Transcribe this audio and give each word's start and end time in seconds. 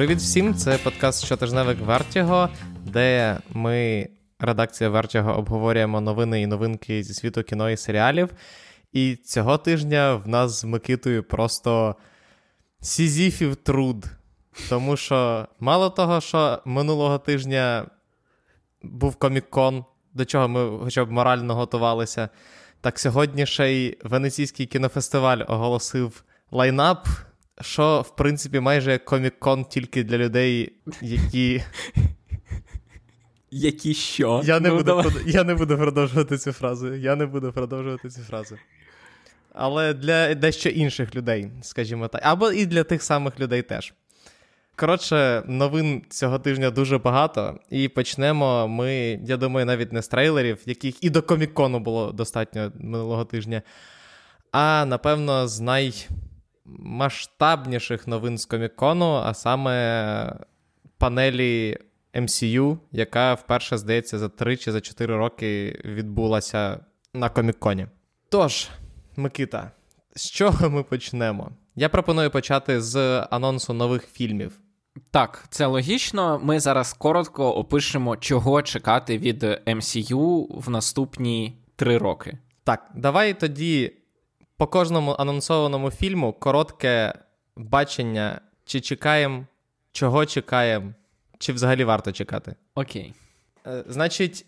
Привіт 0.00 0.18
всім! 0.18 0.54
Це 0.54 0.78
подкаст 0.78 1.24
щотижневик 1.24 1.80
Вертіго, 1.80 2.48
де 2.84 3.38
ми, 3.50 4.08
редакція 4.38 4.90
Вертіго, 4.90 5.38
обговорюємо 5.38 6.00
новини 6.00 6.42
і 6.42 6.46
новинки 6.46 7.02
зі 7.02 7.14
світу 7.14 7.42
кіно 7.42 7.70
і 7.70 7.76
серіалів. 7.76 8.30
І 8.92 9.16
цього 9.16 9.58
тижня 9.58 10.14
в 10.14 10.28
нас 10.28 10.60
з 10.60 10.64
Микитою 10.64 11.22
просто 11.22 11.96
сізіфів 12.80 13.56
труд. 13.56 14.04
Тому 14.68 14.96
що 14.96 15.48
мало 15.58 15.90
того, 15.90 16.20
що 16.20 16.62
минулого 16.64 17.18
тижня 17.18 17.86
був 18.82 19.16
комік-кон, 19.16 19.84
до 20.14 20.24
чого 20.24 20.48
ми 20.48 20.78
хоча 20.84 21.04
б 21.04 21.10
морально 21.10 21.54
готувалися. 21.54 22.28
Так 22.80 22.98
сьогодні 22.98 23.46
ще 23.46 23.72
й 23.72 23.98
Венеційський 24.04 24.66
кінофестиваль 24.66 25.40
оголосив 25.48 26.24
лайнап, 26.50 27.08
що, 27.60 28.00
в 28.00 28.16
принципі, 28.16 28.60
майже 28.60 28.96
комік-кон 28.96 29.64
тільки 29.68 30.04
для 30.04 30.18
людей, 30.18 30.72
які. 31.02 31.62
Які 33.50 33.94
що? 33.94 34.42
Я 34.44 34.60
не, 34.60 34.68
ну, 34.68 34.76
буду, 34.76 34.84
давай. 34.86 35.12
я 35.26 35.44
не 35.44 35.54
буду 35.54 35.76
продовжувати 35.76 36.38
цю 36.38 36.52
фразу. 36.52 36.94
Я 36.94 37.16
не 37.16 37.26
буду 37.26 37.52
продовжувати 37.52 38.10
цю 38.10 38.20
фразу. 38.20 38.56
Але 39.52 39.94
для 39.94 40.34
дещо 40.34 40.68
інших 40.68 41.14
людей, 41.14 41.50
скажімо 41.62 42.08
так. 42.08 42.20
Або 42.24 42.52
і 42.52 42.66
для 42.66 42.84
тих 42.84 43.02
самих 43.02 43.40
людей 43.40 43.62
теж. 43.62 43.94
Коротше, 44.76 45.42
новин 45.46 46.02
цього 46.10 46.38
тижня 46.38 46.70
дуже 46.70 46.98
багато, 46.98 47.58
і 47.70 47.88
почнемо 47.88 48.68
ми, 48.68 49.20
я 49.26 49.36
думаю, 49.36 49.66
навіть 49.66 49.92
не 49.92 50.02
з 50.02 50.08
трейлерів, 50.08 50.58
яких 50.66 51.04
і 51.04 51.10
до 51.10 51.22
комікону 51.22 51.80
було 51.80 52.12
достатньо 52.12 52.72
минулого 52.74 53.24
тижня, 53.24 53.62
а 54.52 54.84
напевно, 54.84 55.48
з 55.48 55.60
наймасштабніших 56.78 58.06
новин 58.06 58.38
з 58.38 58.44
комікону, 58.44 59.14
а 59.14 59.34
саме 59.34 60.36
панелі 60.98 61.78
MCU, 62.14 62.78
яка 62.92 63.34
вперше, 63.34 63.78
здається, 63.78 64.18
за 64.18 64.28
3 64.28 64.56
чи 64.56 64.72
за 64.72 64.80
4 64.80 65.16
роки 65.16 65.80
відбулася 65.84 66.80
на 67.14 67.28
коміконі. 67.28 67.86
Тож, 68.28 68.68
Микита, 69.16 69.70
з 70.16 70.30
чого 70.30 70.70
ми 70.70 70.82
почнемо? 70.82 71.50
Я 71.76 71.88
пропоную 71.88 72.30
почати 72.30 72.80
з 72.80 73.26
анонсу 73.30 73.72
нових 73.72 74.06
фільмів. 74.06 74.60
Так, 75.10 75.44
це 75.50 75.66
логічно. 75.66 76.40
Ми 76.42 76.60
зараз 76.60 76.92
коротко 76.92 77.52
опишемо, 77.52 78.16
чого 78.16 78.62
чекати 78.62 79.18
від 79.18 79.42
MCU 79.44 80.46
в 80.60 80.70
наступні 80.70 81.56
три 81.76 81.98
роки. 81.98 82.38
Так, 82.64 82.90
давай 82.94 83.40
тоді 83.40 83.92
по 84.60 84.66
кожному 84.66 85.12
анонсованому 85.18 85.90
фільму 85.90 86.32
коротке 86.32 87.14
бачення, 87.56 88.40
чи 88.64 88.80
чекаємо, 88.80 89.46
чого 89.92 90.26
чекаємо, 90.26 90.92
чи 91.38 91.52
взагалі 91.52 91.84
варто 91.84 92.12
чекати. 92.12 92.54
Окей. 92.74 93.14
Е, 93.66 93.84
значить, 93.88 94.46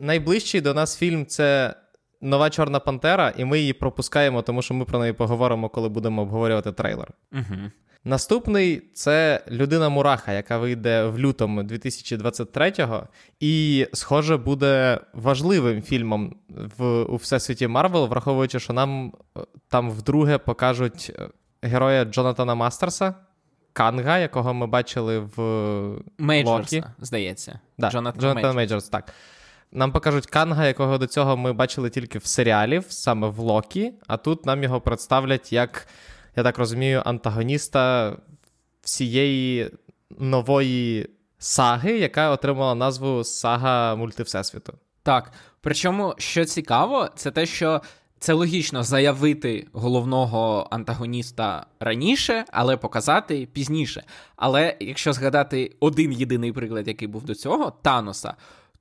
найближчий 0.00 0.60
до 0.60 0.74
нас 0.74 0.98
фільм 0.98 1.26
це 1.26 1.74
Нова 2.20 2.50
Чорна 2.50 2.80
Пантера, 2.80 3.32
і 3.36 3.44
ми 3.44 3.58
її 3.58 3.72
пропускаємо, 3.72 4.42
тому 4.42 4.62
що 4.62 4.74
ми 4.74 4.84
про 4.84 4.98
неї 4.98 5.12
поговоримо, 5.12 5.68
коли 5.68 5.88
будемо 5.88 6.22
обговорювати 6.22 6.72
трейлер. 6.72 7.10
Угу. 7.32 7.70
Наступний 8.04 8.82
це 8.94 9.44
людина 9.50 9.88
Мураха, 9.88 10.32
яка 10.32 10.58
вийде 10.58 11.04
в 11.04 11.18
лютому 11.18 11.62
2023-го, 11.62 13.08
і, 13.40 13.86
схоже, 13.92 14.36
буде 14.36 15.00
важливим 15.12 15.82
фільмом 15.82 16.36
в 16.48 17.02
у 17.02 17.16
всесвіті 17.16 17.68
Марвел, 17.68 18.06
враховуючи, 18.06 18.60
що 18.60 18.72
нам 18.72 19.12
е, 19.36 19.40
там 19.68 19.90
вдруге 19.90 20.38
покажуть 20.38 21.12
е, 21.18 21.28
героя 21.62 22.04
Джонатана 22.04 22.54
Мастерса, 22.54 23.14
Канга, 23.72 24.18
якого 24.18 24.54
ми 24.54 24.66
бачили 24.66 25.18
в 25.18 25.42
Мейджорса, 26.18 26.76
Локі. 26.76 26.88
здається. 26.98 27.60
Да, 27.78 27.90
Джонатан, 27.90 28.20
Джонатан 28.20 28.56
Мейджорс, 28.56 28.88
так. 28.88 29.12
Нам 29.72 29.92
покажуть 29.92 30.26
Канга, 30.26 30.66
якого 30.66 30.98
до 30.98 31.06
цього 31.06 31.36
ми 31.36 31.52
бачили 31.52 31.90
тільки 31.90 32.18
в 32.18 32.26
серіалі, 32.26 32.82
саме 32.88 33.28
в 33.28 33.38
Локі, 33.38 33.92
а 34.06 34.16
тут 34.16 34.46
нам 34.46 34.62
його 34.62 34.80
представлять 34.80 35.52
як 35.52 35.86
я 36.36 36.42
так 36.42 36.58
розумію, 36.58 37.02
антагоніста 37.04 38.16
всієї 38.82 39.70
нової 40.18 41.08
саги, 41.38 41.98
яка 41.98 42.30
отримала 42.30 42.74
назву 42.74 43.24
Сага 43.24 43.96
Мультивсесвіту. 43.96 44.72
Так. 45.02 45.32
Причому, 45.60 46.14
що 46.18 46.44
цікаво, 46.44 47.08
це 47.16 47.30
те, 47.30 47.46
що. 47.46 47.82
Це 48.18 48.32
логічно 48.32 48.82
заявити 48.82 49.66
головного 49.72 50.68
антагоніста 50.70 51.66
раніше, 51.80 52.44
але 52.52 52.76
показати 52.76 53.48
пізніше. 53.52 54.04
Але 54.36 54.76
якщо 54.80 55.12
згадати 55.12 55.76
один 55.80 56.12
єдиний 56.12 56.52
приклад, 56.52 56.88
який 56.88 57.08
був 57.08 57.24
до 57.24 57.34
цього, 57.34 57.70
Таноса, 57.70 58.34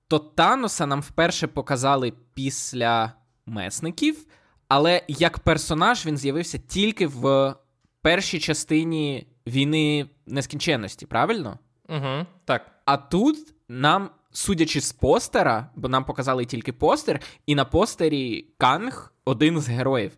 то 0.08 0.20
Таноса 0.20 0.86
нам 0.86 1.02
вперше 1.02 1.48
показали 1.48 2.14
після 2.34 3.14
месників, 3.46 4.26
але 4.74 5.02
як 5.08 5.40
персонаж 5.40 6.06
він 6.06 6.18
з'явився 6.18 6.58
тільки 6.58 7.08
в 7.08 7.56
першій 8.02 8.40
частині 8.40 9.28
війни 9.48 10.10
нескінченності, 10.28 11.06
правильно? 11.06 11.60
Угу, 11.90 12.26
Так. 12.46 12.72
А 12.86 12.98
тут 12.98 13.38
нам, 13.70 14.10
судячи 14.32 14.82
з 14.82 14.92
постера, 14.92 15.70
бо 15.76 15.88
нам 15.88 16.06
показали 16.06 16.46
тільки 16.46 16.74
постер, 16.74 17.20
і 17.46 17.56
на 17.56 17.66
постері 17.66 18.46
Канг 18.58 19.14
один 19.26 19.62
з 19.62 19.70
героїв. 19.70 20.12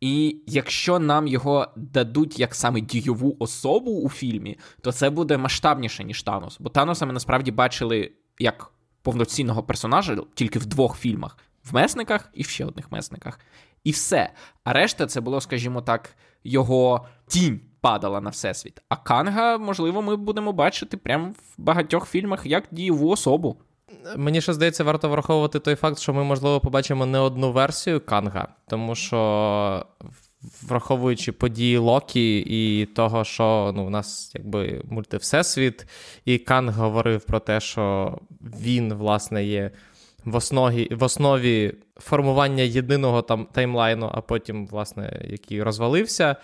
І 0.00 0.42
якщо 0.46 0.98
нам 0.98 1.26
його 1.26 1.68
дадуть 1.76 2.38
як 2.38 2.54
саме 2.54 2.80
дійову 2.80 3.36
особу 3.38 4.00
у 4.00 4.10
фільмі, 4.10 4.58
то 4.80 4.92
це 4.92 5.10
буде 5.10 5.36
масштабніше, 5.36 6.04
ніж 6.04 6.22
Танос. 6.22 6.56
Бо 6.60 6.70
Таноса 6.70 7.06
ми 7.06 7.12
насправді 7.12 7.50
бачили 7.50 8.12
як 8.38 8.72
повноцінного 9.02 9.62
персонажа 9.62 10.18
тільки 10.34 10.58
в 10.58 10.66
двох 10.66 10.98
фільмах: 10.98 11.38
в 11.64 11.74
месниках 11.74 12.30
і 12.34 12.42
в 12.42 12.48
ще 12.48 12.64
одних 12.64 12.92
месниках 12.92 13.38
і 13.84 13.90
все. 13.90 14.30
А 14.64 14.72
решта 14.72 15.06
це 15.06 15.20
було, 15.20 15.40
скажімо 15.40 15.80
так, 15.80 16.16
його 16.44 17.06
тінь 17.26 17.60
падала 17.80 18.20
на 18.20 18.30
всесвіт. 18.30 18.82
А 18.88 18.96
Канга, 18.96 19.58
можливо, 19.58 20.02
ми 20.02 20.16
будемо 20.16 20.52
бачити 20.52 20.96
прямо 20.96 21.28
в 21.28 21.54
багатьох 21.58 22.08
фільмах 22.08 22.46
як 22.46 22.64
дієву 22.70 23.08
особу. 23.08 23.56
Мені 24.16 24.40
ще 24.40 24.52
здається, 24.52 24.84
варто 24.84 25.08
враховувати 25.08 25.58
той 25.58 25.74
факт, 25.74 25.98
що 25.98 26.14
ми, 26.14 26.24
можливо, 26.24 26.60
побачимо 26.60 27.06
не 27.06 27.18
одну 27.18 27.52
версію 27.52 28.00
Канга, 28.00 28.48
тому 28.68 28.94
що. 28.94 29.86
Враховуючи 30.62 31.32
події 31.32 31.78
Локі 31.78 32.38
і 32.38 32.86
того, 32.86 33.24
що 33.24 33.72
ну, 33.76 33.86
у 33.86 33.90
нас 33.90 34.32
якби 34.34 34.82
мультивсесвіт, 34.84 35.86
і 36.24 36.38
Канг 36.38 36.78
говорив 36.78 37.24
про 37.24 37.40
те, 37.40 37.60
що 37.60 38.18
він, 38.40 38.94
власне, 38.94 39.44
є 39.44 39.70
в 40.24 40.36
основі 40.36 40.88
в 40.90 41.02
основі 41.02 41.74
формування 41.96 42.62
єдиного 42.62 43.22
там 43.22 43.46
таймлайну, 43.52 44.10
а 44.14 44.20
потім, 44.20 44.66
власне, 44.66 45.20
який 45.30 45.62
розвалився, 45.62 46.36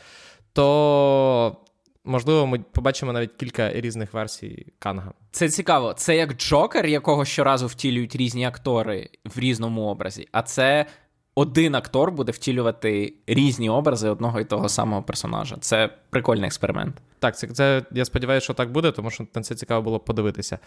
то. 0.52 1.56
Можливо, 2.04 2.46
ми 2.46 2.58
побачимо 2.58 3.12
навіть 3.12 3.32
кілька 3.32 3.72
різних 3.72 4.14
версій 4.14 4.66
Канга. 4.78 5.12
Це 5.30 5.48
цікаво. 5.48 5.92
Це 5.92 6.16
як 6.16 6.36
Джокер, 6.36 6.86
якого 6.86 7.24
щоразу 7.24 7.66
втілюють 7.66 8.16
різні 8.16 8.44
актори 8.44 9.10
в 9.24 9.38
різному 9.38 9.82
образі. 9.82 10.28
А 10.32 10.42
це 10.42 10.86
один 11.34 11.74
актор 11.74 12.12
буде 12.12 12.32
втілювати 12.32 13.14
різні 13.26 13.70
образи 13.70 14.08
одного 14.08 14.40
і 14.40 14.44
того 14.44 14.68
самого 14.68 15.02
персонажа. 15.02 15.56
Це 15.60 15.90
прикольний 16.10 16.46
експеримент. 16.46 16.96
Так, 17.18 17.38
це, 17.38 17.46
це 17.46 17.82
я 17.92 18.04
сподіваюся, 18.04 18.44
що 18.44 18.54
так 18.54 18.72
буде, 18.72 18.92
тому 18.92 19.10
що 19.10 19.26
на 19.34 19.42
це 19.42 19.54
цікаво 19.54 19.82
було 19.82 20.00
подивитися. 20.00 20.58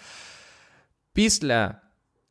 Після 1.13 1.75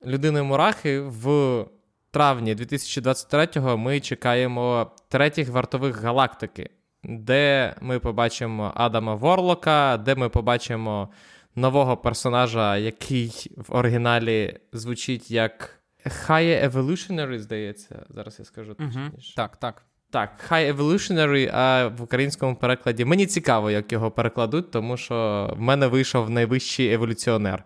людини 0.06 0.42
Мурахи 0.42 1.00
в 1.00 1.64
травні 2.10 2.54
2023-го 2.54 3.78
ми 3.78 4.00
чекаємо 4.00 4.90
третіх 5.08 5.49
вартових 5.49 6.02
галактики, 6.02 6.70
де 7.04 7.75
ми 7.81 7.99
побачимо 7.99 8.72
Адама 8.75 9.14
Ворлока, 9.14 9.96
де 9.96 10.14
ми 10.14 10.28
побачимо 10.28 11.08
нового 11.56 11.96
персонажа, 11.96 12.76
який 12.76 13.52
в 13.56 13.75
оригіналі 13.76 14.58
звучить 14.72 15.31
як 15.31 15.82
High 16.06 16.70
Evolutionary, 16.70 17.38
здається. 17.38 18.06
Зараз 18.10 18.37
я 18.38 18.44
скажу. 18.44 18.76
Угу. 18.81 19.00
Так, 19.37 19.56
так. 19.56 19.82
Так, 20.10 20.31
High 20.50 20.76
Evolutionary, 20.76 21.50
а 21.55 21.87
в 21.87 22.02
українському 22.02 22.56
перекладі 22.56 23.05
мені 23.05 23.26
цікаво, 23.26 23.70
як 23.70 23.93
його 23.93 24.10
перекладуть, 24.10 24.70
тому 24.70 24.96
що 24.96 25.50
в 25.56 25.60
мене 25.60 25.87
вийшов 25.87 26.31
найвищий 26.31 26.93
еволюціонер. 26.93 27.64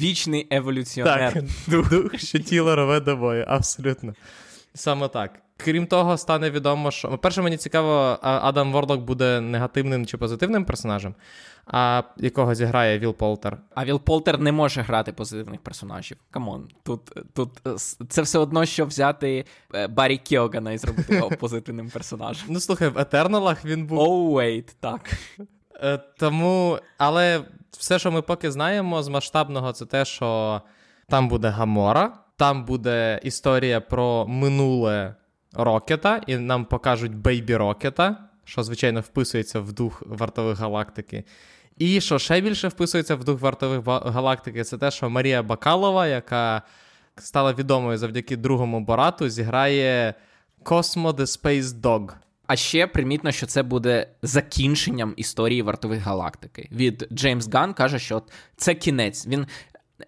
Вічний 0.00 0.46
еволюціонер. 0.50 1.32
Так, 1.32 1.44
Дух, 1.90 2.18
що 2.18 2.38
тіло 2.38 2.76
рве 2.76 3.00
до 3.00 3.16
бою, 3.16 3.44
абсолютно. 3.48 4.14
Саме 4.74 5.08
так. 5.08 5.38
Крім 5.56 5.86
того, 5.86 6.18
стане 6.18 6.50
відомо, 6.50 6.90
що. 6.90 7.18
Перше, 7.18 7.42
мені 7.42 7.56
цікаво, 7.56 8.18
Адам 8.22 8.72
Ворлок 8.72 9.00
буде 9.00 9.40
негативним 9.40 10.06
чи 10.06 10.16
позитивним 10.16 10.64
персонажем, 10.64 11.14
а 11.66 12.02
якого 12.16 12.54
зіграє 12.54 12.98
Вілл 12.98 13.14
Поултер. 13.14 13.58
А 13.74 13.84
Вілл 13.84 14.00
Поултер 14.00 14.38
не 14.38 14.52
може 14.52 14.82
грати 14.82 15.12
позитивних 15.12 15.60
персонажів. 15.60 16.16
Come 16.30 16.52
on, 16.52 16.68
тут 16.82 17.00
тут 17.34 17.50
це 18.08 18.22
все 18.22 18.38
одно, 18.38 18.64
що 18.64 18.86
взяти 18.86 19.44
е, 19.74 19.86
Баррі 19.86 20.18
Кіогана 20.18 20.72
і 20.72 20.78
зробити 20.78 21.14
його 21.14 21.30
позитивним 21.40 21.90
персонажем. 21.90 22.46
Ну 22.48 22.60
слухай, 22.60 22.88
в 22.88 22.98
Етерналах 22.98 23.64
він 23.64 23.86
був. 23.86 23.98
Oh, 23.98 24.32
wait, 24.32 24.74
так. 24.80 25.10
Е, 25.82 25.98
тому, 26.18 26.78
але 26.98 27.44
Все, 27.78 27.98
що 27.98 28.12
ми 28.12 28.22
поки 28.22 28.50
знаємо 28.50 29.02
з 29.02 29.08
масштабного, 29.08 29.72
це 29.72 29.86
те, 29.86 30.04
що 30.04 30.62
там 31.08 31.28
буде 31.28 31.48
Гамора, 31.48 32.18
там 32.36 32.64
буде 32.64 33.20
історія 33.22 33.80
про 33.80 34.26
минуле 34.26 35.14
Рокета, 35.52 36.20
і 36.26 36.36
нам 36.36 36.64
покажуть 36.64 37.14
Бейбі 37.14 37.56
Рокета, 37.56 38.16
що, 38.44 38.62
звичайно, 38.62 39.00
вписується 39.00 39.60
в 39.60 39.72
дух 39.72 40.02
вартових 40.06 40.58
галактики. 40.58 41.24
І 41.78 42.00
що 42.00 42.18
ще 42.18 42.40
більше 42.40 42.68
вписується 42.68 43.14
в 43.14 43.24
дух 43.24 43.40
вартових 43.40 43.86
галактики, 43.86 44.64
це 44.64 44.78
те, 44.78 44.90
що 44.90 45.10
Марія 45.10 45.42
Бакалова, 45.42 46.06
яка 46.06 46.62
стала 47.16 47.52
відомою 47.52 47.98
завдяки 47.98 48.36
другому 48.36 48.80
Борату, 48.80 49.28
зіграє 49.28 50.14
Cosmo 50.64 51.12
the 51.12 51.20
Space 51.20 51.62
Dog. 51.62 52.12
А 52.52 52.56
ще 52.56 52.86
примітно, 52.86 53.32
що 53.32 53.46
це 53.46 53.62
буде 53.62 54.08
закінченням 54.22 55.14
історії 55.16 55.62
вартових 55.62 56.00
галактики. 56.00 56.68
Від 56.72 57.08
Джеймс 57.12 57.48
Ган 57.48 57.74
каже, 57.74 57.98
що 57.98 58.22
це 58.56 58.74
кінець. 58.74 59.26
Він. 59.26 59.46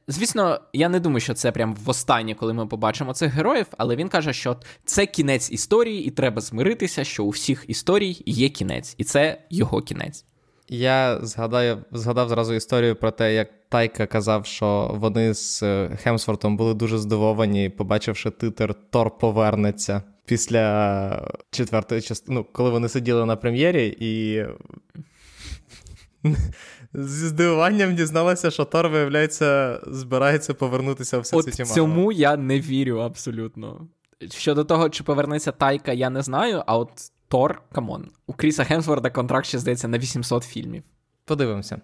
Звісно, 0.08 0.60
я 0.72 0.88
не 0.88 1.00
думаю, 1.00 1.20
що 1.20 1.34
це 1.34 1.52
прям 1.52 1.74
востаннє, 1.74 2.34
коли 2.34 2.52
ми 2.52 2.66
побачимо 2.66 3.14
цих 3.14 3.32
героїв, 3.32 3.66
але 3.78 3.96
він 3.96 4.08
каже, 4.08 4.32
що 4.32 4.56
це 4.84 5.06
кінець 5.06 5.50
історії, 5.50 6.04
і 6.04 6.10
треба 6.10 6.40
змиритися, 6.40 7.04
що 7.04 7.24
у 7.24 7.28
всіх 7.28 7.64
історій 7.68 8.22
є 8.26 8.48
кінець, 8.48 8.94
і 8.98 9.04
це 9.04 9.42
його 9.50 9.82
кінець. 9.82 10.24
Я 10.68 11.18
згадаю, 11.22 11.84
згадав 11.92 12.28
зразу 12.28 12.54
історію 12.54 12.96
про 12.96 13.10
те, 13.10 13.34
як 13.34 13.48
Тайка 13.68 14.06
казав, 14.06 14.46
що 14.46 14.90
вони 14.94 15.34
з 15.34 15.62
е, 15.62 15.98
Хемсвортом 16.02 16.56
були 16.56 16.74
дуже 16.74 16.98
здивовані, 16.98 17.68
побачивши 17.68 18.30
титр 18.30 18.74
Тор 18.90 19.18
повернеться 19.18 20.02
після 20.24 21.28
четвертої 21.50 22.00
частини, 22.00 22.34
ну, 22.34 22.46
коли 22.52 22.70
вони 22.70 22.88
сиділи 22.88 23.26
на 23.26 23.36
прем'єрі, 23.36 23.96
і 24.00 24.44
зі 26.94 27.26
здивуванням 27.26 27.94
дізналася, 27.94 28.50
що 28.50 28.64
Тор, 28.64 28.88
виявляється, 28.88 29.80
збирається 29.86 30.54
повернутися 30.54 31.18
в 31.18 31.26
світі 31.26 31.62
От 31.62 31.68
Цьому 31.68 32.12
я 32.12 32.36
не 32.36 32.60
вірю 32.60 32.98
абсолютно. 32.98 33.88
Щодо 34.30 34.64
того, 34.64 34.90
чи 34.90 35.04
повернеться 35.04 35.52
Тайка, 35.52 35.92
я 35.92 36.10
не 36.10 36.22
знаю, 36.22 36.62
а 36.66 36.78
от 36.78 36.90
Тор, 37.28 37.62
come 37.72 37.94
on. 37.94 38.10
У 38.26 38.32
Кріса 38.32 38.64
Хемсворда 38.64 39.10
контракт 39.10 39.46
ще 39.46 39.58
здається 39.58 39.88
на 39.88 39.98
800 39.98 40.44
фільмів. 40.44 40.82
Подивимося. 41.24 41.80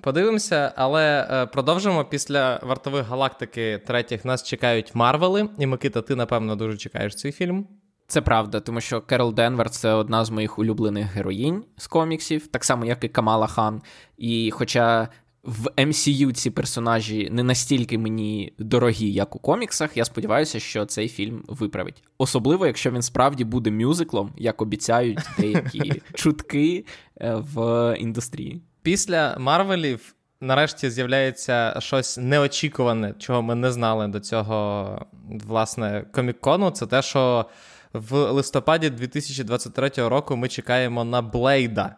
Подивимося, 0.00 0.72
але 0.76 1.28
е, 1.30 1.46
продовжимо 1.46 2.04
після 2.04 2.60
вартових 2.62 3.06
галактики 3.06 3.82
третіх 3.86 4.24
нас 4.24 4.42
чекають 4.42 4.94
Марвели. 4.94 5.48
І 5.58 5.66
Микита, 5.66 6.02
ти, 6.02 6.16
напевно, 6.16 6.56
дуже 6.56 6.76
чекаєш 6.76 7.14
цей 7.14 7.32
фільм. 7.32 7.66
Це 8.06 8.20
правда, 8.20 8.60
тому 8.60 8.80
що 8.80 9.00
Керол 9.00 9.34
Денверс 9.34 9.70
це 9.70 9.92
одна 9.92 10.24
з 10.24 10.30
моїх 10.30 10.58
улюблених 10.58 11.06
героїнь 11.06 11.64
з 11.76 11.86
коміксів, 11.86 12.46
так 12.46 12.64
само, 12.64 12.84
як 12.84 13.04
і 13.04 13.08
Камала 13.08 13.46
Хан. 13.46 13.82
І 14.18 14.50
хоча 14.50 15.08
в 15.42 15.68
MCU 15.76 16.32
ці 16.32 16.50
персонажі 16.50 17.28
не 17.32 17.42
настільки 17.42 17.98
мені 17.98 18.52
дорогі, 18.58 19.12
як 19.12 19.36
у 19.36 19.38
коміксах, 19.38 19.96
я 19.96 20.04
сподіваюся, 20.04 20.60
що 20.60 20.86
цей 20.86 21.08
фільм 21.08 21.44
виправить. 21.48 22.02
Особливо, 22.18 22.66
якщо 22.66 22.90
він 22.90 23.02
справді 23.02 23.44
буде 23.44 23.70
мюзиклом, 23.70 24.32
як 24.36 24.62
обіцяють 24.62 25.18
деякі 25.38 26.02
чутки 26.14 26.84
е, 27.20 27.34
в 27.34 27.96
індустрії. 27.98 28.62
Після 28.82 29.36
Марвелів 29.38 30.14
нарешті 30.40 30.90
з'являється 30.90 31.76
щось 31.78 32.18
неочікуване, 32.18 33.14
чого 33.18 33.42
ми 33.42 33.54
не 33.54 33.72
знали 33.72 34.08
до 34.08 34.20
цього, 34.20 35.06
власне, 35.46 36.04
комікону. 36.12 36.70
Це 36.70 36.86
те, 36.86 37.02
що 37.02 37.46
в 37.92 38.16
листопаді 38.16 38.90
2023 38.90 39.90
року 40.08 40.36
ми 40.36 40.48
чекаємо 40.48 41.04
на 41.04 41.22
Блейда, 41.22 41.96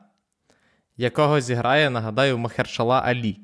якого 0.96 1.40
зіграє, 1.40 1.90
нагадаю, 1.90 2.38
Махершала 2.38 3.00
Алі. 3.00 3.38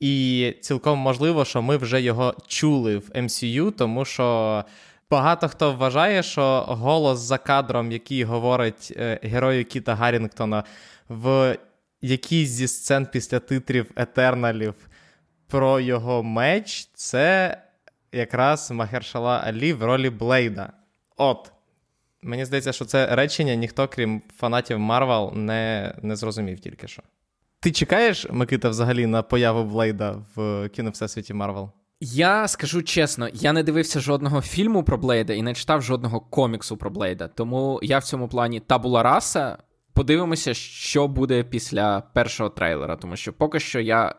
І 0.00 0.54
цілком 0.60 0.98
можливо, 0.98 1.44
що 1.44 1.62
ми 1.62 1.76
вже 1.76 2.02
його 2.02 2.34
чули 2.46 2.98
в 2.98 3.10
MCU, 3.14 3.72
тому 3.72 4.04
що. 4.04 4.64
Багато 5.10 5.48
хто 5.48 5.72
вважає, 5.72 6.22
що 6.22 6.64
голос 6.68 7.18
за 7.18 7.38
кадром, 7.38 7.92
який 7.92 8.24
говорить 8.24 8.92
е, 8.96 9.20
герою 9.22 9.64
Кіта 9.64 9.94
Гаррінгтона 9.94 10.64
в 11.08 11.56
якийсь 12.00 12.48
зі 12.48 12.68
сцен 12.68 13.08
після 13.12 13.38
титрів 13.38 13.90
Етерналів 13.96 14.74
про 15.46 15.80
його 15.80 16.22
меч, 16.22 16.90
це 16.94 17.58
якраз 18.12 18.70
Махершала 18.70 19.38
Алі 19.38 19.72
в 19.72 19.82
ролі 19.84 20.10
Блейда. 20.10 20.72
От. 21.16 21.52
Мені 22.22 22.44
здається, 22.44 22.72
що 22.72 22.84
це 22.84 23.14
речення 23.16 23.54
ніхто, 23.54 23.88
крім 23.88 24.22
фанатів 24.36 24.78
Марвел, 24.78 25.32
не 25.34 25.94
не 26.02 26.16
зрозумів 26.16 26.60
тільки 26.60 26.88
що. 26.88 27.02
Ти 27.60 27.72
чекаєш, 27.72 28.26
Микита, 28.30 28.68
взагалі 28.68 29.06
на 29.06 29.22
появу 29.22 29.64
Блейда 29.64 30.16
в 30.34 30.68
кіновсесвіті 30.68 31.34
Марвел? 31.34 31.70
Я 32.00 32.48
скажу 32.48 32.82
чесно, 32.82 33.28
я 33.32 33.52
не 33.52 33.62
дивився 33.62 34.00
жодного 34.00 34.40
фільму 34.40 34.84
про 34.84 34.98
Блейда 34.98 35.32
і 35.32 35.42
не 35.42 35.54
читав 35.54 35.82
жодного 35.82 36.20
коміксу 36.20 36.76
про 36.76 36.90
Блейда. 36.90 37.28
Тому 37.28 37.80
я 37.82 37.98
в 37.98 38.04
цьому 38.04 38.28
плані 38.28 38.60
табула 38.60 39.02
раса. 39.02 39.58
Подивимося, 39.98 40.54
що 40.54 41.08
буде 41.08 41.42
після 41.44 42.00
першого 42.00 42.50
трейлера, 42.50 42.96
тому 42.96 43.16
що 43.16 43.32
поки 43.32 43.60
що 43.60 43.80
я 43.80 44.14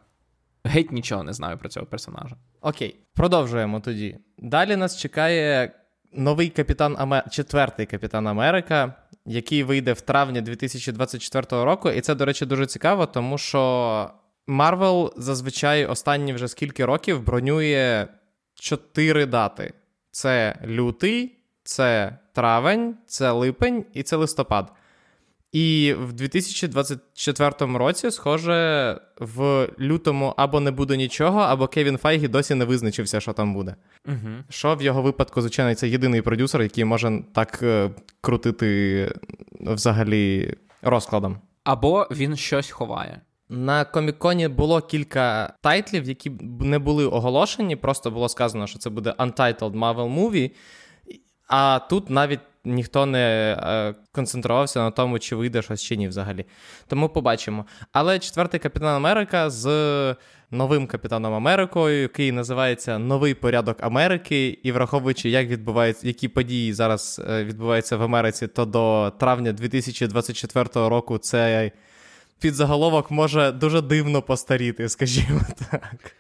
геть 0.64 0.92
нічого 0.92 1.24
не 1.24 1.34
знаю 1.34 1.58
про 1.58 1.70
цього 1.70 1.86
персонажа. 1.86 2.36
Окей, 2.62 2.96
продовжуємо 3.14 3.80
тоді. 3.80 4.18
Далі 4.38 4.76
нас 4.76 4.98
чекає 4.98 5.72
новий 6.14 6.50
капітан 6.50 6.96
Амер... 7.00 7.30
четвертий 7.30 7.86
капітан 7.86 8.28
Америка, 8.28 8.94
який 9.26 9.64
вийде 9.64 9.94
в 9.94 10.02
травні 10.02 10.42
2024 10.42 11.64
року. 11.64 11.90
І 11.90 12.02
це, 12.02 12.16
до 12.16 12.26
речі, 12.26 12.46
дуже 12.46 12.66
цікаво, 12.66 13.06
тому 13.06 13.38
що 13.38 14.12
Марвел 14.48 15.14
зазвичай 15.18 15.86
останні 15.86 16.34
вже 16.34 16.48
скільки 16.48 16.86
років 16.86 17.24
бронює 17.24 18.08
чотири 18.56 19.26
дати: 19.26 19.74
це 20.12 20.56
лютий, 20.66 21.38
це 21.64 22.18
травень, 22.34 22.96
це 23.06 23.31
липень 23.31 23.86
і 23.94 24.04
це 24.04 24.16
листопад. 24.16 24.72
І 25.51 25.96
в 26.00 26.13
2024 26.13 27.78
році, 27.78 28.12
схоже, 28.12 29.00
в 29.19 29.68
лютому 29.80 30.34
або 30.38 30.60
не 30.60 30.72
буде 30.72 30.98
нічого, 30.98 31.40
або 31.40 31.68
Кевін 31.68 31.98
Файгі 31.98 32.28
досі 32.28 32.56
не 32.56 32.66
визначився, 32.66 33.19
що 33.19 33.34
там 33.34 33.54
буде. 33.54 33.75
Угу. 34.07 34.30
Що 34.50 34.75
в 34.75 34.81
його 34.81 35.01
випадку, 35.01 35.42
звичайно, 35.42 35.75
це 35.75 35.90
єдиний 35.90 36.21
продюсер, 36.21 36.62
який 36.62 36.85
може 36.85 37.23
так 37.33 37.59
е, 37.64 37.92
крутити 38.21 39.12
взагалі 39.59 40.54
розкладом. 40.81 41.38
Або 41.64 42.07
він 42.12 42.35
щось 42.35 42.71
ховає. 42.71 43.21
На 43.50 43.85
коміконі 43.85 44.47
було 44.47 44.81
кілька 44.81 45.54
тайтлів, 45.62 46.07
які 46.07 46.31
не 46.59 46.80
були 46.80 47.06
оголошені, 47.06 47.76
просто 47.76 48.12
було 48.12 48.30
сказано, 48.30 48.68
що 48.68 48.80
це 48.80 48.90
буде 48.90 49.12
Untitled 49.12 49.71
Marvel 49.71 50.19
Movie. 50.19 50.52
А 51.47 51.80
тут 51.80 52.09
навіть 52.09 52.40
ніхто 52.69 53.06
не 53.06 53.57
е, 53.59 53.95
концентрувався 54.11 54.80
на 54.80 54.92
тому, 54.92 55.19
чи 55.19 55.35
вийде 55.35 55.61
щось 55.61 55.83
чи 55.83 55.95
ні 55.97 56.07
взагалі. 56.07 56.45
Тому 56.88 57.09
побачимо. 57.09 57.66
Але 57.92 58.19
четвертий 58.19 58.59
капітан 58.59 58.95
Америка 58.95 59.49
з 59.49 59.66
новим 60.52 60.88
капітаном 60.88 61.33
Америкою, 61.33 62.02
який 62.02 62.31
називається 62.31 62.99
Новий 62.99 63.33
порядок 63.33 63.83
Америки, 63.83 64.59
і 64.64 64.71
враховуючи, 64.71 65.30
як 65.30 65.47
відбуваються, 65.47 66.07
які 66.07 66.28
події 66.28 66.73
зараз 66.73 67.21
е, 67.30 67.44
відбуваються 67.44 67.97
в 67.97 68.04
Америці, 68.04 68.47
то 68.47 68.66
до 68.66 69.14
травня 69.19 69.52
2024 69.52 70.69
року 70.73 71.18
цей 71.18 71.71
підзаголовок 72.40 73.11
може 73.11 73.52
дуже 73.52 73.81
дивно 73.81 74.21
постаріти, 74.21 74.90
скажімо 74.90 75.42
так. 75.71 76.16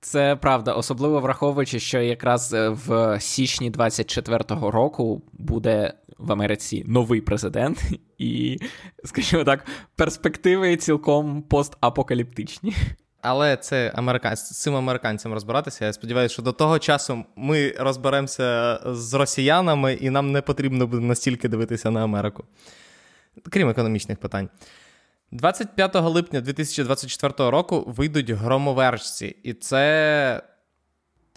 Це 0.00 0.36
правда, 0.36 0.72
особливо 0.72 1.20
враховуючи, 1.20 1.80
що 1.80 2.00
якраз 2.00 2.52
е, 2.52 2.68
в 2.68 3.20
січні 3.20 3.70
24-го 3.70 4.70
року 4.70 5.22
буде 5.32 5.94
в 6.18 6.32
Америці 6.32 6.84
новий 6.86 7.20
президент, 7.20 7.82
і, 8.18 8.58
скажімо 9.04 9.44
так, 9.44 9.66
перспективи 9.96 10.76
цілком 10.76 11.42
постапокаліптичні. 11.42 12.74
Але 13.22 13.56
це 13.56 13.92
американ... 13.94 14.36
цим 14.36 14.76
американцям 14.76 15.32
розбиратися. 15.32 15.84
Я 15.86 15.92
сподіваюся, 15.92 16.32
що 16.32 16.42
до 16.42 16.52
того 16.52 16.78
часу 16.78 17.24
ми 17.36 17.70
розберемося 17.78 18.80
з 18.86 19.14
росіянами, 19.14 19.94
і 19.94 20.10
нам 20.10 20.32
не 20.32 20.42
потрібно 20.42 20.86
буде 20.86 21.02
настільки 21.02 21.48
дивитися 21.48 21.90
на 21.90 22.04
Америку, 22.04 22.44
крім 23.50 23.68
економічних 23.68 24.18
питань. 24.18 24.48
25 25.32 25.94
липня 25.94 26.40
2024 26.40 27.50
року 27.50 27.84
вийдуть 27.86 28.30
громовержці, 28.30 29.36
і 29.42 29.52
це 29.52 30.42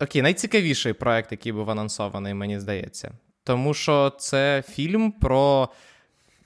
окей, 0.02 0.22
найцікавіший 0.22 0.94
проект, 0.94 1.32
який 1.32 1.52
був 1.52 1.72
анонсований, 1.72 2.34
мені 2.34 2.60
здається. 2.60 3.12
Тому 3.44 3.74
що 3.74 4.10
це 4.20 4.64
фільм 4.70 5.12
про. 5.12 5.70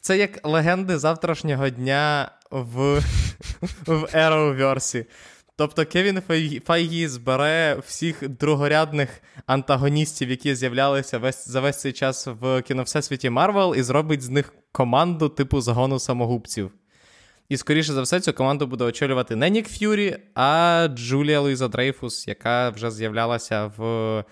Це 0.01 0.17
як 0.17 0.47
легенди 0.47 0.97
завтрашнього 0.97 1.69
дня 1.69 2.31
в 2.51 2.75
в 3.85 4.03
Arrowverse. 4.03 5.05
Тобто 5.55 5.85
Кевін 5.85 6.21
Файгі 6.65 7.07
збере 7.07 7.77
всіх 7.85 8.29
другорядних 8.29 9.21
антагоністів, 9.45 10.29
які 10.29 10.55
з'являлися 10.55 11.17
весь, 11.17 11.49
за 11.49 11.61
весь 11.61 11.79
цей 11.81 11.91
час 11.91 12.27
в 12.41 12.61
кіновсесвіті 12.61 13.29
Марвел, 13.29 13.75
і 13.75 13.83
зробить 13.83 14.21
з 14.21 14.29
них 14.29 14.53
команду 14.71 15.29
типу 15.29 15.61
загону 15.61 15.99
самогубців. 15.99 16.71
І, 17.49 17.57
скоріше 17.57 17.93
за 17.93 18.01
все, 18.01 18.19
цю 18.19 18.33
команду 18.33 18.67
буде 18.67 18.83
очолювати 18.83 19.35
не 19.35 19.49
Нік 19.49 19.67
Ф'юрі, 19.67 20.17
а 20.35 20.87
Джулія 20.95 21.39
Луїза 21.39 21.67
Дрейфус, 21.67 22.27
яка 22.27 22.69
вже 22.69 22.91
з'являлася 22.91 23.71
в 23.77 24.23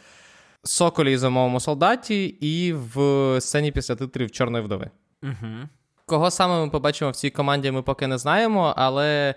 Соколі 0.63 1.13
і 1.13 1.17
зимовому 1.17 1.59
солдаті, 1.59 2.25
і 2.25 2.73
в 2.73 2.97
сцені 3.41 3.71
після 3.71 3.95
титрів 3.95 4.31
Чорної 4.31 4.63
вдови. 4.63 4.89
Угу. 5.23 5.69
Кого 6.05 6.31
саме 6.31 6.65
ми 6.65 6.71
побачимо 6.71 7.11
в 7.11 7.15
цій 7.15 7.29
команді, 7.29 7.71
ми 7.71 7.81
поки 7.81 8.07
не 8.07 8.17
знаємо, 8.17 8.73
але 8.77 9.35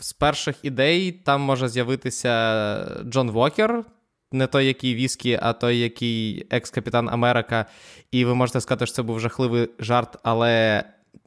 з 0.00 0.12
перших 0.12 0.56
ідей 0.62 1.12
там 1.12 1.40
може 1.40 1.68
з'явитися 1.68 3.02
Джон 3.04 3.30
Вокер, 3.30 3.84
не 4.32 4.46
той, 4.46 4.66
який 4.66 4.94
Віскі, 4.94 5.38
а 5.42 5.52
той, 5.52 5.78
який 5.78 6.46
екс-капітан 6.50 7.08
Америка. 7.08 7.66
І 8.10 8.24
ви 8.24 8.34
можете 8.34 8.60
сказати, 8.60 8.86
що 8.86 8.94
це 8.94 9.02
був 9.02 9.20
жахливий 9.20 9.68
жарт, 9.78 10.18
але 10.22 10.84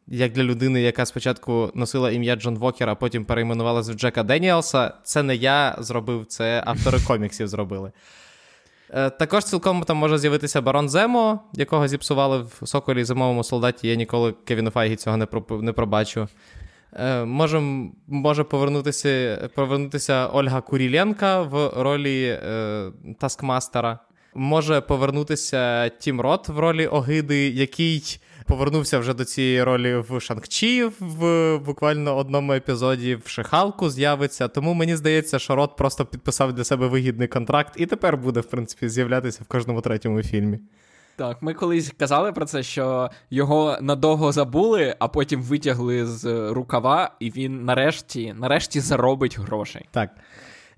як 0.08 0.32
для 0.32 0.44
людини, 0.44 0.82
яка 0.82 1.06
спочатку 1.06 1.72
носила 1.74 2.12
ім'я 2.12 2.36
Джон 2.36 2.58
Вокер, 2.58 2.90
а 2.90 2.96
потім 2.96 3.26
перейменувалася 3.26 3.92
в 3.92 3.96
Джека 3.96 4.24
Деніелса, 4.24 4.94
це 5.04 5.24
не 5.24 5.36
я 5.36 5.76
зробив, 5.80 6.26
це 6.26 6.64
автори 6.66 7.00
коміксів 7.08 7.48
зробили. 7.48 7.92
Е, 8.90 9.10
також 9.10 9.44
цілком 9.44 9.84
там 9.84 9.98
може 9.98 10.18
з'явитися 10.18 10.62
Барон 10.62 10.90
Земо, 10.90 11.40
якого 11.54 11.88
зіпсували 11.88 12.38
в 12.38 12.68
Соколі 12.68 13.04
зимовому 13.04 13.44
солдаті. 13.44 13.88
Я 13.88 13.96
ніколи 13.96 14.34
Кевіну 14.46 14.70
Файгі 14.70 14.96
цього 14.96 15.18
не 15.18 15.28
не 15.50 15.74
пробачу. 15.74 16.28
Е, 16.94 17.26
може 17.26 17.62
може 18.08 18.44
повернутися 18.44 19.40
повернутися 19.56 20.28
Ольга 20.28 20.62
Куриленко 20.62 21.42
в 21.42 21.84
ролі 21.84 22.40
е, 22.44 22.92
Таскмастера. 23.20 24.00
Може 24.36 24.82
повернутися 24.82 25.90
Тім 25.90 26.22
Рот 26.22 26.50
в 26.50 26.60
ролі 26.60 26.88
Огиди, 26.88 27.50
який 27.50 28.20
повернувся 28.46 29.00
вже 29.00 29.14
до 29.14 29.26
цієї 29.26 29.64
ролі 29.64 29.96
в 30.10 30.20
Шан-Чі 30.20 30.90
в 31.00 31.58
буквально 31.58 32.18
одному 32.18 32.54
епізоді 32.54 33.16
в 33.16 33.28
She-Hulk 33.28 33.83
у 33.83 33.90
з'явиться. 33.90 34.48
Тому 34.48 34.74
мені 34.74 34.96
здається, 34.96 35.40
що 35.40 35.56
Рот 35.56 35.76
просто 35.76 36.06
підписав 36.06 36.54
для 36.54 36.64
себе 36.64 36.88
вигідний 36.88 37.28
контракт 37.28 37.74
і 37.78 37.86
тепер 37.86 38.18
буде, 38.18 38.40
в 38.40 38.46
принципі, 38.46 38.90
з'являтися 38.90 39.40
в 39.44 39.48
кожному 39.48 39.82
третьому 39.82 40.24
фільмі. 40.24 40.60
Так, 41.18 41.42
ми 41.42 41.54
колись 41.54 41.94
казали 41.98 42.32
про 42.32 42.46
це, 42.46 42.64
що 42.64 43.10
його 43.30 43.78
надовго 43.82 44.32
забули, 44.32 44.96
а 45.00 45.08
потім 45.08 45.42
витягли 45.42 46.06
з 46.06 46.52
рукава, 46.52 47.12
і 47.20 47.32
він 47.32 47.66
нарешті 47.66 48.34
нарешті 48.34 48.80
заробить 48.80 49.40
грошей. 49.40 49.86
Так. 49.92 50.10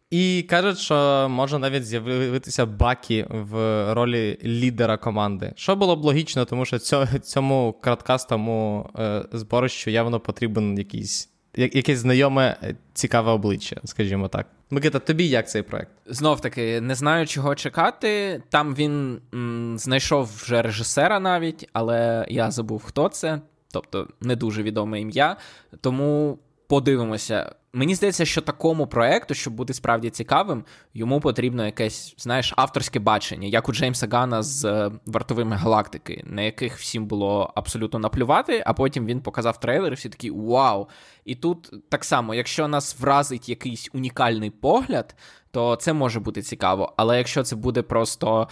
І 0.10 0.46
кажуть, 0.50 0.78
що 0.78 1.28
може 1.30 1.60
навіть 1.60 1.86
з'явитися 1.86 2.66
Бакі 2.66 3.26
в 3.30 3.54
ролі 3.94 4.40
лідера 4.44 4.98
команди. 4.98 5.54
Що 5.56 5.76
було 5.76 5.96
б 5.96 6.04
логічно, 6.04 6.46
тому 6.46 6.66
що 6.66 6.80
цьому 7.20 7.74
краткастому 7.82 8.90
е, 9.00 9.26
зборищу 9.32 9.90
явно 9.90 10.20
потрібен 10.20 10.78
якийсь, 10.78 11.30
якесь 11.56 12.00
знайоме 12.00 12.58
е, 12.64 12.76
цікаве 12.94 13.32
обличчя, 13.32 13.82
скажімо 13.84 14.28
так. 14.28 14.48
Микита, 14.70 15.00
тобі 15.00 15.28
як 15.28 15.50
цей 15.50 15.62
проект? 15.62 15.92
Знов 16.06 16.42
таки, 16.42 16.82
не 16.82 16.96
знаю, 16.96 17.28
чого 17.28 17.56
чекати. 17.56 18.44
Там 18.50 18.76
він 18.76 19.22
м, 19.34 19.76
знайшов 19.80 20.32
вже 20.44 20.62
режисера 20.62 21.20
навіть, 21.20 21.70
але 21.74 22.26
я 22.30 22.52
забув, 22.52 22.84
хто 22.84 23.10
це. 23.10 23.42
Тобто 23.72 24.08
не 24.22 24.36
дуже 24.36 24.64
відоме 24.64 25.02
ім'я. 25.02 25.38
Тому 25.82 26.40
подивимося. 26.68 27.56
Мені 27.74 27.96
здається, 27.96 28.26
що 28.26 28.42
такому 28.42 28.88
проекту, 28.88 29.34
щоб 29.34 29.54
бути 29.54 29.74
справді 29.74 30.10
цікавим, 30.10 30.64
йому 30.94 31.20
потрібно 31.20 31.66
якесь, 31.66 32.16
знаєш, 32.18 32.54
авторське 32.58 33.00
бачення, 33.00 33.48
як 33.48 33.70
у 33.70 33.74
Джеймса 33.74 34.08
Гана 34.12 34.44
з 34.44 34.66
е, 34.66 34.92
вартовими 35.06 35.56
галактики, 35.56 36.24
на 36.28 36.42
яких 36.42 36.78
всім 36.78 37.06
було 37.06 37.54
абсолютно 37.56 38.00
наплювати, 38.00 38.64
а 38.66 38.74
потім 38.74 39.06
він 39.06 39.22
показав 39.22 39.60
трейлер, 39.60 39.92
і 39.92 39.96
всі 39.96 40.10
такі 40.10 40.32
вау! 40.32 40.88
І 41.26 41.36
тут 41.36 41.72
так 41.90 42.06
само, 42.06 42.36
якщо 42.36 42.68
нас 42.68 43.00
вразить 43.00 43.50
якийсь 43.50 43.90
унікальний 43.94 44.50
погляд, 44.50 45.16
то 45.52 45.76
це 45.76 45.94
може 45.94 46.20
бути 46.20 46.42
цікаво. 46.42 46.94
Але 46.98 47.18
якщо 47.18 47.44
це 47.44 47.56
буде 47.56 47.82
просто 47.82 48.48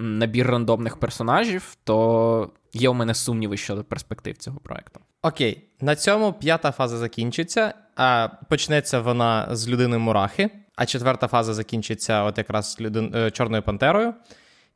набір 0.00 0.46
рандомних 0.46 0.96
персонажів, 0.96 1.76
то 1.84 2.50
є 2.72 2.88
у 2.88 2.94
мене 2.94 3.14
сумніви 3.14 3.56
щодо 3.56 3.84
перспектив 3.84 4.36
цього 4.36 4.60
проекту. 4.60 5.00
Окей, 5.22 5.64
на 5.80 5.96
цьому 5.96 6.32
п'ята 6.32 6.70
фаза 6.70 6.98
закінчиться. 6.98 7.74
А 7.96 8.28
Почнеться 8.48 9.00
вона 9.00 9.48
з 9.50 9.68
людини 9.68 9.98
Мурахи, 9.98 10.50
а 10.76 10.86
четверта 10.86 11.28
фаза 11.28 11.54
закінчиться 11.54 12.22
от 12.22 12.38
якраз 12.38 12.72
з 12.72 12.80
людин... 12.80 13.12
Е, 13.14 13.30
Чорною 13.30 13.62
Пантерою. 13.62 14.14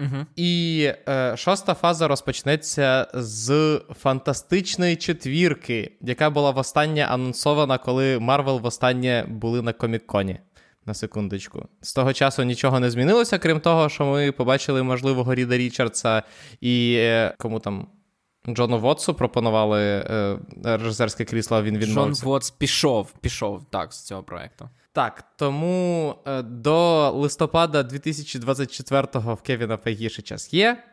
Угу. 0.01 0.27
І 0.37 0.91
е, 1.09 1.37
шоста 1.37 1.75
фаза 1.75 2.09
розпочнеться 2.09 3.07
з 3.15 3.81
фантастичної 4.01 4.97
четвірки, 4.97 5.93
яка 6.01 6.31
була 6.31 6.51
востаннє 6.51 7.07
анонсована, 7.07 7.79
коли 7.79 8.19
Марвел 8.19 8.61
востаннє 8.61 9.25
були 9.29 9.63
на 9.63 9.73
Комік-Коні. 9.73 10.39
На 10.87 10.95
секундочку. 10.95 11.69
З 11.81 11.95
того 11.95 12.13
часу 12.13 12.43
нічого 12.43 12.81
не 12.81 12.91
змінилося, 12.91 13.39
крім 13.39 13.61
того, 13.61 13.89
що 13.89 14.07
ми 14.07 14.33
побачили 14.33 14.83
можливого 14.83 15.35
Ріда 15.35 15.57
Річардса 15.57 16.23
і 16.61 16.95
е, 16.99 17.35
кому 17.39 17.61
там 17.61 17.87
Джону 18.49 18.79
Вотсу 18.79 19.15
пропонували 19.15 19.83
е, 19.83 20.39
режисерське 20.65 21.25
крісло, 21.25 21.63
він 21.63 21.79
відмовився. 21.79 22.21
Джон 22.23 22.31
Вотс 22.31 22.51
пішов, 22.51 23.13
пішов 23.21 23.63
так 23.71 23.93
з 23.93 24.03
цього 24.03 24.23
проекту. 24.23 24.69
Так, 24.93 25.25
тому 25.37 26.15
е, 26.27 26.43
до 26.43 27.11
листопада 27.11 27.83
2024-го 27.83 29.35
в 29.35 29.43
Кевіна 29.43 29.77
Фейгі 29.77 30.09
час 30.09 30.55
є. 30.55 30.85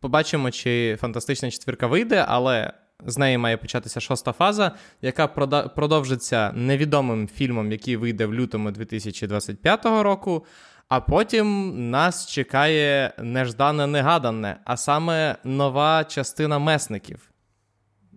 Побачимо, 0.00 0.50
чи 0.50 0.96
фантастична 1.00 1.50
четвірка 1.50 1.86
вийде, 1.86 2.24
але 2.28 2.72
з 3.04 3.18
неї 3.18 3.38
має 3.38 3.56
початися 3.56 4.00
шоста 4.00 4.32
фаза, 4.32 4.72
яка 5.02 5.26
продовжиться 5.68 6.52
невідомим 6.54 7.28
фільмом, 7.28 7.72
який 7.72 7.96
вийде 7.96 8.26
в 8.26 8.34
лютому 8.34 8.70
2025 8.70 9.84
року. 9.84 10.44
А 10.88 11.00
потім 11.00 11.74
нас 11.90 12.26
чекає 12.26 13.12
неждане 13.18 13.86
негадане, 13.86 14.56
а 14.64 14.76
саме 14.76 15.36
нова 15.44 16.04
частина 16.04 16.58
месників. 16.58 17.30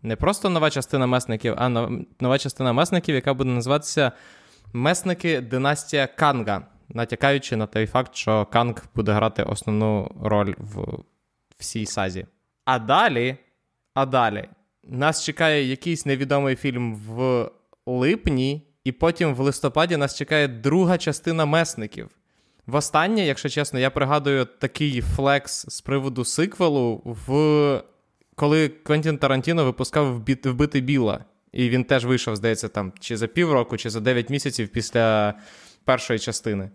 Не 0.02 0.16
просто 0.16 0.50
нова 0.50 0.70
частина 0.70 1.08
месників, 1.08 1.56
а 1.58 1.70
нова 2.20 2.38
частина 2.38 2.74
месників, 2.74 3.16
яка 3.16 3.34
буде 3.34 3.50
називатися 3.50 4.12
Месники 4.74 5.42
Династія 5.42 6.08
Канга, 6.08 6.62
натякаючи 6.90 7.56
на 7.56 7.66
той 7.66 7.88
факт, 7.88 8.16
що 8.16 8.46
Канг 8.46 8.86
буде 8.96 9.12
грати 9.12 9.44
основну 9.44 10.12
роль 10.24 10.54
в 10.58 11.04
всій 11.58 11.86
сазі. 11.86 12.26
А 12.66 12.80
далі, 12.80 13.38
а 13.94 14.06
далі, 14.06 14.50
нас 14.84 15.24
чекає 15.24 15.64
якийсь 15.64 16.06
невідомий 16.06 16.56
фільм 16.56 16.96
в 16.96 17.50
липні, 17.86 18.68
і 18.84 18.92
потім 18.92 19.36
в 19.36 19.40
листопаді 19.40 19.98
нас 19.98 20.18
чекає 20.18 20.48
друга 20.48 20.98
частина 20.98 21.46
месників. 21.46 22.10
Востаннє, 22.66 23.26
якщо 23.26 23.50
чесно, 23.50 23.80
я 23.80 23.90
пригадую 23.90 24.46
такий 24.46 25.02
флекс 25.02 25.66
з 25.70 25.82
приводу 25.82 26.26
сиквелу, 26.26 27.02
в... 27.06 27.84
коли 28.36 28.70
Квентін 28.70 29.18
Тарантіно 29.18 29.66
випускав 29.66 30.16
вбити 30.16 30.82
Біла. 30.82 31.26
І 31.52 31.70
він 31.70 31.84
теж 31.84 32.06
вийшов, 32.06 32.36
здається, 32.36 32.68
там 32.68 32.94
чи 33.00 33.18
за 33.18 33.28
півроку, 33.28 33.78
чи 33.78 33.90
за 33.90 34.00
9 34.00 34.30
місяців 34.30 34.68
після 34.70 35.34
першої 35.84 36.20
частини. 36.20 36.70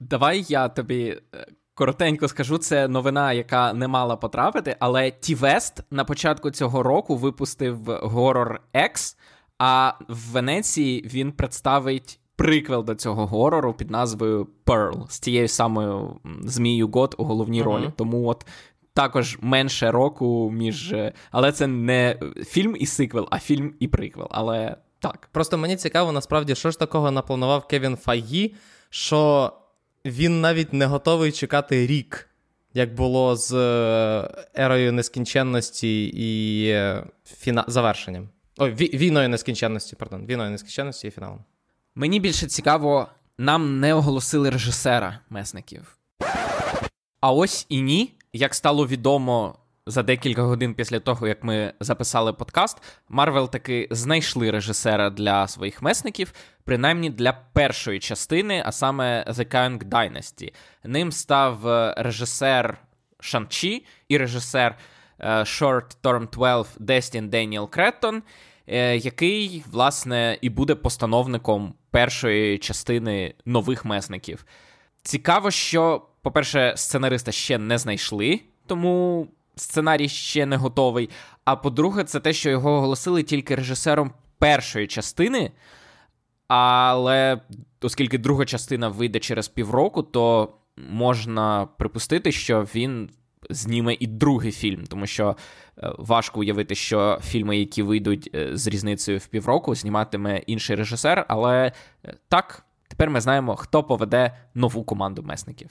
Давай 0.00 0.44
я 0.48 0.68
тобі 0.68 1.20
е, 1.34 1.46
коротенько 1.78 2.28
скажу, 2.28 2.58
це 2.58 2.88
новина, 2.88 3.32
яка 3.32 3.72
не 3.72 3.88
мала 3.88 4.16
потрапити, 4.16 4.76
але 4.80 5.10
Ті 5.10 5.34
Вест 5.34 5.80
на 5.90 6.04
початку 6.04 6.50
цього 6.50 6.82
року 6.82 7.16
випустив 7.16 7.88
Horror 7.88 8.56
X, 8.74 9.16
а 9.58 9.92
в 10.08 10.32
Венеції 10.32 11.10
він 11.14 11.32
представить 11.32 12.20
приквел 12.36 12.84
до 12.84 12.94
цього 12.94 13.26
горору 13.26 13.74
під 13.74 13.90
назвою 13.90 14.48
Pearl 14.66 15.08
з 15.08 15.20
тією 15.20 15.48
самою 15.48 16.20
Змією 16.44 16.88
Гот 16.88 17.14
у 17.18 17.24
головній 17.24 17.60
uh-huh. 17.60 17.64
ролі. 17.64 17.92
Тому 17.96 18.28
от. 18.28 18.46
Також 18.94 19.38
менше 19.40 19.90
року 19.90 20.50
між. 20.54 20.94
Але 21.30 21.52
це 21.52 21.66
не 21.66 22.20
фільм 22.46 22.76
і 22.78 22.86
сиквел, 22.86 23.28
а 23.30 23.38
фільм 23.38 23.74
і 23.80 23.88
приквел. 23.88 24.28
Але 24.30 24.76
так. 24.98 25.28
Просто 25.32 25.58
мені 25.58 25.76
цікаво, 25.76 26.12
насправді, 26.12 26.54
що 26.54 26.70
ж 26.70 26.78
такого 26.78 27.10
напланував 27.10 27.66
Кевін 27.66 27.96
Файгі, 27.96 28.54
що 28.90 29.52
він 30.10 30.40
навіть 30.40 30.72
не 30.72 30.86
готовий 30.86 31.32
чекати 31.32 31.86
рік, 31.86 32.28
як 32.74 32.94
було 32.94 33.36
з 33.36 33.52
е, 33.54 34.46
ерою 34.54 34.92
нескінченності 34.92 36.06
і 36.06 36.64
е, 36.68 37.04
фіна... 37.24 37.64
завершенням. 37.68 38.28
Ой, 38.58 38.74
війною 38.74 39.28
нескінченності, 39.28 39.96
пардон, 39.96 40.26
війною 40.26 40.50
нескінченності 40.50 41.08
і 41.08 41.10
фіналом. 41.10 41.44
Мені 41.94 42.20
більше 42.20 42.46
цікаво, 42.46 43.08
нам 43.38 43.80
не 43.80 43.94
оголосили 43.94 44.50
режисера 44.50 45.20
месників. 45.30 45.98
А 47.20 47.32
ось 47.32 47.66
і 47.68 47.80
ні, 47.80 48.14
як 48.32 48.54
стало 48.54 48.86
відомо 48.86 49.58
за 49.88 50.02
декілька 50.02 50.42
годин 50.42 50.74
після 50.74 51.00
того, 51.00 51.28
як 51.28 51.44
ми 51.44 51.72
записали 51.80 52.32
подкаст, 52.32 52.82
Марвел 53.08 53.50
таки 53.50 53.88
знайшли 53.90 54.50
режисера 54.50 55.10
для 55.10 55.48
своїх 55.48 55.82
месників, 55.82 56.32
принаймні 56.64 57.10
для 57.10 57.32
першої 57.32 57.98
частини, 57.98 58.62
а 58.66 58.72
саме 58.72 59.24
The 59.28 59.54
Kang 59.54 59.84
Dynasty. 59.84 60.54
Ним 60.84 61.12
став 61.12 61.68
е, 61.68 61.94
режисер 61.96 62.78
Шанчі 63.20 63.86
і 64.08 64.18
режисер 64.18 64.78
е, 65.18 65.28
Short 65.30 65.96
Term 66.02 66.30
12 66.30 66.76
Дестін 66.80 67.28
Деніел 67.28 67.70
Креттон. 67.70 68.22
е, 68.66 68.96
який, 68.96 69.64
власне, 69.70 70.38
і 70.40 70.48
буде 70.50 70.74
постановником 70.74 71.74
першої 71.90 72.58
частини 72.58 73.34
нових 73.44 73.84
месників. 73.84 74.44
Цікаво, 75.02 75.50
що, 75.50 76.06
по-перше, 76.22 76.72
сценариста 76.76 77.32
ще 77.32 77.58
не 77.58 77.78
знайшли, 77.78 78.40
тому 78.66 79.28
сценарій 79.58 80.08
ще 80.08 80.46
не 80.46 80.56
готовий. 80.56 81.10
А 81.44 81.56
по-друге, 81.56 82.04
це 82.04 82.20
те, 82.20 82.32
що 82.32 82.50
його 82.50 82.70
оголосили 82.70 83.22
тільки 83.22 83.54
режисером 83.54 84.12
першої 84.38 84.86
частини. 84.86 85.50
Але 86.48 87.40
оскільки 87.80 88.18
друга 88.18 88.44
частина 88.44 88.88
вийде 88.88 89.18
через 89.18 89.48
півроку, 89.48 90.02
то 90.02 90.54
можна 90.76 91.68
припустити, 91.78 92.32
що 92.32 92.66
він 92.74 93.10
зніме 93.50 93.96
і 94.00 94.06
другий 94.06 94.52
фільм, 94.52 94.84
тому 94.86 95.06
що 95.06 95.36
е, 95.78 95.92
важко 95.98 96.40
уявити, 96.40 96.74
що 96.74 97.18
фільми, 97.22 97.58
які 97.58 97.82
вийдуть 97.82 98.30
е, 98.34 98.56
з 98.56 98.66
різницею 98.66 99.18
в 99.18 99.26
півроку, 99.26 99.74
зніматиме 99.74 100.38
інший 100.38 100.76
режисер. 100.76 101.24
Але 101.28 101.72
е, 102.04 102.14
так, 102.28 102.66
тепер 102.88 103.10
ми 103.10 103.20
знаємо, 103.20 103.56
хто 103.56 103.82
поведе 103.82 104.36
нову 104.54 104.84
команду 104.84 105.22
месників. 105.22 105.70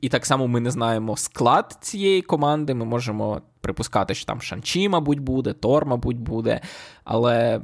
І 0.00 0.08
так 0.08 0.26
само 0.26 0.48
ми 0.48 0.60
не 0.60 0.70
знаємо 0.70 1.16
склад 1.16 1.78
цієї 1.80 2.22
команди. 2.22 2.74
Ми 2.74 2.84
можемо 2.84 3.42
припускати, 3.60 4.14
що 4.14 4.26
там 4.26 4.42
Шанчі, 4.42 4.88
мабуть, 4.88 5.20
буде, 5.20 5.52
Тор, 5.52 5.86
мабуть, 5.86 6.18
буде. 6.18 6.60
Але 7.04 7.60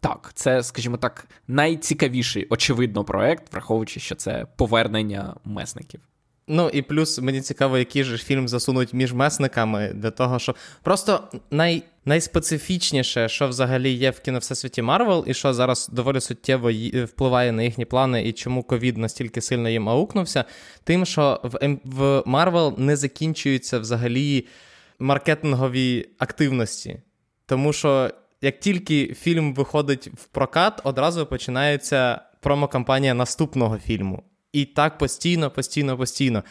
так, 0.00 0.30
це, 0.34 0.62
скажімо 0.62 0.96
так, 0.96 1.28
найцікавіший, 1.48 2.46
очевидно, 2.50 3.04
проект, 3.04 3.52
враховуючи, 3.52 4.00
що 4.00 4.14
це 4.14 4.46
повернення 4.56 5.34
месників. 5.44 6.00
Ну 6.48 6.68
і 6.68 6.82
плюс 6.82 7.18
мені 7.18 7.40
цікаво, 7.40 7.78
який 7.78 8.04
же 8.04 8.18
фільм 8.18 8.48
засунуть 8.48 8.94
між 8.94 9.12
месниками 9.12 9.92
для 9.94 10.10
того, 10.10 10.38
що 10.38 10.54
просто 10.82 11.28
най... 11.50 11.82
найспецифічніше, 12.04 13.28
що 13.28 13.48
взагалі 13.48 13.90
є 13.92 14.10
в 14.10 14.20
кіно 14.20 14.38
Всесвіті 14.38 14.82
Марвел, 14.82 15.24
і 15.26 15.34
що 15.34 15.54
зараз 15.54 15.88
доволі 15.92 16.20
суттєво 16.20 16.70
впливає 17.04 17.52
на 17.52 17.62
їхні 17.62 17.84
плани, 17.84 18.28
і 18.28 18.32
чому 18.32 18.62
ковід 18.62 18.96
настільки 18.96 19.40
сильно 19.40 19.68
їм 19.68 19.88
аукнувся, 19.88 20.44
тим, 20.84 21.06
що 21.06 21.40
в 21.84 22.22
Марвел 22.26 22.74
не 22.78 22.96
закінчуються 22.96 23.78
взагалі 23.78 24.46
маркетингові 24.98 26.08
активності. 26.18 27.00
Тому 27.46 27.72
що 27.72 28.10
як 28.42 28.60
тільки 28.60 29.14
фільм 29.14 29.54
виходить 29.54 30.08
в 30.14 30.24
прокат, 30.24 30.80
одразу 30.84 31.26
починається 31.26 32.20
промокампанія 32.40 33.14
наступного 33.14 33.78
фільму. 33.78 34.22
І 34.52 34.64
так 34.64 34.98
постійно, 34.98 35.50
постійно, 35.50 35.96
постійно. 35.96 36.44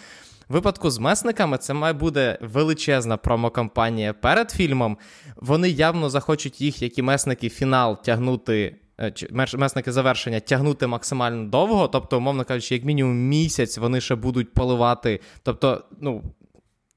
В 0.50 0.54
випадку 0.54 0.90
з 0.90 1.00
месниками 1.00 1.58
це 1.58 1.74
має 1.74 1.94
бути 1.94 2.38
величезна 2.42 3.18
промокампанія 3.18 4.14
перед 4.14 4.52
фільмом. 4.52 4.98
Вони 5.36 5.70
явно 5.70 6.10
захочуть 6.10 6.62
їх, 6.62 6.82
як 6.82 6.98
і 6.98 7.02
месники, 7.02 7.50
фінал 7.50 8.04
тягнути. 8.04 8.76
Е, 9.00 9.14
месники 9.58 9.92
завершення 9.92 10.40
тягнути 10.40 10.88
максимально 10.88 11.50
довго, 11.50 11.88
тобто, 11.88 12.18
умовно 12.18 12.46
кажучи, 12.46 12.76
як 12.76 12.84
мінімум 12.84 13.18
місяць 13.18 13.78
вони 13.78 14.02
ще 14.02 14.16
будуть 14.16 14.54
поливати. 14.54 15.20
Тобто, 15.44 15.84
ну, 16.02 16.24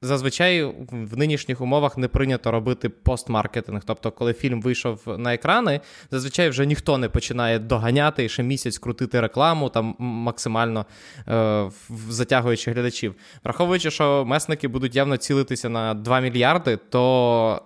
Зазвичай 0.02 0.62
в 0.90 1.18
нинішніх 1.18 1.60
умовах 1.60 1.98
не 1.98 2.08
прийнято 2.08 2.50
робити 2.50 2.88
постмаркетинг. 2.88 3.82
Тобто, 3.84 4.10
коли 4.10 4.32
фільм 4.32 4.62
вийшов 4.62 5.00
на 5.18 5.34
екрани, 5.34 5.80
зазвичай 6.10 6.48
вже 6.48 6.66
ніхто 6.66 6.98
не 6.98 7.08
починає 7.08 7.58
доганяти 7.58 8.24
і 8.24 8.28
ще 8.28 8.42
місяць 8.42 8.78
крутити 8.78 9.20
рекламу, 9.20 9.68
там 9.68 9.96
максимально 9.98 10.86
е, 11.28 11.70
затягуючи 12.08 12.70
глядачів. 12.70 13.14
Враховуючи, 13.44 13.90
що 13.90 14.24
месники 14.24 14.68
будуть 14.68 14.96
явно 14.96 15.16
цілитися 15.16 15.68
на 15.68 15.94
2 15.94 16.20
мільярди, 16.20 16.76
то 16.76 17.62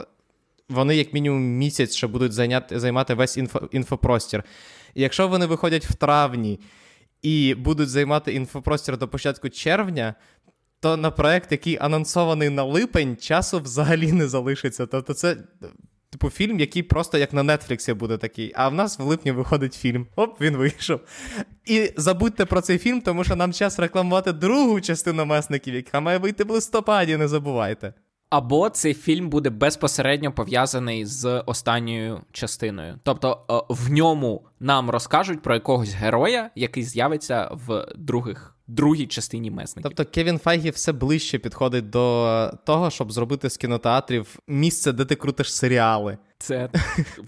вони, 0.69 0.97
як 0.97 1.13
мінімум, 1.13 1.43
місяць 1.43 1.95
ще 1.97 2.07
будуть 2.07 2.33
зайняти, 2.33 2.81
займати 2.81 3.15
весь 3.15 3.37
інфо, 3.37 3.69
інфопростір. 3.73 4.45
І 4.95 5.03
якщо 5.03 5.29
вони 5.29 5.47
виходять 5.47 5.85
в 5.85 5.95
травні. 5.95 6.61
І 7.23 7.55
будуть 7.55 7.89
займати 7.89 8.35
інфопростір 8.35 8.99
до 8.99 9.09
початку 9.09 9.49
червня, 9.49 10.15
то 10.83 10.97
на 10.97 11.11
проект, 11.11 11.53
який 11.53 11.79
анонсований 11.81 12.49
на 12.49 12.65
липень, 12.65 13.17
часу 13.17 13.61
взагалі 13.61 14.13
не 14.13 14.29
залишиться. 14.29 14.87
Тобто, 14.87 15.15
це. 15.15 15.37
Типу, 16.11 16.31
фільм, 16.31 16.61
який 16.61 16.83
просто 16.83 17.19
як 17.19 17.33
на 17.33 17.57
Нетфліксі 17.57 17.95
буде 17.95 18.17
такий. 18.17 18.53
А 18.55 18.69
в 18.69 18.75
нас 18.75 18.99
в 18.99 19.03
липні 19.03 19.33
виходить 19.33 19.75
фільм. 19.75 20.07
Оп, 20.17 20.41
він 20.41 20.57
вийшов. 20.57 21.01
І 21.65 21.93
забудьте 21.97 22.45
про 22.45 22.61
цей 22.61 22.79
фільм, 22.79 23.01
тому 23.01 23.25
що 23.25 23.37
нам 23.37 23.53
час 23.53 23.79
рекламувати 23.79 24.33
другу 24.33 24.81
частину 24.81 25.25
месників, 25.25 25.75
яка 25.75 26.01
має 26.01 26.19
вийти 26.19 26.45
в 26.45 26.51
листопаді, 26.51 27.17
не 27.17 27.29
забувайте. 27.29 27.95
Або 28.31 28.71
цей 28.71 28.95
фільм 28.95 29.29
буде 29.29 29.51
безпосередньо 29.51 30.33
пов'язаний 30.33 31.07
з 31.07 31.43
останньою 31.47 32.21
частиною. 32.33 32.99
Тобто 33.03 33.47
е, 33.51 33.75
в 33.75 33.93
ньому 33.93 34.47
нам 34.61 34.91
розкажуть 34.91 35.43
про 35.43 35.55
якогось 35.55 35.95
героя, 35.95 36.51
який 36.55 36.83
з'явиться 36.83 37.51
в 37.67 37.87
других 37.97 38.52
другій 38.67 39.07
частині 39.07 39.51
месників. 39.51 39.83
Тобто 39.83 40.13
Кевін 40.13 40.39
Файгі 40.39 40.71
все 40.71 40.93
ближче 40.93 41.39
підходить 41.39 41.91
до 41.91 42.59
того, 42.67 42.91
щоб 42.91 43.13
зробити 43.13 43.51
з 43.51 43.57
кінотеатрів 43.57 44.39
місце, 44.49 44.93
де 44.93 45.05
ти 45.05 45.15
крутиш 45.15 45.55
серіали. 45.55 46.19
Це 46.43 46.69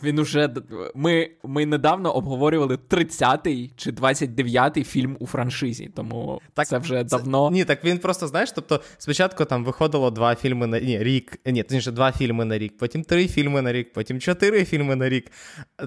він 0.03 0.18
уже 0.18 0.50
ми 0.94 1.31
ми 1.44 1.66
недавно 1.66 2.12
обговорювали 2.12 2.79
30-й 2.90 3.70
чи 3.77 3.90
29-й 3.90 4.85
фільм 4.85 5.16
у 5.20 5.27
франшизі, 5.27 5.90
тому 5.94 6.40
так, 6.55 6.66
це 6.66 6.79
вже 6.79 7.05
це, 7.05 7.05
давно. 7.05 7.50
Ні, 7.50 7.64
так 7.64 7.85
він 7.85 7.98
просто 7.98 8.27
знаєш. 8.27 8.53
Тобто, 8.53 8.81
спочатку 8.98 9.44
там 9.44 9.64
виходило 9.64 10.11
два 10.11 10.35
фільми 10.35 10.66
на 10.66 10.81
ні, 10.81 10.98
рік, 10.98 11.38
ні, 11.46 11.62
точніше, 11.62 11.92
два 11.92 12.12
фільми 12.12 12.44
на 12.44 12.59
рік, 12.59 12.79
потім 12.79 13.03
три 13.03 13.29
фільми 13.29 13.62
на 13.62 13.72
рік, 13.72 13.92
потім 13.92 14.20
чотири 14.20 14.64
фільми 14.64 14.96
на 14.96 15.09
рік. 15.09 15.31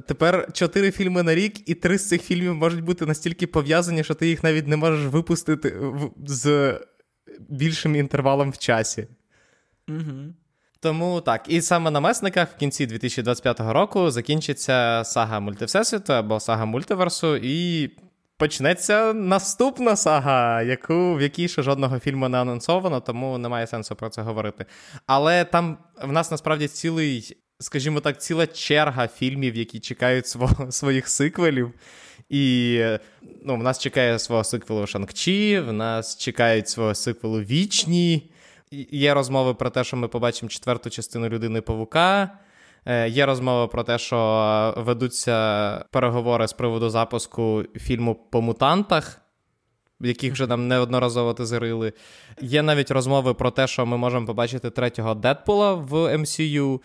Тепер 0.07 0.49
чотири 0.53 0.91
фільми 0.91 1.23
на 1.23 1.35
рік, 1.35 1.69
і 1.69 1.73
три 1.73 1.97
з 1.97 2.07
цих 2.07 2.21
фільмів 2.21 2.55
можуть 2.55 2.83
бути 2.83 3.05
настільки 3.05 3.47
пов'язані, 3.47 4.03
що 4.03 4.13
ти 4.13 4.27
їх 4.27 4.43
навіть 4.43 4.67
не 4.67 4.77
можеш 4.77 5.05
випустити 5.05 5.79
з 6.27 6.73
більшим 7.49 7.95
інтервалом 7.95 8.51
в 8.51 8.57
часі. 8.57 9.07
Угу. 9.89 10.33
Тому 10.79 11.21
так, 11.21 11.45
і 11.47 11.61
саме 11.61 11.91
на 11.91 11.99
месниках 11.99 12.49
в 12.55 12.59
кінці 12.59 12.85
2025 12.85 13.59
року 13.59 14.11
закінчиться 14.11 15.01
сага 15.05 15.39
мультивсесвіту 15.39 16.13
або 16.13 16.39
сага 16.39 16.65
мультиверсу, 16.65 17.35
і 17.35 17.89
почнеться 18.37 19.13
наступна 19.13 19.95
сага, 19.95 20.61
яку, 20.61 21.15
в 21.15 21.21
якій 21.21 21.47
ще 21.47 21.61
жодного 21.61 21.99
фільму 21.99 22.29
не 22.29 22.37
анонсовано, 22.37 22.99
тому 22.99 23.37
немає 23.37 23.67
сенсу 23.67 23.95
про 23.95 24.09
це 24.09 24.21
говорити. 24.21 24.65
Але 25.05 25.45
там 25.45 25.77
в 26.03 26.11
нас 26.11 26.31
насправді 26.31 26.67
цілий, 26.67 27.37
скажімо 27.59 27.99
так, 27.99 28.21
ціла 28.21 28.47
черга 28.47 29.07
фільмів, 29.07 29.55
які 29.55 29.79
чекають 29.79 30.27
свого, 30.27 30.71
своїх 30.71 31.07
сиквелів. 31.07 31.71
І 32.29 32.81
ну, 33.43 33.55
в 33.55 33.63
нас 33.63 33.79
чекає 33.79 34.19
свого 34.19 34.43
сиквелу 34.43 34.81
Шанг-Чі, 34.81 35.65
в 35.65 35.73
нас 35.73 36.17
чекають 36.17 36.69
свого 36.69 36.95
сиквелу 36.95 37.41
Вічні. 37.41 38.31
Є 38.71 39.13
розмови 39.13 39.53
про 39.53 39.69
те, 39.69 39.83
що 39.83 39.97
ми 39.97 40.07
побачимо 40.07 40.49
четверту 40.49 40.89
частину 40.89 41.29
людини 41.29 41.61
Павука. 41.61 42.39
Е, 42.85 43.09
є 43.09 43.25
розмова 43.25 43.67
про 43.67 43.83
те, 43.83 43.97
що 43.97 44.73
ведуться 44.77 45.85
переговори 45.91 46.47
з 46.47 46.53
приводу 46.53 46.89
запуску 46.89 47.63
фільму 47.75 48.15
по 48.15 48.41
мутантах, 48.41 49.21
яких 49.99 50.33
вже 50.33 50.47
нам 50.47 50.67
неодноразово 50.67 51.33
тизерили. 51.33 51.93
Є 52.41 52.63
навіть 52.63 52.91
розмови 52.91 53.33
про 53.33 53.51
те, 53.51 53.67
що 53.67 53.85
ми 53.85 53.97
можемо 53.97 54.25
побачити 54.25 54.69
третього 54.69 55.13
Дедпула 55.13 55.73
в 55.73 55.93
MCU. 55.93 56.79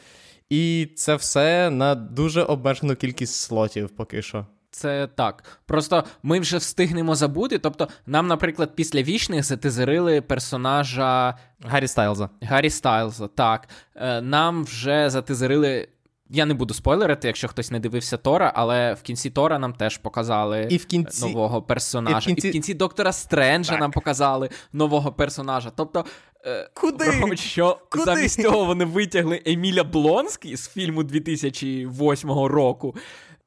І 0.51 0.89
це 0.97 1.15
все 1.15 1.71
на 1.71 1.95
дуже 1.95 2.43
обмежену 2.43 2.97
кількість 2.97 3.35
слотів 3.35 3.91
поки 3.91 4.23
що. 4.23 4.47
Це 4.73 5.07
так. 5.07 5.45
Просто 5.67 6.05
ми 6.23 6.41
вже 6.41 6.57
встигнемо 6.57 7.15
забути. 7.15 7.59
Тобто, 7.59 7.89
нам, 8.07 8.27
наприклад, 8.27 8.71
після 8.75 9.03
вічних 9.03 9.45
затизерили 9.45 10.21
персонажа 10.21 11.39
Гаррі 11.61 11.89
Стайлза. 11.89 12.31
Гаррі 12.43 12.71
Стайлза, 12.71 13.29
так. 13.29 13.69
Е, 13.95 14.21
нам 14.21 14.65
вже 14.65 15.11
затизерили. 15.11 15.89
Я 16.35 16.47
не 16.47 16.55
буду 16.55 16.75
спойлерити, 16.75 17.27
якщо 17.29 17.49
хтось 17.49 17.71
не 17.71 17.81
дивився 17.81 18.17
Тора, 18.17 18.53
але 18.55 18.95
в 18.95 19.03
кінці 19.03 19.31
Тора 19.31 19.59
нам 19.59 19.73
теж 19.73 19.99
показали 19.99 20.67
і 20.71 20.77
в 20.77 20.87
кінці... 20.87 21.27
нового 21.27 21.63
персонажа. 21.63 22.31
І 22.31 22.33
в 22.33 22.35
кінці, 22.35 22.47
і 22.47 22.51
в 22.51 22.53
кінці 22.53 22.75
Доктора 22.75 23.13
Стренджа 23.13 23.71
так. 23.71 23.81
нам 23.81 23.91
показали 23.91 24.49
нового 24.73 25.13
персонажа. 25.13 25.73
Тобто, 25.77 26.05
е, 26.47 26.71
Куди? 26.75 27.37
що 27.37 27.79
Куди? 27.91 28.05
замість 28.05 28.43
цього 28.43 28.65
вони 28.65 28.85
витягли 28.85 29.43
Еміля 29.47 29.85
Блонського 29.85 30.57
з 30.57 30.69
фільму 30.69 31.03
2008 31.03 32.31
року. 32.31 32.95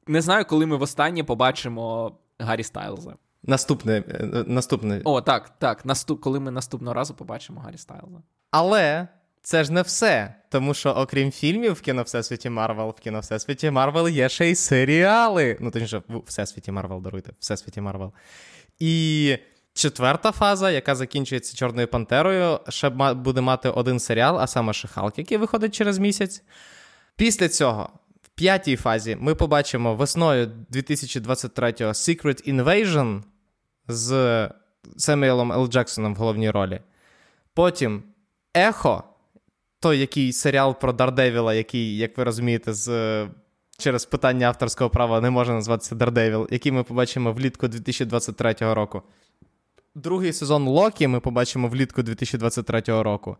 Не 0.06 0.20
знаю, 0.20 0.44
коли 0.44 0.66
ми 0.66 0.76
востаннє 0.76 1.24
побачимо 1.24 2.12
Гаррі 2.38 2.62
Стайлза. 2.62 3.14
Наступне. 3.42 4.04
Е, 4.08 4.44
наступне. 4.46 5.00
О, 5.04 5.20
так, 5.20 5.58
так. 5.58 5.86
Наступ, 5.86 6.20
коли 6.20 6.40
ми 6.40 6.50
наступного 6.50 6.94
разу 6.94 7.14
побачимо 7.14 7.60
Гаррі 7.60 7.78
Стайлза. 7.78 8.22
Але 8.50 9.08
це 9.42 9.64
ж 9.64 9.72
не 9.72 9.82
все. 9.82 10.34
Тому 10.50 10.74
що, 10.74 10.90
окрім 10.90 11.30
фільмів 11.30 11.72
в 11.72 11.80
кіно 11.80 12.02
Всесвіті 12.02 12.50
Марвел, 12.50 12.94
в 12.98 13.00
кіно 13.00 13.20
Всесвіті 13.20 13.70
Марвел 13.70 14.08
є 14.08 14.28
ще 14.28 14.50
й 14.50 14.54
серіали. 14.54 15.56
Ну, 15.60 15.70
точніше, 15.70 16.02
в 16.08 16.22
Всесвіті 16.26 16.72
Марвел, 16.72 17.02
даруйте, 17.02 17.32
Всесвіті 17.38 17.80
Марвел. 17.80 18.12
І. 18.78 19.38
Четверта 19.76 20.32
фаза, 20.32 20.70
яка 20.70 20.94
закінчується 20.94 21.56
Чорною 21.56 21.88
Пантерою, 21.88 22.60
ще 22.68 22.88
буде 23.14 23.40
мати 23.40 23.68
один 23.68 24.00
серіал, 24.00 24.38
а 24.40 24.46
саме 24.46 24.72
She-Hulk, 24.72 25.18
який 25.18 25.38
виходить 25.38 25.74
через 25.74 25.98
місяць. 25.98 26.42
Після 27.16 27.48
цього 27.48 27.90
п'ятій 28.36 28.76
фазі 28.76 29.16
ми 29.20 29.34
побачимо 29.34 29.94
весною 29.94 30.50
2023-го 30.72 31.90
Secret 31.90 32.54
Invasion 32.54 33.22
з 33.88 34.50
Семюелом 34.96 35.52
Л. 35.52 35.68
Джексоном 35.68 36.14
в 36.14 36.16
головній 36.16 36.50
ролі. 36.50 36.80
Потім 37.54 38.02
Ехо, 38.54 39.04
той 39.80 39.98
який 39.98 40.32
серіал 40.32 40.80
про 40.80 40.92
Дардевіла, 40.92 41.54
який, 41.54 41.96
як 41.96 42.18
ви 42.18 42.24
розумієте, 42.24 42.72
з. 42.72 43.26
Через 43.78 44.04
питання 44.04 44.46
авторського 44.46 44.90
права 44.90 45.20
не 45.20 45.30
може 45.30 45.52
називатися 45.52 45.94
Дардевіл, 45.94 46.48
який 46.50 46.72
ми 46.72 46.82
побачимо 46.82 47.32
влітку 47.32 47.68
2023 47.68 48.54
року. 48.60 49.02
Другий 49.94 50.32
сезон 50.32 50.68
Локі 50.68 51.06
ми 51.06 51.20
побачимо 51.20 51.68
влітку 51.68 52.02
2023 52.02 52.82
року. 52.86 53.36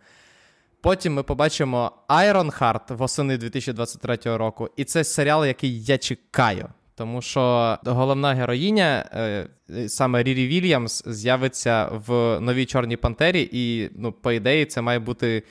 Потім 0.86 1.14
ми 1.14 1.22
побачимо 1.22 1.92
Ironheart 2.08 2.96
восени 2.96 3.36
2023 3.36 4.18
року. 4.36 4.70
І 4.76 4.84
це 4.84 5.04
серіал, 5.04 5.46
який 5.46 5.84
я 5.84 5.98
чекаю. 5.98 6.68
Тому 6.94 7.22
що 7.22 7.78
головна 7.84 8.34
героїня, 8.34 9.10
е, 9.12 9.88
саме 9.88 10.22
Рірі 10.22 10.46
Вільямс, 10.46 11.02
з'явиться 11.06 11.88
в 12.06 12.40
новій 12.40 12.66
Чорній 12.66 12.96
Пантері, 12.96 13.48
і, 13.52 13.90
ну, 13.96 14.12
по 14.12 14.32
ідеї, 14.32 14.64
це 14.64 14.80
має 14.80 14.98
бути 14.98 15.42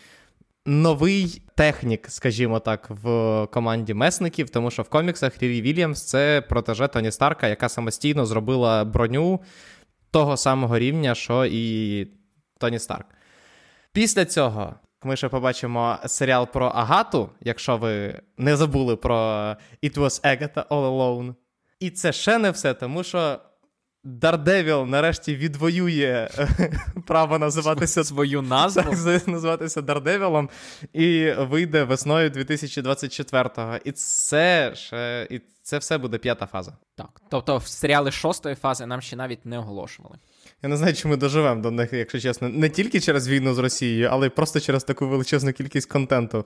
новий 0.66 1.42
технік, 1.56 2.06
скажімо 2.10 2.60
так, 2.60 2.90
в 2.90 3.48
команді 3.54 3.94
месників, 3.94 4.50
тому 4.50 4.72
що 4.72 4.82
в 4.82 4.90
коміксах 4.90 5.44
Рірі 5.44 5.62
Вільямс 5.62 6.04
це 6.04 6.42
протеже 6.50 6.88
Тоні 6.88 7.12
Старка, 7.12 7.48
яка 7.48 7.70
самостійно 7.70 8.26
зробила 8.26 8.86
броню 8.86 9.40
того 10.12 10.38
самого 10.38 10.80
рівня, 10.80 11.16
що 11.16 11.46
і 11.46 12.08
Тоні 12.58 12.80
Старк. 12.80 13.06
Після 13.92 14.26
цього 14.26 14.76
ми 15.06 15.16
ще 15.16 15.30
побачимо 15.30 15.98
серіал 16.06 16.48
про 16.48 16.66
Агату, 16.66 17.30
якщо 17.42 17.78
ви 17.78 18.22
не 18.38 18.56
забули 18.56 18.96
про 18.96 19.16
It 19.84 19.94
Was 19.94 20.22
Agatha 20.26 20.68
All 20.68 20.68
Along. 20.70 21.36
І 21.80 21.90
це 21.90 22.14
ще 22.14 22.38
не 22.38 22.52
все, 22.52 22.74
тому 22.74 23.04
що 23.04 23.40
Дардевіл 24.04 24.86
нарешті 24.86 25.36
відвоює 25.36 26.30
право 27.08 27.40
називатися 27.40 28.04
свою 28.04 28.42
назву 28.42 28.82
так, 28.84 29.28
називатися 29.28 29.82
Дардевілом 29.82 30.50
і 30.94 31.32
вийде 31.32 31.84
весною 31.84 32.30
2024-го. 32.30 33.78
І 33.86 33.92
це 33.92 34.72
ще 34.76 35.28
і 35.30 35.42
це 35.62 35.78
все 35.78 35.98
буде 35.98 36.18
п'ята 36.18 36.46
фаза. 36.46 36.78
Так. 36.96 37.22
Тобто 37.30 37.62
серіали 37.62 38.12
шостої 38.12 38.56
фази 38.56 38.86
нам 38.86 39.02
ще 39.02 39.16
навіть 39.16 39.46
не 39.46 39.58
оголошували. 39.60 40.18
Я 40.66 40.70
не 40.70 40.78
знаю, 40.78 40.94
чи 40.94 41.08
ми 41.08 41.18
доживемо 41.18 41.62
до 41.62 41.72
них, 41.72 41.94
якщо 41.94 42.20
чесно, 42.20 42.50
не 42.50 42.70
тільки 42.70 43.00
через 43.00 43.28
війну 43.28 43.54
з 43.54 43.58
Росією, 43.58 44.10
але 44.12 44.28
й 44.28 44.30
просто 44.30 44.60
через 44.60 44.84
таку 44.84 45.08
величезну 45.08 45.54
кількість 45.54 45.90
контенту. 45.90 46.46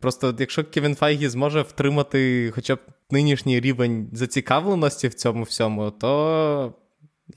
Просто 0.00 0.36
якщо 0.38 0.64
Кевін 0.64 0.94
Файгі 0.94 1.28
зможе 1.28 1.62
втримати 1.62 2.50
хоча 2.54 2.74
б 2.74 2.78
нинішній 3.10 3.60
рівень 3.60 4.08
зацікавленості 4.12 5.08
в 5.08 5.14
цьому 5.14 5.42
всьому, 5.42 5.90
то 5.90 6.74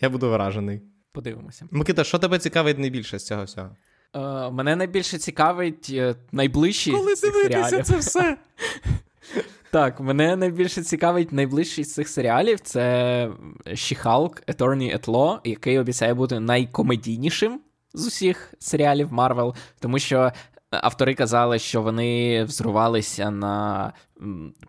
я 0.01 0.09
буду 0.09 0.29
вражений. 0.29 0.81
Подивимося. 1.11 1.65
Микита, 1.71 2.03
що 2.03 2.19
тебе 2.19 2.39
цікавить 2.39 2.79
найбільше 2.79 3.19
з 3.19 3.25
цього 3.25 3.43
всього? 3.43 3.75
Е, 4.15 4.51
Мене 4.51 4.75
найбільше 4.75 5.17
цікавить 5.17 5.89
е, 5.93 6.15
найближчі. 6.31 6.91
Коли 6.91 7.13
дивитися 7.15 7.83
це 7.83 7.97
все. 7.97 8.37
Так, 9.75 9.99
мене 9.99 10.35
найбільше 10.35 10.83
цікавить 10.83 11.31
найближчий 11.31 11.83
з 11.83 11.93
цих 11.93 12.07
серіалів 12.07 12.59
це 12.59 13.29
She-Hulk 13.65 14.55
Attorney 14.55 14.99
at 14.99 15.05
Law, 15.05 15.39
який 15.43 15.79
обіцяє 15.79 16.13
бути 16.13 16.39
найкомедійнішим 16.39 17.59
з 17.93 18.07
усіх 18.07 18.53
серіалів 18.59 19.13
Марвел, 19.13 19.55
тому 19.79 19.99
що 19.99 20.31
автори 20.71 21.13
казали, 21.13 21.59
що 21.59 21.81
вони 21.81 22.43
взорувалися 22.43 23.31
на 23.31 23.93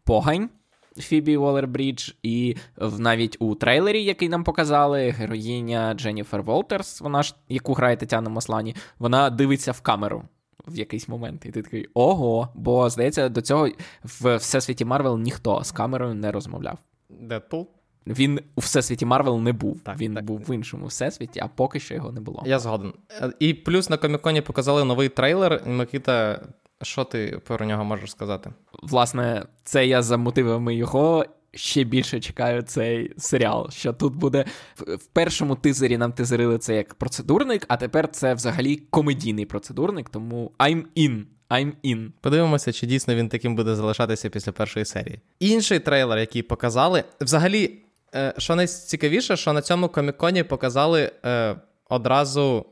Погань 0.05 0.51
Фібі 0.99 1.37
Уоллер-Брідж, 1.37 2.15
і 2.23 2.57
навіть 2.99 3.37
у 3.41 3.55
трейлері, 3.55 4.05
який 4.05 4.29
нам 4.29 4.45
показали, 4.45 5.11
героїня 5.11 5.95
Дженніфер 5.95 6.43
Волтерс, 6.43 7.01
вона 7.01 7.23
ж 7.23 7.35
яку 7.49 7.73
грає 7.75 7.97
Тетяна 7.97 8.31
Маслані, 8.31 8.75
вона 8.99 9.31
дивиться 9.31 9.73
в 9.73 9.81
камеру 9.81 10.23
в 10.67 10.79
якийсь 10.79 11.09
момент. 11.09 11.47
І 11.47 11.51
ти 11.51 11.63
такий 11.63 11.89
ого, 11.95 12.49
бо 12.55 12.91
здається, 12.91 13.29
до 13.29 13.41
цього 13.43 13.69
в 14.05 14.37
всесвіті 14.37 14.85
Марвел 14.85 15.19
ніхто 15.19 15.65
з 15.65 15.73
камерою 15.73 16.15
не 16.15 16.33
розмовляв. 16.33 16.79
Дедпул? 17.11 17.69
Він 18.07 18.41
у 18.55 18.61
всесвіті 18.61 19.07
Марвел 19.07 19.41
не 19.41 19.53
був. 19.53 19.81
Так, 19.81 19.99
Він 19.99 20.15
так. 20.15 20.25
був 20.25 20.39
в 20.39 20.55
іншому 20.55 20.87
всесвіті, 20.87 21.41
а 21.41 21.49
поки 21.49 21.81
що 21.81 21.95
його 21.95 22.13
не 22.13 22.21
було. 22.21 22.43
Я 22.47 22.59
згоден. 22.59 22.93
І 23.39 23.55
плюс 23.55 23.91
на 23.91 23.97
Коміконі 23.97 24.41
показали 24.41 24.85
новий 24.85 25.09
трейлер. 25.09 25.63
Микита, 25.67 26.43
що 26.83 27.05
ти 27.05 27.41
про 27.45 27.67
нього 27.67 27.85
можеш 27.85 28.11
сказати? 28.11 28.51
Власне, 28.83 29.47
це 29.65 29.87
я 29.87 30.03
за 30.03 30.17
мотивами 30.17 30.75
його 30.75 31.25
ще 31.55 31.85
більше 31.85 32.21
чекаю 32.21 32.63
цей 32.63 33.13
серіал. 33.19 33.71
Що 33.71 33.93
тут 33.93 34.15
буде 34.17 34.45
в 34.77 35.07
першому 35.07 35.57
тизері 35.57 35.99
нам 35.99 36.13
тизерили 36.13 36.59
це 36.59 36.77
як 36.77 36.95
процедурник, 36.95 37.65
а 37.69 37.77
тепер 37.77 38.09
це 38.09 38.35
взагалі 38.35 38.77
комедійний 38.77 39.47
процедурник, 39.47 40.09
тому 40.09 40.53
I'm 40.59 40.85
in. 40.97 41.25
I'm 41.51 41.73
in. 41.85 42.11
Подивимося, 42.21 42.73
чи 42.73 42.87
дійсно 42.87 43.15
він 43.15 43.29
таким 43.29 43.57
буде 43.57 43.75
залишатися 43.75 44.31
після 44.31 44.53
першої 44.53 44.85
серії. 44.85 45.21
Інший 45.41 45.79
трейлер, 45.79 46.19
який 46.19 46.43
показали, 46.43 47.05
взагалі, 47.21 47.79
е, 48.15 48.35
що 48.39 48.57
найцікавіше, 48.57 49.37
що 49.37 49.53
на 49.53 49.63
цьому 49.63 49.89
коміконі 49.89 50.43
показали 50.43 51.13
е, 51.25 51.57
одразу 51.89 52.67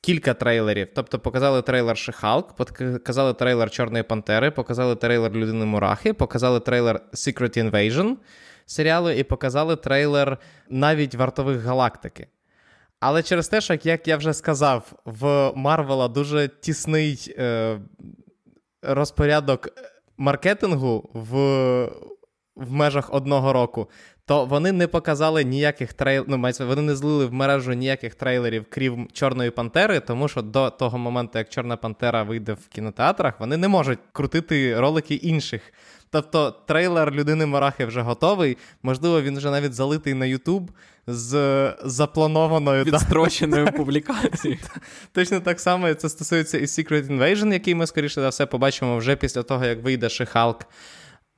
кілька 0.00 0.34
трейлерів. 0.34 0.88
Тобто 0.94 1.18
показали 1.18 1.62
трейлер 1.62 1.98
Шихалк, 1.98 2.52
показали 2.52 3.34
трейлер 3.34 3.70
Чорної 3.70 4.04
Пантери, 4.04 4.50
показали 4.50 4.96
трейлер 4.96 5.32
Людини 5.32 5.64
Мурахи, 5.64 6.12
показали 6.12 6.60
трейлер 6.60 7.00
Secret 7.12 7.70
Invasion 7.70 8.16
серіалу 8.66 9.10
і 9.10 9.22
показали 9.22 9.76
трейлер 9.76 10.38
навіть 10.68 11.14
вартових 11.14 11.62
галактики. 11.62 12.26
Але 13.00 13.22
через 13.22 13.48
те, 13.48 13.60
що, 13.60 13.78
як 13.82 14.08
я 14.08 14.16
вже 14.16 14.34
сказав, 14.34 14.92
в 15.04 15.52
Марвела 15.54 16.08
дуже 16.08 16.48
тісний 16.48 17.34
е, 17.38 17.78
розпорядок 18.82 19.68
маркетингу 20.16 21.10
в 21.14 21.90
в 22.56 22.72
межах 22.72 23.14
одного 23.14 23.52
року, 23.52 23.90
то 24.26 24.44
вони 24.44 24.72
не 24.72 24.86
показали 24.86 25.44
ніяких 25.44 25.92
трейлерів, 25.92 26.24
ну, 26.28 26.66
вони 26.66 26.82
не 26.82 26.96
злили 26.96 27.26
в 27.26 27.32
мережу 27.32 27.72
ніяких 27.72 28.14
трейлерів, 28.14 28.64
крім 28.70 29.08
Чорної 29.12 29.50
Пантери, 29.50 30.00
тому 30.00 30.28
що 30.28 30.42
до 30.42 30.70
того 30.70 30.98
моменту, 30.98 31.38
як 31.38 31.48
Чорна 31.48 31.76
Пантера 31.76 32.22
вийде 32.22 32.52
в 32.52 32.68
кінотеатрах, 32.68 33.40
вони 33.40 33.56
не 33.56 33.68
можуть 33.68 33.98
крутити 34.12 34.80
ролики 34.80 35.14
інших. 35.14 35.72
Тобто 36.10 36.50
трейлер 36.50 37.10
людини 37.10 37.46
Марахи 37.46 37.84
вже 37.84 38.00
готовий. 38.00 38.58
Можливо, 38.82 39.22
він 39.22 39.38
вже 39.38 39.50
навіть 39.50 39.74
залитий 39.74 40.14
на 40.14 40.26
YouTube 40.26 40.68
з 41.06 41.74
запланованою 41.84 42.84
відстроченою 42.84 43.66
публікацією. 43.76 44.60
Точно 45.12 45.40
так 45.40 45.60
само 45.60 45.94
це 45.94 46.08
стосується 46.08 46.58
і 46.58 46.62
Secret 46.64 47.06
Invasion, 47.06 47.52
який 47.52 47.74
ми, 47.74 47.86
скоріше 47.86 48.20
за 48.20 48.28
все, 48.28 48.46
побачимо 48.46 48.96
вже 48.96 49.16
після 49.16 49.42
того, 49.42 49.64
як 49.64 49.82
вийде 49.82 50.08
Шихалк. 50.08 50.66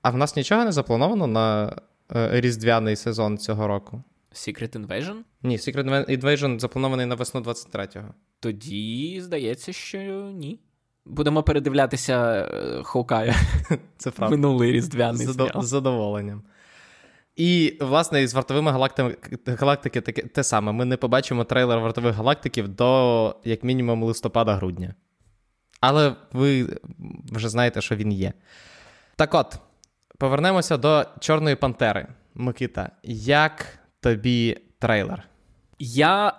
А 0.02 0.10
в 0.10 0.16
нас 0.16 0.36
нічого 0.36 0.64
не 0.64 0.72
заплановано 0.72 1.26
на 1.26 1.76
різдвяний 2.10 2.96
сезон 2.96 3.38
цього 3.38 3.66
року. 3.66 4.02
Secret 4.32 4.86
Invasion? 4.86 5.16
Ні, 5.42 5.56
Secret 5.56 6.10
Invasion 6.20 6.58
запланований 6.58 7.06
на 7.06 7.14
весну 7.14 7.40
23-го. 7.40 8.14
Тоді 8.40 9.20
здається, 9.20 9.72
що 9.72 9.98
ні. 10.34 10.60
Будемо 11.04 11.42
передивлятися 11.42 12.48
Хоукая. 12.82 13.34
Це 13.96 14.10
правда. 14.10 14.36
Минулий 14.36 14.72
різдвяний 14.72 15.26
Задо... 15.26 15.46
серіал. 15.46 15.62
З 15.62 15.68
задоволенням. 15.68 16.42
І, 17.36 17.78
власне, 17.80 18.22
із 18.22 18.34
вартовими 18.34 18.70
галактики, 18.70 19.38
галактики 19.46 20.00
таке, 20.00 20.22
те 20.22 20.44
саме. 20.44 20.72
Ми 20.72 20.84
не 20.84 20.96
побачимо 20.96 21.44
трейлер 21.44 21.80
вартових 21.80 22.14
галактиків 22.14 22.68
до, 22.68 23.36
як 23.44 23.64
мінімум, 23.64 24.02
листопада-грудня. 24.02 24.94
Але 25.80 26.16
ви 26.32 26.78
вже 27.32 27.48
знаєте, 27.48 27.80
що 27.80 27.96
він 27.96 28.12
є. 28.12 28.32
Так 29.16 29.34
от, 29.34 29.58
повернемося 30.24 30.76
до 30.76 31.04
Чорної 31.20 31.56
Пантери. 31.56 32.06
Микита, 32.34 32.90
як 33.02 33.78
тобі 34.00 34.56
трейлер? 34.78 35.28
Я 35.78 36.32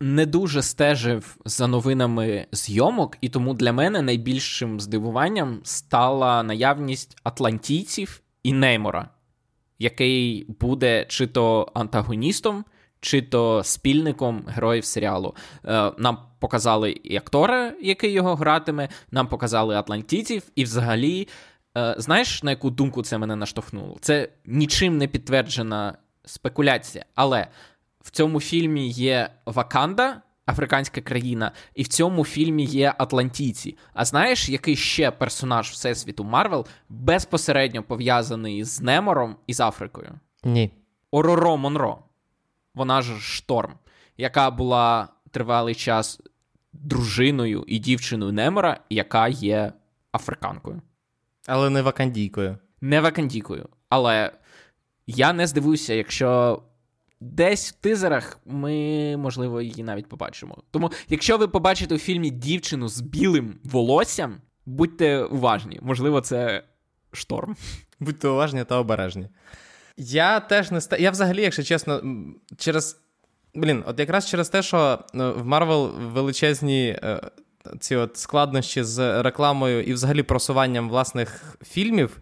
не 0.00 0.26
дуже 0.26 0.62
стежив 0.62 1.36
за 1.44 1.66
новинами 1.66 2.46
зйомок, 2.52 3.16
і 3.20 3.28
тому 3.28 3.54
для 3.54 3.72
мене 3.72 4.02
найбільшим 4.02 4.80
здивуванням 4.80 5.60
стала 5.64 6.42
наявність 6.42 7.16
атлантійців 7.22 8.20
і 8.42 8.52
Неймора, 8.52 9.08
який 9.78 10.46
буде 10.60 11.06
чи 11.08 11.26
то 11.26 11.72
антагоністом, 11.74 12.64
чи 13.00 13.22
то 13.22 13.64
спільником 13.64 14.44
героїв 14.48 14.84
серіалу. 14.84 15.34
Е, 15.64 15.92
нам 15.98 16.18
показали 16.38 16.90
і 16.90 17.16
актора, 17.16 17.72
який 17.82 18.12
його 18.12 18.34
гратиме, 18.34 18.88
нам 19.10 19.28
показали 19.28 19.74
атлантійців, 19.76 20.42
і 20.54 20.64
взагалі, 20.64 21.28
знаєш, 21.96 22.42
на 22.42 22.50
яку 22.50 22.70
думку 22.70 23.02
це 23.02 23.18
мене 23.18 23.36
наштовхнуло? 23.36 23.96
Це 24.00 24.28
нічим 24.46 24.98
не 24.98 25.08
підтверджена 25.08 25.98
спекуляція, 26.24 27.04
але 27.14 27.48
в 28.00 28.10
цьому 28.10 28.40
фільмі 28.40 28.88
є 28.88 29.30
Ваканда, 29.46 30.22
африканська 30.46 31.00
країна, 31.00 31.52
і 31.74 31.82
в 31.82 31.88
цьому 31.88 32.24
фільмі 32.24 32.64
є 32.64 32.94
Атлантійці. 32.98 33.78
А 33.94 34.04
знаєш, 34.04 34.48
який 34.48 34.76
ще 34.76 35.10
персонаж 35.10 35.70
Всесвіту 35.70 36.24
Марвел 36.24 36.66
безпосередньо 36.88 37.82
пов'язаний 37.82 38.64
з 38.64 38.80
Немором 38.80 39.36
і 39.46 39.54
з 39.54 39.60
Африкою? 39.60 40.12
Ні. 40.44 40.70
Ороро 41.10 41.56
Монро. 41.56 41.98
Вона 42.74 43.02
ж 43.02 43.20
Шторм, 43.20 43.72
яка 44.16 44.50
була 44.50 45.08
тривалий 45.30 45.74
час 45.74 46.20
дружиною 46.72 47.64
і 47.66 47.78
дівчиною 47.78 48.32
Немора, 48.32 48.80
яка 48.90 49.28
є 49.28 49.72
африканкою. 50.12 50.82
Але 51.46 51.70
не 51.70 51.82
вакандійкою. 51.82 52.58
Не 52.80 53.00
вакандійкою. 53.00 53.68
Але 53.88 54.32
я 55.06 55.32
не 55.32 55.46
здивуюся, 55.46 55.94
якщо 55.94 56.62
десь 57.20 57.70
в 57.70 57.72
тизерах 57.72 58.38
ми, 58.46 59.16
можливо, 59.16 59.62
її 59.62 59.82
навіть 59.82 60.08
побачимо. 60.08 60.56
Тому, 60.70 60.90
якщо 61.08 61.38
ви 61.38 61.48
побачите 61.48 61.94
у 61.94 61.98
фільмі 61.98 62.30
дівчину 62.30 62.88
з 62.88 63.00
білим 63.00 63.54
волоссям, 63.64 64.40
будьте 64.66 65.22
уважні. 65.22 65.78
Можливо, 65.82 66.20
це 66.20 66.64
шторм. 67.12 67.56
Будьте 68.00 68.28
уважні 68.28 68.64
та 68.64 68.78
обережні. 68.78 69.28
Я 69.96 70.40
теж 70.40 70.70
не 70.70 70.78
ста. 70.78 70.96
Я 70.96 71.10
взагалі, 71.10 71.42
якщо 71.42 71.62
чесно, 71.62 72.02
через. 72.56 72.98
Блін, 73.54 73.84
от 73.86 73.98
якраз 73.98 74.28
через 74.28 74.48
те, 74.48 74.62
що 74.62 74.98
ну, 75.14 75.34
в 75.34 75.46
Марвел 75.46 75.90
величезні 75.98 76.98
е, 77.02 77.20
ці 77.80 77.96
от 77.96 78.16
складнощі 78.16 78.82
з 78.82 79.22
рекламою 79.22 79.82
і 79.82 79.92
взагалі 79.92 80.22
просуванням 80.22 80.88
власних 80.88 81.56
фільмів. 81.64 82.20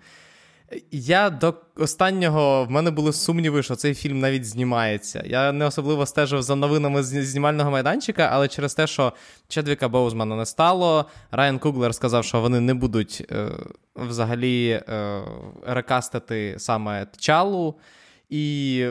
Я 0.90 1.30
до 1.30 1.54
останнього 1.76 2.64
в 2.64 2.70
мене 2.70 2.90
були 2.90 3.12
сумніви, 3.12 3.62
що 3.62 3.76
цей 3.76 3.94
фільм 3.94 4.20
навіть 4.20 4.44
знімається. 4.44 5.22
Я 5.26 5.52
не 5.52 5.66
особливо 5.66 6.06
стежив 6.06 6.42
за 6.42 6.56
новинами 6.56 7.02
з 7.02 7.24
знімального 7.24 7.70
майданчика, 7.70 8.28
але 8.32 8.48
через 8.48 8.74
те, 8.74 8.86
що 8.86 9.12
Чедвіка 9.48 9.88
Боузмана 9.88 10.36
не 10.36 10.46
стало, 10.46 11.04
Райан 11.30 11.58
Куглер 11.58 11.94
сказав, 11.94 12.24
що 12.24 12.40
вони 12.40 12.60
не 12.60 12.74
будуть 12.74 13.26
е, 13.30 13.48
взагалі 13.96 14.68
е, 14.70 15.22
рекастити 15.66 16.54
саме 16.58 17.06
Тчалу. 17.06 17.74
І 18.28 18.86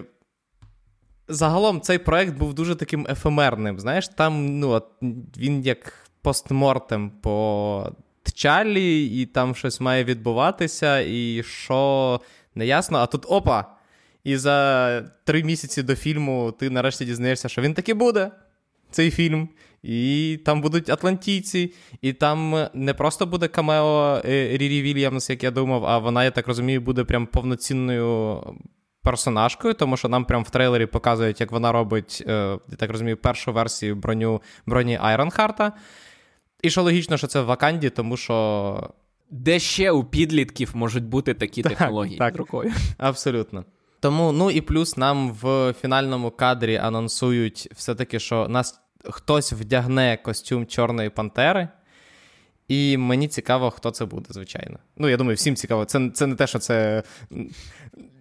загалом 1.28 1.82
цей 1.82 1.98
проект 1.98 2.38
був 2.38 2.54
дуже 2.54 2.76
таким 2.76 3.08
ефемерним. 3.10 3.80
Знаєш, 3.80 4.08
там 4.08 4.60
ну, 4.60 4.70
от, 4.70 4.88
він 5.38 5.62
як 5.62 5.94
постмортем 6.22 7.12
по 7.22 7.92
Тчалі, 8.24 9.06
і 9.06 9.26
там 9.26 9.56
щось 9.56 9.80
має 9.80 10.04
відбуватися, 10.04 11.00
і 11.00 11.44
що 11.44 12.22
не 12.56 12.66
ясно. 12.66 12.98
А 12.98 13.06
тут 13.06 13.26
опа! 13.28 13.66
І 14.24 14.38
за 14.38 15.02
три 15.24 15.44
місяці 15.44 15.84
до 15.84 15.96
фільму 15.96 16.54
ти 16.60 16.70
нарешті 16.70 17.06
дізнаєшся, 17.06 17.50
що 17.50 17.62
він 17.62 17.74
таки 17.74 17.94
буде, 17.94 18.32
цей 18.92 19.12
фільм. 19.12 19.50
І 19.84 20.40
там 20.46 20.62
будуть 20.62 20.90
атлантійці, 20.90 21.74
і 22.02 22.14
там 22.14 22.68
не 22.74 22.94
просто 22.94 23.26
буде 23.26 23.48
камео 23.48 24.22
е, 24.26 24.58
Рірі 24.58 24.82
Вільямс, 24.82 25.30
як 25.30 25.44
я 25.44 25.52
думав, 25.52 25.86
а 25.86 25.98
вона, 25.98 26.24
я 26.24 26.32
так 26.32 26.48
розумію, 26.48 26.82
буде 26.82 27.04
прям 27.04 27.28
повноцінною 27.28 28.44
персонажкою, 29.02 29.74
тому 29.74 29.98
що 29.98 30.10
нам 30.10 30.26
прям 30.26 30.44
в 30.44 30.50
трейлері 30.50 30.86
показують, 30.86 31.42
як 31.42 31.52
вона 31.52 31.72
робить, 31.72 32.24
е, 32.28 32.60
я 32.70 32.76
так 32.78 32.92
розумію, 32.92 33.18
першу 33.18 33.54
версію 33.54 33.96
броню 33.96 34.42
броні 34.66 35.00
Айронхарта. 35.02 35.74
І 36.62 36.70
що 36.70 36.84
логічно, 36.84 37.18
що 37.18 37.28
це 37.28 37.42
в 37.42 37.46
Ваканді, 37.46 37.90
тому 37.90 38.18
що. 38.18 38.90
Де 39.32 39.60
ще 39.60 39.92
у 39.92 40.04
підлітків 40.04 40.72
можуть 40.74 41.04
бути 41.04 41.34
такі 41.34 41.62
так, 41.62 41.72
технології 41.72 42.18
так. 42.18 42.36
рукою. 42.36 42.74
Абсолютно. 42.98 43.66
Тому, 44.00 44.32
ну 44.32 44.52
і 44.52 44.62
плюс 44.62 44.98
нам 44.98 45.32
в 45.32 45.74
фінальному 45.82 46.32
кадрі 46.32 46.76
анонсують 46.76 47.70
все-таки, 47.76 48.20
що 48.20 48.48
нас 48.48 48.82
хтось 49.04 49.54
вдягне 49.54 50.18
костюм 50.24 50.66
Чорної 50.66 51.10
Пантери. 51.10 51.68
І 52.68 52.98
мені 52.98 53.28
цікаво, 53.28 53.72
хто 53.72 53.92
це 53.92 54.06
буде, 54.06 54.26
звичайно. 54.30 54.80
Ну, 54.98 55.10
я 55.10 55.18
думаю, 55.18 55.36
всім 55.36 55.56
цікаво. 55.56 55.86
Це 55.86 56.10
це 56.10 56.28
не 56.28 56.36
те, 56.36 56.48
що 56.48 56.60
це 56.60 57.04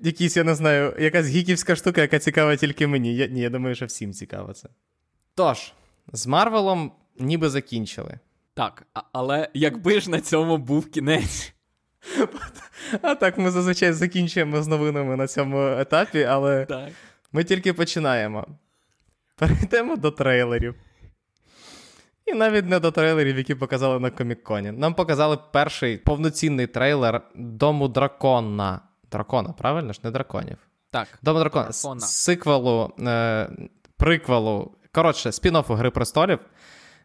якісь, 0.02 0.36
я 0.36 0.44
не 0.44 0.54
знаю, 0.54 0.96
якась 0.98 1.26
гіківська 1.26 1.76
штука, 1.76 2.00
яка 2.00 2.18
цікава 2.18 2.56
тільки 2.56 2.86
мені. 2.86 3.16
Я, 3.16 3.26
Ні, 3.26 3.40
я 3.40 3.50
думаю, 3.50 3.74
що 3.74 3.86
всім 3.86 4.12
цікаво 4.12 4.52
це. 4.52 4.68
Тож, 5.34 5.72
з 6.12 6.26
Марвелом 6.26 6.92
ніби 7.18 7.48
закінчили. 7.48 8.18
Так, 8.58 8.86
але 9.12 9.48
якби 9.54 10.00
ж 10.00 10.10
на 10.10 10.20
цьому 10.20 10.58
був 10.58 10.90
кінець. 10.90 11.54
А 13.02 13.14
так, 13.14 13.38
ми 13.38 13.50
зазвичай 13.50 13.92
закінчуємо 13.92 14.62
з 14.62 14.66
новинами 14.66 15.16
на 15.16 15.26
цьому 15.26 15.68
етапі, 15.68 16.22
але 16.22 16.66
так. 16.66 16.88
ми 17.32 17.44
тільки 17.44 17.72
починаємо. 17.72 18.46
Перейдемо 19.36 19.96
до 19.96 20.10
трейлерів. 20.10 20.74
І 22.26 22.32
навіть 22.32 22.66
не 22.66 22.80
до 22.80 22.90
трейлерів, 22.90 23.38
які 23.38 23.54
показали 23.54 24.00
на 24.00 24.10
Комік-Коні. 24.10 24.72
Нам 24.72 24.94
показали 24.94 25.38
перший 25.52 25.96
повноцінний 25.98 26.66
трейлер 26.66 27.22
Дому 27.34 27.88
дракона. 27.88 28.80
Дракона, 29.10 29.52
правильно 29.52 29.92
ж? 29.92 30.00
Не 30.02 30.10
драконів. 30.10 30.56
Так. 30.90 31.08
Дому 31.22 31.38
дракона. 31.38 31.68
дракона. 31.68 32.00
Сиквелу, 32.00 32.92
е, 33.00 33.48
приквелу, 33.96 34.72
коротше, 34.92 35.28
спін-оффу 35.28 35.74
Гри 35.74 35.90
престолів. 35.90 36.38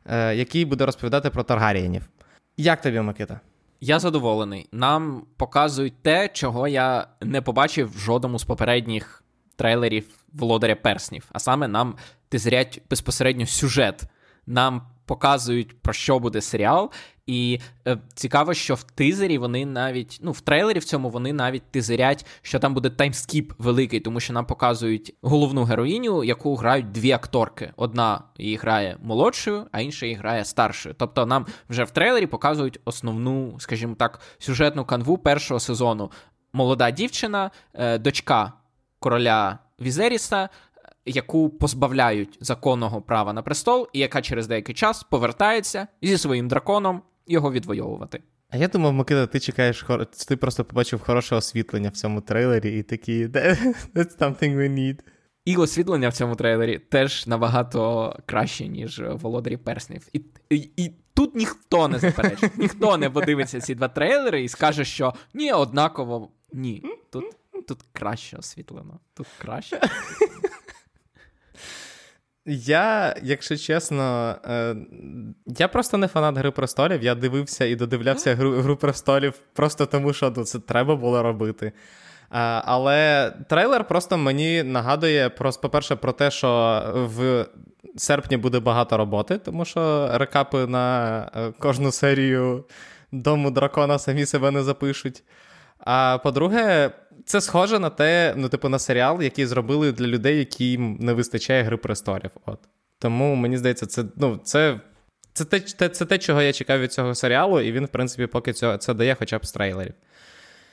Е, 0.05 0.35
який 0.35 0.65
буде 0.65 0.85
розповідати 0.85 1.29
про 1.29 1.43
Таргарієнів. 1.43 2.09
Як 2.57 2.81
тобі, 2.81 2.99
Микита? 2.99 3.39
Я 3.81 3.99
задоволений. 3.99 4.67
Нам 4.71 5.23
показують 5.37 5.93
те, 6.01 6.29
чого 6.33 6.67
я 6.67 7.07
не 7.21 7.41
побачив 7.41 7.91
в 7.95 7.97
жодному 7.97 8.39
з 8.39 8.43
попередніх 8.43 9.23
трейлерів 9.55 10.07
Володаря 10.33 10.75
Перснів. 10.75 11.29
А 11.31 11.39
саме 11.39 11.67
нам 11.67 11.95
тизрять 12.29 12.81
безпосередньо 12.89 13.45
сюжет. 13.45 14.03
Нам 14.47 14.81
показують, 15.05 15.81
про 15.81 15.93
що 15.93 16.19
буде 16.19 16.41
серіал. 16.41 16.91
І 17.25 17.59
е, 17.87 17.97
цікаво, 18.13 18.53
що 18.53 18.75
в 18.75 18.83
тизері 18.83 19.37
вони 19.37 19.65
навіть, 19.65 20.19
ну, 20.21 20.31
в 20.31 20.41
трейлері 20.41 20.79
в 20.79 20.83
цьому 20.83 21.09
вони 21.09 21.33
навіть 21.33 21.71
тизерять, 21.71 22.25
що 22.41 22.59
там 22.59 22.73
буде 22.73 22.89
таймскіп 22.89 23.53
великий, 23.57 23.99
тому 23.99 24.19
що 24.19 24.33
нам 24.33 24.45
показують 24.45 25.15
головну 25.21 25.63
героїню, 25.63 26.23
яку 26.23 26.55
грають 26.55 26.91
дві 26.91 27.11
акторки. 27.11 27.73
Одна 27.75 28.23
її 28.37 28.55
грає 28.55 28.97
молодшою, 29.03 29.67
а 29.71 29.81
інша 29.81 30.05
її 30.05 30.17
грає 30.17 30.45
старшою. 30.45 30.95
Тобто 30.97 31.25
нам 31.25 31.45
вже 31.69 31.83
в 31.83 31.91
трейлері 31.91 32.27
показують 32.27 32.79
основну, 32.85 33.55
скажімо 33.59 33.95
так, 33.95 34.19
сюжетну 34.39 34.85
канву 34.85 35.17
першого 35.17 35.59
сезону. 35.59 36.11
Молода 36.53 36.91
дівчина, 36.91 37.51
е, 37.73 37.97
дочка 37.97 38.53
короля 38.99 39.59
Візеріса 39.81 40.49
яку 41.05 41.49
позбавляють 41.49 42.37
законного 42.41 43.01
права 43.01 43.33
на 43.33 43.41
престол, 43.41 43.87
і 43.93 43.99
яка 43.99 44.21
через 44.21 44.47
деякий 44.47 44.75
час 44.75 45.03
повертається 45.03 45.87
зі 46.01 46.17
своїм 46.17 46.47
драконом 46.47 47.01
його 47.27 47.51
відвоювати. 47.51 48.21
А 48.49 48.57
я 48.57 48.67
думав, 48.67 48.93
Микита, 48.93 49.27
ти 49.27 49.39
чекаєш, 49.39 49.85
ти 50.27 50.37
просто 50.37 50.65
побачив 50.65 51.01
хороше 51.01 51.35
освітлення 51.35 51.89
в 51.89 51.93
цьому 51.93 52.21
трейлері, 52.21 52.79
і 52.79 52.83
такий 52.83 53.27
that's 53.95 54.17
something 54.19 54.57
we 54.57 54.69
need. 54.69 54.99
І 55.45 55.57
освітлення 55.57 56.09
в 56.09 56.13
цьому 56.13 56.35
трейлері 56.35 56.79
теж 56.79 57.27
набагато 57.27 58.13
краще, 58.25 58.67
ніж 58.67 59.01
Володарі 59.11 59.57
Перснів. 59.57 60.07
І, 60.13 60.21
і, 60.49 60.69
і 60.77 60.91
тут 61.13 61.35
ніхто 61.35 61.87
не 61.87 61.99
заперечить, 61.99 62.51
ніхто 62.57 62.97
не 62.97 63.09
подивиться 63.09 63.61
ці 63.61 63.75
два 63.75 63.87
трейлери 63.87 64.43
і 64.43 64.49
скаже, 64.49 64.85
що 64.85 65.13
ні, 65.33 65.51
однаково 65.51 66.31
ні. 66.53 66.83
Тут 67.11 67.25
тут 67.67 67.79
краще 67.93 68.37
освітлено. 68.37 68.99
Тут 69.13 69.27
краще. 69.37 69.81
Я, 72.45 73.15
якщо 73.23 73.57
чесно, 73.57 74.35
е, 74.45 74.75
я 75.47 75.67
просто 75.67 75.97
не 75.97 76.07
фанат 76.07 76.37
Гри 76.37 76.51
престолів. 76.51 77.03
Я 77.03 77.15
дивився 77.15 77.65
і 77.65 77.75
додивлявся 77.75 78.35
гру, 78.35 78.51
гру 78.51 78.77
престолів 78.77 79.33
просто 79.53 79.85
тому, 79.85 80.13
що 80.13 80.33
ну, 80.37 80.43
це 80.43 80.59
треба 80.59 80.95
було 80.95 81.23
робити. 81.23 81.71
А, 82.29 82.61
але 82.65 83.31
трейлер 83.49 83.87
просто 83.87 84.17
мені 84.17 84.63
нагадує, 84.63 85.29
просто, 85.29 85.61
по-перше, 85.61 85.95
про 85.95 86.11
те, 86.11 86.31
що 86.31 86.81
в 86.95 87.45
серпні 87.95 88.37
буде 88.37 88.59
багато 88.59 88.97
роботи, 88.97 89.37
тому 89.37 89.65
що 89.65 90.09
рекапи 90.13 90.67
на 90.67 91.17
е, 91.35 91.51
кожну 91.59 91.91
серію 91.91 92.65
Дому 93.11 93.51
дракона 93.51 93.99
самі 93.99 94.25
себе 94.25 94.51
не 94.51 94.63
запишуть. 94.63 95.23
А 95.85 96.17
по-друге, 96.23 96.91
це 97.25 97.41
схоже 97.41 97.79
на 97.79 97.89
те, 97.89 98.33
ну, 98.37 98.49
типу, 98.49 98.69
на 98.69 98.79
серіал, 98.79 99.21
який 99.21 99.45
зробили 99.45 99.91
для 99.91 100.07
людей, 100.07 100.39
яким 100.39 100.97
не 100.99 101.13
вистачає 101.13 101.63
гри 101.63 101.77
престолів. 101.77 102.31
От. 102.45 102.59
Тому 102.99 103.35
мені 103.35 103.57
здається, 103.57 103.85
це 103.85 104.03
ну, 104.15 104.39
це, 104.43 104.79
це, 105.33 105.45
те, 105.45 105.59
це, 105.59 105.89
це 105.89 106.05
те, 106.05 106.17
чого 106.17 106.41
я 106.41 106.53
чекав 106.53 106.79
від 106.79 106.93
цього 106.93 107.15
серіалу, 107.15 107.59
і 107.59 107.71
він, 107.71 107.85
в 107.85 107.87
принципі, 107.87 108.27
поки 108.27 108.53
цього, 108.53 108.77
це 108.77 108.93
дає 108.93 109.15
хоча 109.15 109.37
б 109.37 109.45
з 109.45 109.51
трейлерів. 109.51 109.93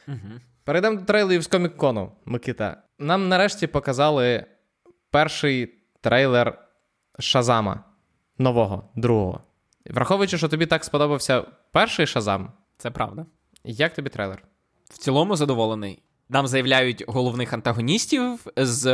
Угу. 0.08 0.18
Перейдемо 0.64 0.96
до 0.96 1.04
трейлерів 1.04 1.42
з 1.42 1.50
Комік-Кону, 1.50 2.10
Микита. 2.24 2.82
Нам 2.98 3.28
нарешті 3.28 3.66
показали 3.66 4.44
перший 5.10 5.74
трейлер 6.00 6.58
Шазама 7.18 7.84
нового, 8.38 8.90
другого. 8.94 9.40
Враховуючи, 9.86 10.38
що 10.38 10.48
тобі 10.48 10.66
так 10.66 10.84
сподобався 10.84 11.44
перший 11.72 12.06
Шазам. 12.06 12.52
Це 12.78 12.90
правда. 12.90 13.26
Як 13.64 13.94
тобі 13.94 14.10
трейлер? 14.10 14.42
В 14.90 14.98
цілому 14.98 15.36
задоволений. 15.36 16.02
нам 16.28 16.46
заявляють 16.46 17.04
головних 17.08 17.52
антагоністів 17.52 18.46
з 18.56 18.84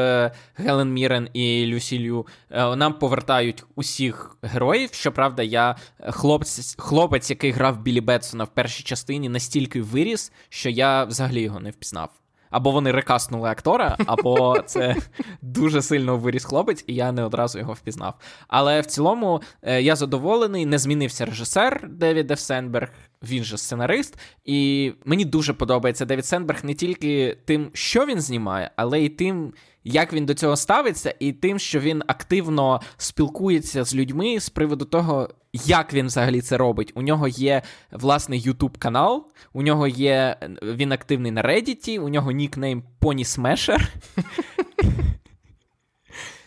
Гелен 0.54 0.92
Мірен 0.92 1.28
і 1.32 1.66
Люсі 1.66 2.08
Лю. 2.08 2.26
Е, 2.50 2.76
нам 2.76 2.98
повертають 2.98 3.64
усіх 3.74 4.36
героїв. 4.42 4.92
Щоправда, 4.92 5.42
я 5.42 5.76
хлопець, 6.08 6.74
хлопець, 6.78 7.30
який 7.30 7.50
грав 7.50 7.82
Білі 7.82 8.00
Бетсона 8.00 8.44
в 8.44 8.48
першій 8.48 8.82
частині, 8.82 9.28
настільки 9.28 9.82
виріс, 9.82 10.32
що 10.48 10.70
я 10.70 11.04
взагалі 11.04 11.40
його 11.42 11.60
не 11.60 11.70
впізнав. 11.70 12.10
Або 12.50 12.70
вони 12.70 12.90
рекаснули 12.90 13.48
актора, 13.48 13.96
або 14.06 14.58
це 14.66 14.96
дуже 15.42 15.82
сильно 15.82 16.16
виріс 16.16 16.44
хлопець, 16.44 16.84
і 16.86 16.94
я 16.94 17.12
не 17.12 17.24
одразу 17.24 17.58
його 17.58 17.72
впізнав. 17.72 18.14
Але 18.48 18.80
в 18.80 18.86
цілому 18.86 19.42
е, 19.62 19.82
я 19.82 19.96
задоволений, 19.96 20.66
не 20.66 20.78
змінився 20.78 21.24
режисер 21.24 21.88
Девід 21.88 22.30
Ф. 22.30 22.40
Сенберг, 22.40 22.92
він 23.22 23.44
же 23.44 23.58
сценарист. 23.58 24.18
І 24.44 24.92
мені 25.04 25.24
дуже 25.24 25.52
подобається 25.52 26.04
Девід 26.04 26.26
Сенберг 26.26 26.64
не 26.64 26.74
тільки 26.74 27.38
тим, 27.44 27.70
що 27.72 28.06
він 28.06 28.20
знімає, 28.20 28.70
але 28.76 29.00
й 29.00 29.08
тим, 29.08 29.52
як 29.88 30.12
він 30.12 30.26
до 30.26 30.34
цього 30.34 30.56
ставиться, 30.56 31.14
і 31.20 31.32
тим, 31.32 31.58
що 31.58 31.80
він 31.80 32.02
активно 32.06 32.80
спілкується 32.96 33.84
з 33.84 33.94
людьми 33.94 34.40
з 34.40 34.48
приводу 34.48 34.84
того, 34.84 35.28
як 35.52 35.94
він 35.94 36.06
взагалі 36.06 36.40
це 36.40 36.56
робить. 36.56 36.92
У 36.94 37.02
нього 37.02 37.28
є 37.28 37.62
власний 37.92 38.40
YouTube 38.40 38.78
канал, 38.78 39.26
у 39.52 39.62
нього 39.62 39.86
є 39.86 40.36
він 40.62 40.92
активний 40.92 41.32
на 41.32 41.42
Reddit, 41.42 42.00
у 42.00 42.08
нього 42.08 42.30
нікнейм 42.30 42.82
Pony 43.00 43.24
Smasher. 43.24 43.88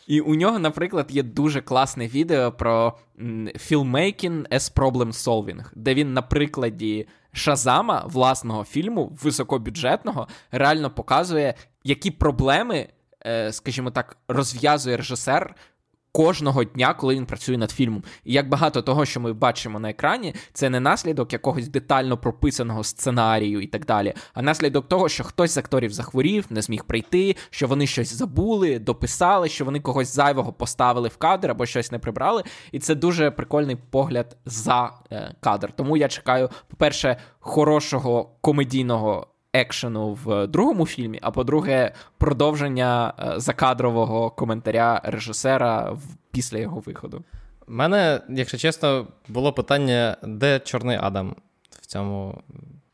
І 0.07 0.21
у 0.21 0.35
нього, 0.35 0.59
наприклад, 0.59 1.07
є 1.09 1.23
дуже 1.23 1.61
класне 1.61 2.07
відео 2.07 2.51
про 2.51 2.97
filmmaking 3.69 4.47
as 4.49 4.73
problem 4.73 5.11
solving, 5.11 5.65
де 5.75 5.93
він 5.93 6.13
на 6.13 6.21
прикладі 6.21 7.07
Шазама, 7.31 8.05
власного 8.07 8.63
фільму, 8.63 9.17
високобюджетного, 9.23 10.27
реально 10.51 10.89
показує, 10.89 11.53
які 11.83 12.11
проблеми, 12.11 12.87
скажімо 13.51 13.91
так, 13.91 14.17
розв'язує 14.27 14.97
режисер 14.97 15.55
кожного 16.11 16.63
дня, 16.63 16.93
коли 16.93 17.15
він 17.15 17.25
працює 17.25 17.57
над 17.57 17.71
фільмом. 17.71 18.03
І 18.23 18.33
як 18.33 18.49
багато 18.49 18.81
того, 18.81 19.05
що 19.05 19.19
ми 19.19 19.33
бачимо 19.33 19.79
на 19.79 19.89
екрані, 19.89 20.35
це 20.53 20.69
не 20.69 20.79
наслідок 20.79 21.33
якогось 21.33 21.67
детально 21.67 22.17
прописаного 22.17 22.83
сценарію 22.83 23.61
і 23.61 23.67
так 23.67 23.85
далі, 23.85 24.13
а 24.33 24.41
наслідок 24.41 24.87
того, 24.87 25.09
що 25.09 25.23
хтось 25.23 25.51
з 25.51 25.57
акторів 25.57 25.93
захворів, 25.93 26.45
не 26.49 26.61
зміг 26.61 26.83
прийти, 26.83 27.35
що 27.49 27.67
вони 27.67 27.87
щось 27.87 28.13
забули, 28.13 28.79
дописали, 28.79 29.49
що 29.49 29.65
вони 29.65 29.79
когось 29.79 30.15
зайвого 30.15 30.53
поставили 30.53 31.07
в 31.07 31.17
кадр 31.17 31.51
або 31.51 31.65
щось 31.65 31.91
не 31.91 31.99
прибрали. 31.99 32.43
І 32.71 32.79
це 32.79 32.95
дуже 32.95 33.31
прикольний 33.31 33.77
погляд 33.89 34.37
за 34.45 34.93
е, 35.11 35.35
кадр. 35.39 35.71
Тому 35.75 35.97
я 35.97 36.07
чекаю, 36.07 36.49
по-перше, 36.67 37.17
хорошого 37.39 38.31
комедійного 38.41 39.27
екшену 39.53 40.13
в 40.13 40.47
другому 40.47 40.85
фільмі, 40.85 41.19
а 41.21 41.31
по-друге, 41.31 41.93
продовження 42.17 43.13
е, 43.19 43.39
закадрового 43.39 44.29
коментаря 44.29 45.01
режисера 45.03 45.97
після 46.31 46.57
його 46.57 46.79
виходу. 46.79 47.23
У 47.67 47.71
мене, 47.71 48.21
якщо 48.29 48.57
чесно, 48.57 49.07
було 49.27 49.53
питання, 49.53 50.17
де 50.23 50.59
Чорний 50.59 50.97
Адам 51.01 51.35
в 51.69 51.85
цьому. 51.85 52.41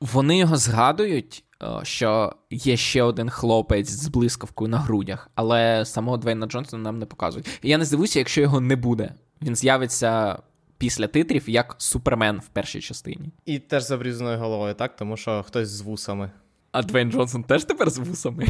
Вони 0.01 0.37
його 0.37 0.57
згадують, 0.57 1.43
е, 1.63 1.67
що 1.83 2.33
є 2.49 2.77
ще 2.77 3.03
один 3.03 3.29
хлопець 3.29 3.89
з 3.89 4.07
блискавкою 4.07 4.69
на 4.69 4.77
грудях, 4.77 5.29
але 5.35 5.85
самого 5.85 6.17
Двейна 6.17 6.47
Джонсона 6.47 6.83
нам 6.83 6.99
не 6.99 7.05
показують. 7.05 7.59
І 7.61 7.69
я 7.69 7.77
не 7.77 7.85
здивуюся, 7.85 8.19
якщо 8.19 8.41
його 8.41 8.61
не 8.61 8.75
буде. 8.75 9.13
Він 9.41 9.55
з'явиться 9.55 10.39
після 10.77 11.07
титрів 11.07 11.49
як 11.49 11.75
Супермен 11.77 12.39
в 12.39 12.47
першій 12.47 12.81
частині. 12.81 13.29
І 13.45 13.59
теж 13.59 13.83
з 13.83 13.91
обрізаною 13.91 14.39
головою, 14.39 14.73
так? 14.73 14.95
Тому 14.95 15.17
що 15.17 15.43
хтось 15.43 15.69
з 15.69 15.81
вусами. 15.81 16.31
А 16.75 16.81
Двейн 16.81 17.11
Джонсон 17.11 17.43
теж 17.43 17.63
тепер 17.63 17.89
з 17.89 17.97
вусами? 17.97 18.47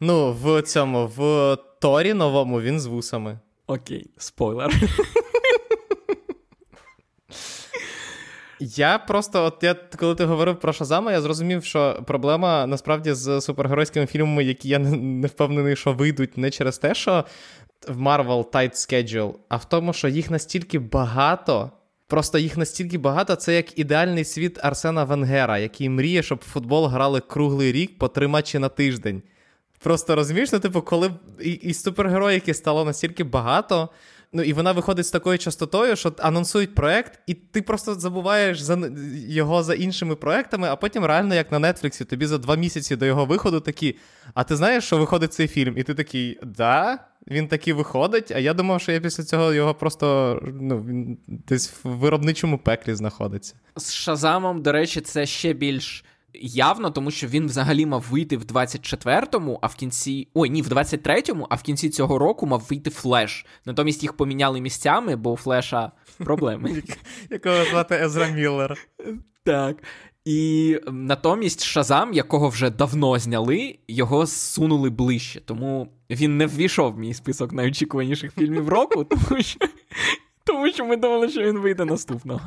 Ну, 0.00 0.32
в 0.32 0.62
цьому, 0.62 1.06
в 1.16 1.56
Торі 1.80 2.14
новому 2.14 2.60
він 2.60 2.80
з 2.80 2.86
вусами. 2.86 3.38
Окей, 3.66 4.10
спойлер. 4.18 4.72
Я 8.60 8.98
просто, 8.98 9.44
от 9.44 9.62
я 9.62 9.74
коли 9.74 10.14
ти 10.14 10.24
говорив 10.24 10.60
про 10.60 10.72
Шазама, 10.72 11.12
я 11.12 11.20
зрозумів, 11.20 11.64
що 11.64 12.02
проблема 12.06 12.66
насправді 12.66 13.12
з 13.12 13.40
супергеройськими 13.40 14.06
фільмами, 14.06 14.44
які 14.44 14.68
я 14.68 14.78
не 14.78 15.26
впевнений, 15.26 15.76
що 15.76 15.92
вийдуть 15.92 16.36
не 16.36 16.50
через 16.50 16.78
те, 16.78 16.94
що 16.94 17.24
в 17.88 18.02
Marvel 18.02 18.44
Tight 18.44 18.72
Schedule, 18.72 19.34
а 19.48 19.56
в 19.56 19.64
тому, 19.64 19.92
що 19.92 20.08
їх 20.08 20.30
настільки 20.30 20.78
багато. 20.78 21.70
Просто 22.08 22.38
їх 22.38 22.56
настільки 22.56 22.98
багато, 22.98 23.36
це 23.36 23.54
як 23.54 23.78
ідеальний 23.78 24.24
світ 24.24 24.58
Арсена 24.62 25.04
Венгера, 25.04 25.58
який 25.58 25.88
мріє, 25.88 26.22
щоб 26.22 26.38
в 26.38 26.50
футбол 26.50 26.86
грали 26.86 27.20
круглий 27.20 27.72
рік 27.72 27.98
по 27.98 28.08
три 28.08 28.28
матчі 28.28 28.58
на 28.58 28.68
тиждень. 28.68 29.22
Просто 29.78 30.14
розумієш, 30.14 30.52
ну, 30.52 30.58
типу, 30.58 30.82
коли 30.82 31.10
і, 31.40 31.50
і 31.50 31.74
супергероїки 31.74 32.54
стало 32.54 32.84
настільки 32.84 33.24
багато, 33.24 33.88
ну 34.32 34.42
і 34.42 34.52
вона 34.52 34.72
виходить 34.72 35.06
з 35.06 35.10
такою 35.10 35.38
частотою, 35.38 35.96
що 35.96 36.12
анонсують 36.18 36.74
проект, 36.74 37.20
і 37.26 37.34
ти 37.34 37.62
просто 37.62 37.94
забуваєш 37.94 38.60
за 38.60 38.90
його 39.28 39.62
за 39.62 39.74
іншими 39.74 40.16
проектами, 40.16 40.68
а 40.68 40.76
потім 40.76 41.04
реально, 41.04 41.34
як 41.34 41.52
на 41.52 41.72
Нетфліксі, 41.72 42.04
тобі 42.04 42.26
за 42.26 42.38
два 42.38 42.56
місяці 42.56 42.96
до 42.96 43.06
його 43.06 43.24
виходу 43.24 43.60
такі. 43.60 43.96
А 44.34 44.44
ти 44.44 44.56
знаєш, 44.56 44.84
що 44.84 44.98
виходить 44.98 45.32
цей 45.32 45.48
фільм? 45.48 45.78
І 45.78 45.82
ти 45.82 45.94
такий, 45.94 46.38
да, 46.42 46.98
він 47.26 47.48
таки 47.48 47.74
виходить. 47.74 48.30
А 48.30 48.38
я 48.38 48.54
думав, 48.54 48.80
що 48.80 48.92
я 48.92 49.00
після 49.00 49.24
цього 49.24 49.52
його 49.54 49.74
просто 49.74 50.38
ну, 50.60 50.78
він 50.78 51.18
десь 51.26 51.72
в 51.84 51.88
виробничому 51.88 52.58
пеклі 52.58 52.94
знаходиться. 52.94 53.54
З 53.76 53.92
Шазамом, 53.92 54.62
до 54.62 54.72
речі, 54.72 55.00
це 55.00 55.26
ще 55.26 55.52
більш 55.52 56.04
явно, 56.40 56.90
тому 56.90 57.10
що 57.10 57.26
він 57.26 57.46
взагалі 57.46 57.86
мав 57.86 58.04
вийти 58.10 58.36
в 58.36 58.42
24-му, 58.42 59.58
а 59.62 59.66
в 59.66 59.74
кінці. 59.74 60.28
Ой, 60.34 60.50
ні, 60.50 60.62
в 60.62 60.68
23-му, 60.68 61.46
а 61.50 61.54
в 61.54 61.62
кінці 61.62 61.90
цього 61.90 62.18
року 62.18 62.46
мав 62.46 62.66
вийти 62.70 62.90
флеш. 62.90 63.46
Натомість 63.64 64.02
їх 64.02 64.12
поміняли 64.12 64.60
місцями, 64.60 65.16
бо 65.16 65.32
у 65.32 65.36
флеша 65.36 65.92
проблеми. 66.18 66.82
Якого 67.30 67.64
звати 67.64 67.94
Езра 67.94 68.28
Міллер. 68.28 68.78
Так. 69.44 69.76
І 70.24 70.78
натомість 70.90 71.64
Шазам, 71.64 72.12
якого 72.12 72.48
вже 72.48 72.70
давно 72.70 73.18
зняли, 73.18 73.78
його 73.88 74.26
зсунули 74.26 74.90
ближче. 74.90 75.40
Тому 75.40 75.88
він 76.10 76.36
не 76.36 76.46
ввійшов 76.46 76.92
в 76.92 76.98
мій 76.98 77.14
список 77.14 77.52
найочікуваніших 77.52 78.34
фільмів 78.34 78.68
року, 78.68 79.04
тому 79.28 79.42
що 79.42 79.58
тому 80.44 80.72
що 80.72 80.84
ми 80.84 80.96
думали, 80.96 81.28
що 81.28 81.42
він 81.42 81.58
вийде 81.58 81.84
наступного. 81.84 82.40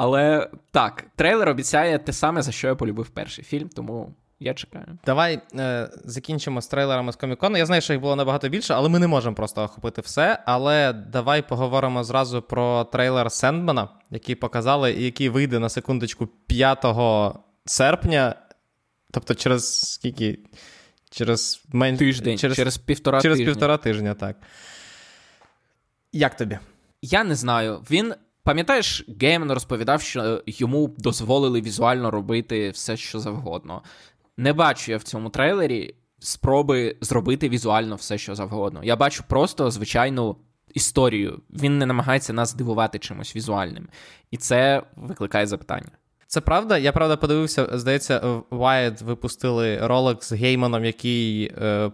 Але 0.00 0.50
так, 0.70 1.04
трейлер 1.16 1.48
обіцяє 1.48 1.98
те 1.98 2.12
саме, 2.12 2.42
за 2.42 2.52
що 2.52 2.68
я 2.68 2.74
полюбив 2.74 3.08
перший 3.08 3.44
фільм, 3.44 3.68
тому 3.68 4.14
я 4.40 4.54
чекаю. 4.54 4.98
Давай 5.06 5.40
е, 5.54 5.90
закінчимо 6.04 6.62
з 6.62 6.66
трейлерами 6.66 7.12
з 7.12 7.16
комікону. 7.16 7.58
Я 7.58 7.66
знаю, 7.66 7.82
що 7.82 7.92
їх 7.92 8.02
було 8.02 8.16
набагато 8.16 8.48
більше, 8.48 8.74
але 8.74 8.88
ми 8.88 8.98
не 8.98 9.06
можемо 9.06 9.36
просто 9.36 9.62
охопити 9.62 10.00
все. 10.00 10.42
Але 10.46 10.92
давай 10.92 11.48
поговоримо 11.48 12.04
зразу 12.04 12.42
про 12.42 12.84
трейлер 12.84 13.32
Сендмана, 13.32 13.88
який 14.10 14.34
показали, 14.34 14.92
і 14.92 15.04
який 15.04 15.28
вийде 15.28 15.58
на 15.58 15.68
секундочку 15.68 16.26
5 16.26 16.86
серпня. 17.64 18.34
Тобто, 19.10 19.34
через 19.34 19.92
скільки? 19.92 20.38
Через 21.10 21.62
мен... 21.72 21.96
тиждень, 21.96 22.38
через, 22.38 22.56
через 22.56 22.78
півтора 22.78 23.20
через 23.20 23.38
тижня. 23.38 23.52
півтора 23.52 23.76
тижня, 23.76 24.14
так. 24.14 24.36
Як 26.12 26.36
тобі? 26.36 26.58
Я 27.02 27.24
не 27.24 27.34
знаю. 27.34 27.82
Він 27.90 28.14
Пам'ятаєш, 28.48 29.04
Гейман 29.20 29.52
розповідав, 29.52 30.02
що 30.02 30.42
йому 30.46 30.94
дозволили 30.98 31.60
візуально 31.60 32.10
робити 32.10 32.70
все, 32.70 32.96
що 32.96 33.20
завгодно. 33.20 33.82
Не 34.36 34.52
бачу 34.52 34.92
я 34.92 34.98
в 34.98 35.02
цьому 35.02 35.30
трейлері 35.30 35.94
спроби 36.18 36.96
зробити 37.00 37.48
візуально 37.48 37.94
все, 37.94 38.18
що 38.18 38.34
завгодно. 38.34 38.80
Я 38.84 38.96
бачу 38.96 39.24
просто 39.28 39.70
звичайну 39.70 40.36
історію. 40.74 41.40
Він 41.50 41.78
не 41.78 41.86
намагається 41.86 42.32
нас 42.32 42.50
здивувати 42.50 42.98
чимось 42.98 43.36
візуальним. 43.36 43.88
І 44.30 44.36
це 44.36 44.82
викликає 44.96 45.46
запитання. 45.46 45.90
Це 46.26 46.40
правда. 46.40 46.78
Я 46.78 46.92
правда 46.92 47.16
подивився, 47.16 47.78
здається, 47.78 48.20
Wired 48.50 49.04
випустили 49.04 49.78
ролик 49.86 50.24
з 50.24 50.32
Гейманом, 50.32 50.84
який 50.84 51.44
е, 51.44 51.92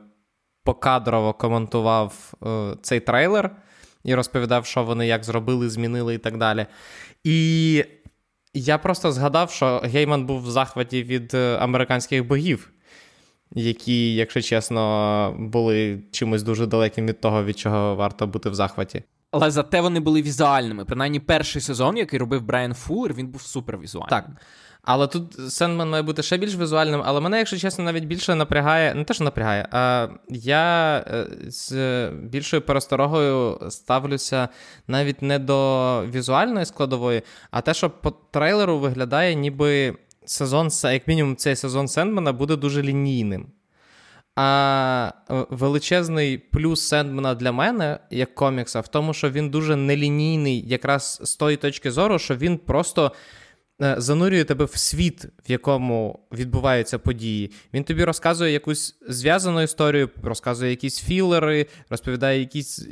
покадрово 0.64 1.32
коментував 1.32 2.34
е, 2.46 2.76
цей 2.82 3.00
трейлер 3.00 3.56
і 4.04 4.14
розповідав, 4.14 4.66
що 4.66 4.84
вони 4.84 5.06
як 5.06 5.24
зробили, 5.24 5.70
змінили 5.70 6.14
і 6.14 6.18
так 6.18 6.38
далі. 6.38 6.66
І 7.24 7.84
я 8.54 8.78
просто 8.78 9.12
згадав, 9.12 9.50
що 9.50 9.80
Гейман 9.84 10.26
був 10.26 10.42
в 10.42 10.50
захваті 10.50 11.02
від 11.02 11.34
е, 11.34 11.56
американських 11.60 12.26
богів, 12.26 12.70
які, 13.54 14.14
якщо 14.14 14.42
чесно, 14.42 15.34
були 15.38 16.02
чимось 16.10 16.42
дуже 16.42 16.66
далеким 16.66 17.06
від 17.06 17.20
того, 17.20 17.44
від 17.44 17.58
чого 17.58 17.94
варто 17.94 18.26
бути 18.26 18.50
в 18.50 18.54
захваті. 18.54 19.02
Але 19.30 19.50
зате 19.50 19.80
вони 19.80 20.00
були 20.00 20.22
візуальними. 20.22 20.84
Принаймні, 20.84 21.20
перший 21.20 21.62
сезон, 21.62 21.96
який 21.96 22.18
робив 22.18 22.42
Брайан 22.42 22.74
Фуллер, 22.74 23.14
він 23.14 23.26
був 23.26 23.42
супервізуальним. 23.42 24.10
Так. 24.10 24.26
Але 24.84 25.06
тут 25.06 25.52
Сендмен 25.52 25.90
має 25.90 26.02
бути 26.02 26.22
ще 26.22 26.36
більш 26.36 26.56
візуальним, 26.56 27.02
але 27.04 27.20
мене, 27.20 27.38
якщо 27.38 27.56
чесно, 27.56 27.84
навіть 27.84 28.04
більше 28.04 28.34
напрягає, 28.34 28.94
не 28.94 29.04
те, 29.04 29.14
що 29.14 29.24
напрягає, 29.24 29.68
а 29.70 30.08
я 30.28 30.96
е, 31.06 31.26
з 31.50 32.08
більшою 32.08 32.62
пересторогою 32.62 33.60
ставлюся 33.70 34.48
навіть 34.88 35.22
не 35.22 35.38
до 35.38 36.02
візуальної 36.06 36.66
складової, 36.66 37.22
а 37.50 37.60
те, 37.60 37.74
що 37.74 37.90
по 37.90 38.10
трейлеру 38.10 38.78
виглядає, 38.78 39.34
ніби 39.34 39.96
сезон, 40.24 40.68
як 40.84 41.08
мінімум, 41.08 41.36
цей 41.36 41.56
сезон 41.56 41.88
Сендмена 41.88 42.32
буде 42.32 42.56
дуже 42.56 42.82
лінійним. 42.82 43.46
А 44.36 45.12
е, 45.30 45.46
величезний 45.50 46.38
плюс 46.38 46.88
Сендмена 46.88 47.34
для 47.34 47.52
мене, 47.52 47.98
як 48.10 48.34
комікса, 48.34 48.80
в 48.80 48.88
тому, 48.88 49.14
що 49.14 49.30
він 49.30 49.50
дуже 49.50 49.76
нелінійний, 49.76 50.68
якраз 50.68 51.20
з 51.24 51.36
тої 51.36 51.56
точки 51.56 51.90
зору, 51.90 52.18
що 52.18 52.36
він 52.36 52.58
просто. 52.58 53.12
Е, 53.82 53.94
занурює 53.98 54.44
тебе 54.44 54.64
в 54.64 54.76
світ, 54.76 55.24
в 55.48 55.50
якому 55.50 56.26
відбуваються 56.32 56.98
події. 56.98 57.50
Він 57.74 57.84
тобі 57.84 58.04
розказує 58.04 58.52
якусь 58.52 58.96
зв'язану 59.08 59.62
історію, 59.62 60.10
розказує 60.22 60.70
якісь 60.70 61.00
філери, 61.00 61.66
розповідає 61.90 62.40
якісь 62.40 62.88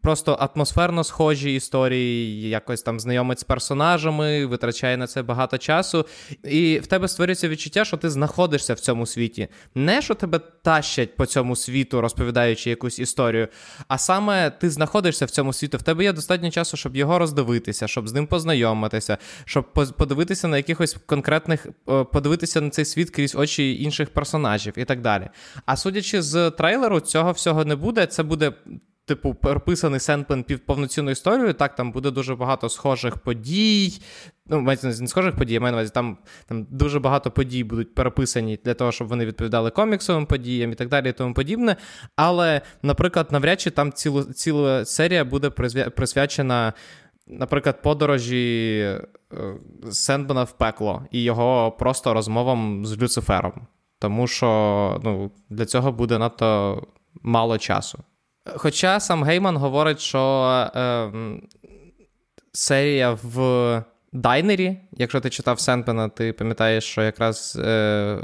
просто 0.00 0.50
атмосферно 0.54 1.04
схожі 1.04 1.54
історії, 1.54 2.48
якось 2.48 2.82
там 2.82 3.00
знайомить 3.00 3.38
з 3.38 3.44
персонажами, 3.44 4.46
витрачає 4.46 4.96
на 4.96 5.06
це 5.06 5.22
багато 5.22 5.58
часу. 5.58 6.06
І 6.44 6.78
в 6.78 6.86
тебе 6.86 7.08
створюється 7.08 7.48
відчуття, 7.48 7.84
що 7.84 7.96
ти 7.96 8.10
знаходишся 8.10 8.74
в 8.74 8.80
цьому 8.80 9.06
світі. 9.06 9.48
Не 9.74 10.02
що 10.02 10.14
тебе 10.14 10.40
тащать 10.62 11.16
по 11.16 11.26
цьому 11.26 11.56
світу, 11.56 12.00
розповідаючи 12.00 12.70
якусь 12.70 12.98
історію, 12.98 13.48
а 13.88 13.98
саме 13.98 14.50
ти 14.50 14.70
знаходишся 14.70 15.26
в 15.26 15.30
цьому 15.30 15.52
світі. 15.52 15.76
В 15.76 15.82
тебе 15.82 16.04
є 16.04 16.12
достатньо 16.12 16.50
часу, 16.50 16.76
щоб 16.76 16.96
його 16.96 17.18
роздивитися, 17.18 17.88
щоб 17.88 18.08
з 18.08 18.12
ним 18.12 18.26
познайомитися, 18.26 19.18
щоб 19.44 19.72
подивитися 19.72 20.48
на 20.48 20.56
якихось 20.56 20.96
конкретних, 21.06 21.66
е, 21.88 22.04
подивитися 22.04 22.60
на 22.60 22.70
цей 22.70 22.84
світ 22.84 23.10
крізь 23.10 23.34
очі 23.34 23.82
інших 23.82 24.10
персонажів 24.10 24.72
і 24.76 24.84
так 24.84 25.00
далі. 25.00 25.28
А 25.66 25.76
судячи 25.76 26.22
з 26.22 26.50
трейлеру, 26.50 27.00
цього 27.00 27.32
всього 27.32 27.64
не 27.64 27.76
буде. 27.76 28.06
Це 28.06 28.22
буде 28.22 28.52
типу, 29.04 29.34
переписаний 29.34 30.00
Сенпен 30.00 30.42
пів 30.42 30.58
повноцінну 30.58 31.10
історію. 31.10 31.52
Так, 31.52 31.74
там 31.74 31.92
буде 31.92 32.10
дуже 32.10 32.34
багато 32.34 32.68
схожих 32.68 33.16
подій. 33.16 34.00
Ну, 34.46 34.60
не 34.60 34.76
схожих 34.92 35.36
подій, 35.36 35.54
я 35.54 35.60
маю 35.60 35.72
на 35.72 35.78
увазі, 35.78 35.92
там 35.94 36.18
там 36.46 36.66
дуже 36.70 37.00
багато 37.00 37.30
подій 37.30 37.64
будуть 37.64 37.94
переписані 37.94 38.58
для 38.64 38.74
того, 38.74 38.92
щоб 38.92 39.08
вони 39.08 39.26
відповідали 39.26 39.70
коміксовим 39.70 40.26
подіям 40.26 40.72
і 40.72 40.74
так 40.74 40.88
далі, 40.88 41.08
і 41.08 41.12
тому 41.12 41.34
подібне. 41.34 41.76
Але, 42.16 42.60
наприклад, 42.82 43.28
навряд 43.30 43.60
чи 43.60 43.70
там 43.70 43.92
цілу, 43.92 44.22
ціла 44.22 44.84
серія 44.84 45.24
буде 45.24 45.50
присвячена. 45.90 46.72
Наприклад, 47.26 47.82
подорожі 47.82 48.78
е, 48.78 49.08
Сенбена 49.90 50.44
в 50.44 50.52
пекло 50.52 51.06
і 51.10 51.22
його 51.22 51.72
просто 51.72 52.14
розмовам 52.14 52.86
з 52.86 53.02
Люцифером. 53.02 53.66
Тому 53.98 54.26
що 54.26 55.00
ну, 55.04 55.30
для 55.50 55.64
цього 55.64 55.92
буде 55.92 56.18
надто 56.18 56.82
мало 57.22 57.58
часу. 57.58 58.04
Хоча 58.44 59.00
сам 59.00 59.24
Гейман 59.24 59.56
говорить, 59.56 60.00
що 60.00 60.20
е, 60.76 61.12
серія 62.52 63.18
в 63.22 63.84
Дайнері, 64.12 64.76
якщо 64.92 65.20
ти 65.20 65.30
читав 65.30 65.60
Сенпена, 65.60 66.08
ти 66.08 66.32
пам'ятаєш, 66.32 66.84
що 66.84 67.02
якраз 67.02 67.58
е, 67.64 68.18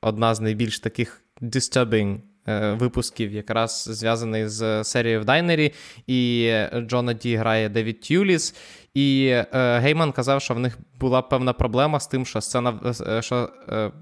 одна 0.00 0.34
з 0.34 0.40
найбільш 0.40 0.80
таких 0.80 1.22
disturbing 1.42 2.20
е, 2.48 2.72
випусків, 2.72 3.32
якраз 3.32 3.88
зв'язаний 3.90 4.48
з 4.48 4.84
серією 4.84 5.20
в 5.20 5.24
Дайнері, 5.24 5.72
і 6.06 6.52
Джона 6.76 7.12
Ді 7.12 7.36
грає 7.36 7.68
Девід 7.68 8.00
Тюліс. 8.00 8.54
І 8.94 9.26
е, 9.28 9.78
Гейман 9.78 10.12
казав, 10.12 10.42
що 10.42 10.54
в 10.54 10.58
них 10.58 10.78
була 11.00 11.22
певна 11.22 11.52
проблема 11.52 12.00
з 12.00 12.06
тим, 12.06 12.26
що 12.26 12.40
сцена 12.40 12.94
е, 13.08 13.22
що 13.22 13.50
е, 13.68 13.92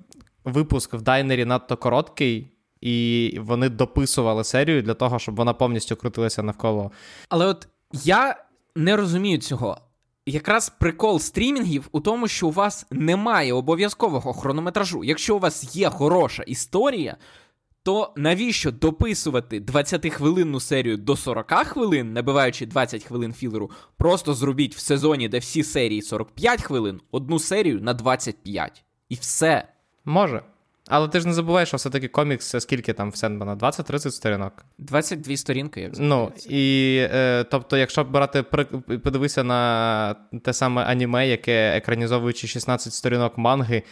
випуск 0.45 0.95
в 0.95 1.01
Дайнері 1.01 1.45
надто 1.45 1.77
короткий 1.77 2.56
і 2.81 3.37
вони 3.41 3.69
дописували 3.69 4.45
серію 4.45 4.83
для 4.83 4.95
того, 4.95 5.19
щоб 5.19 5.37
вона 5.37 5.53
повністю 5.53 5.97
крутилася 5.97 6.43
навколо. 6.43 6.91
Але 7.29 7.47
от 7.47 7.69
я 7.93 8.37
не 8.77 8.97
розумію 8.97 9.39
цього. 9.39 9.79
Якраз 10.27 10.69
прикол 10.69 11.19
стрімінгів 11.21 11.89
у 11.93 12.01
тому, 12.01 12.29
що 12.29 12.49
у 12.49 12.51
вас 12.51 12.87
немає 12.91 13.53
обов'язкового 13.53 14.33
хронометражу. 14.33 15.05
Якщо 15.05 15.37
у 15.37 15.39
вас 15.39 15.77
є 15.77 15.91
хороша 15.91 16.43
історія, 16.43 17.17
то 17.83 18.13
навіщо 18.17 18.71
дописувати 18.71 19.61
20-хвилинну 19.61 20.61
серію 20.61 20.97
до 20.97 21.17
40 21.17 21.53
хвилин, 21.53 22.13
набиваючи 22.13 22.67
20 22.67 23.05
хвилин 23.05 23.33
філеру, 23.33 23.71
просто 23.97 24.35
зробіть 24.35 24.77
в 24.77 24.79
сезоні, 24.79 25.29
де 25.29 25.39
всі 25.39 25.63
серії 25.63 26.03
45 26.03 26.63
хвилин, 26.63 27.01
одну 27.11 27.39
серію 27.39 27.81
на 27.81 27.95
25. 27.95 28.85
І 29.09 29.15
все. 29.15 29.69
Може. 30.05 30.43
Але 30.89 31.09
ти 31.09 31.21
ж 31.21 31.27
не 31.27 31.35
забуваєш, 31.35 31.69
що 31.69 31.77
все-таки 31.77 32.09
комікс, 32.09 32.55
скільки 32.59 32.93
там 32.93 33.11
в 33.11 33.17
Сендмана? 33.17 33.57
20-30 33.57 34.11
сторінок. 34.11 34.65
22 34.79 35.37
сторінки, 35.37 35.81
як 35.81 35.93
Ну, 35.99 36.33
і 36.49 36.97
е, 37.01 37.45
тобто, 37.51 37.77
якщо 37.77 38.05
брати 38.05 38.43
подивися 39.05 39.45
на 39.45 40.15
те 40.43 40.53
саме 40.53 40.83
аніме, 40.83 41.29
яке 41.29 41.77
екранізовуючи 41.77 42.47
16 42.47 42.93
сторінок 42.93 43.39
манги, 43.39 43.83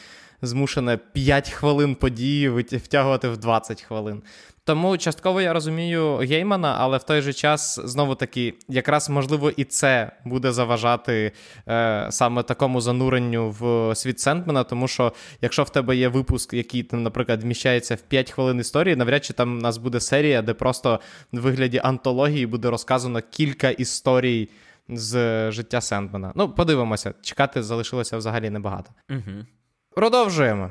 змушене 0.46 0.96
5 0.96 1.50
хвилин 1.50 1.94
події 1.94 2.48
втягувати 2.48 3.28
в 3.28 3.36
20 3.36 3.82
хвилин. 3.82 4.22
Тому 4.66 4.98
частково 4.98 5.40
я 5.40 5.52
розумію 5.52 6.16
Геймана, 6.16 6.76
але 6.78 6.98
в 6.98 7.02
той 7.02 7.22
же 7.22 7.32
час 7.32 7.80
знову 7.84 8.14
таки, 8.14 8.54
якраз 8.68 9.10
можливо 9.10 9.50
і 9.50 9.64
це 9.64 10.12
буде 10.24 10.52
заважати 10.52 11.32
е, 11.68 12.06
саме 12.10 12.42
такому 12.42 12.80
зануренню 12.80 13.50
в 13.60 13.94
світ 13.94 14.20
Сендмена, 14.20 14.64
тому 14.64 14.88
що 14.88 15.12
якщо 15.40 15.62
в 15.62 15.70
тебе 15.70 15.96
є 15.96 16.08
випуск, 16.08 16.54
який 16.54 16.82
там, 16.82 17.02
наприклад, 17.02 17.42
вміщається 17.42 17.94
в 17.94 18.00
5 18.00 18.30
хвилин 18.30 18.60
історії, 18.60 18.96
навряд 18.96 19.24
чи 19.24 19.32
там 19.32 19.58
у 19.58 19.60
нас 19.60 19.76
буде 19.76 20.00
серія, 20.00 20.42
де 20.42 20.54
просто 20.54 21.00
в 21.32 21.38
вигляді 21.40 21.80
антології 21.84 22.46
буде 22.46 22.70
розказано 22.70 23.20
кілька 23.30 23.70
історій 23.70 24.48
з 24.88 25.50
життя 25.50 25.80
Сендмена. 25.80 26.32
Ну, 26.34 26.48
подивимося, 26.48 27.14
чекати 27.22 27.62
залишилося 27.62 28.16
взагалі 28.16 28.50
небагато. 28.50 28.90
Угу. 29.10 29.46
Продовжуємо. 29.94 30.70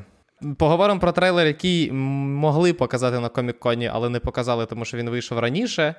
Поговоримо 0.57 0.99
про 0.99 1.11
трейлер, 1.11 1.47
який 1.47 1.91
могли 1.91 2.73
показати 2.73 3.19
на 3.19 3.29
Комік-Коні, 3.29 3.91
але 3.93 4.09
не 4.09 4.19
показали, 4.19 4.65
тому 4.65 4.85
що 4.85 4.97
він 4.97 5.09
вийшов 5.09 5.39
раніше. 5.39 5.95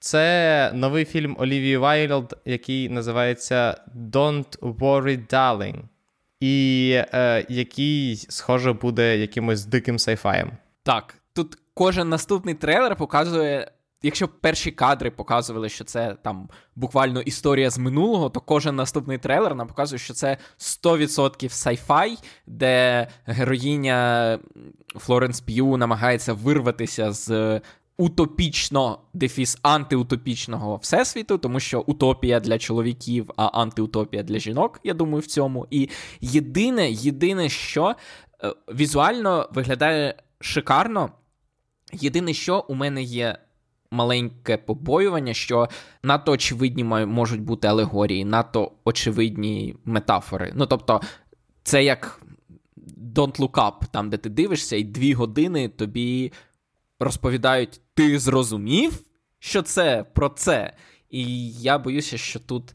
Це 0.00 0.70
новий 0.74 1.04
фільм 1.04 1.36
Олівії 1.38 1.76
Вайлд, 1.76 2.36
який 2.44 2.88
називається 2.88 3.80
Don't 4.10 4.58
Worry 4.58 5.32
Darling. 5.32 5.76
І 6.40 6.92
е, 7.14 7.46
який, 7.48 8.16
схоже, 8.16 8.72
буде 8.72 9.18
якимось 9.18 9.64
диким 9.64 9.98
сайфаєм. 9.98 10.50
Так, 10.82 11.14
тут 11.32 11.58
кожен 11.74 12.08
наступний 12.08 12.54
трейлер 12.54 12.96
показує 12.96 13.70
Якщо 14.02 14.28
перші 14.28 14.70
кадри 14.70 15.10
показували, 15.10 15.68
що 15.68 15.84
це 15.84 16.16
там 16.22 16.48
буквально 16.76 17.20
історія 17.20 17.70
з 17.70 17.78
минулого, 17.78 18.30
то 18.30 18.40
кожен 18.40 18.76
наступний 18.76 19.18
трейлер 19.18 19.54
нам 19.54 19.68
показує, 19.68 19.98
що 19.98 20.14
це 20.14 20.36
100% 20.58 21.48
сайфай, 21.48 22.18
де 22.46 23.06
героїня 23.26 24.38
Флоренс 24.96 25.40
П'ю 25.40 25.76
намагається 25.76 26.32
вирватися 26.32 27.12
з 27.12 27.60
утопічно 27.98 28.98
дефіс 29.14 29.58
антиутопічного 29.62 30.76
всесвіту, 30.76 31.38
тому 31.38 31.60
що 31.60 31.84
утопія 31.86 32.40
для 32.40 32.58
чоловіків, 32.58 33.30
а 33.36 33.46
антиутопія 33.46 34.22
для 34.22 34.38
жінок, 34.38 34.80
я 34.84 34.94
думаю, 34.94 35.20
в 35.20 35.26
цьому. 35.26 35.66
І 35.70 35.88
єдине, 36.20 36.90
єдине, 36.90 37.48
що 37.48 37.94
е, 38.44 38.54
візуально 38.74 39.48
виглядає 39.52 40.14
шикарно. 40.40 41.10
Єдине, 41.92 42.34
що 42.34 42.64
у 42.68 42.74
мене 42.74 43.02
є 43.02 43.38
маленьке 43.90 44.56
побоювання, 44.56 45.34
що 45.34 45.68
надто 46.02 46.32
очевидні 46.32 46.84
можуть 46.84 47.42
бути 47.42 47.68
алегорії, 47.68 48.24
надто 48.24 48.72
очевидні 48.84 49.76
метафори. 49.84 50.52
Ну 50.54 50.66
тобто, 50.66 51.00
це 51.62 51.84
як 51.84 52.22
Don't 53.14 53.36
Look 53.36 53.50
Up, 53.50 53.86
там, 53.90 54.10
де 54.10 54.16
ти 54.16 54.28
дивишся, 54.28 54.76
і 54.76 54.84
дві 54.84 55.12
години 55.12 55.68
тобі 55.68 56.32
розповідають: 57.00 57.80
ти 57.94 58.18
зрозумів, 58.18 59.00
що 59.38 59.62
це 59.62 60.04
про 60.14 60.28
це. 60.28 60.72
І 61.10 61.50
я 61.52 61.78
боюся, 61.78 62.18
що 62.18 62.40
тут. 62.40 62.74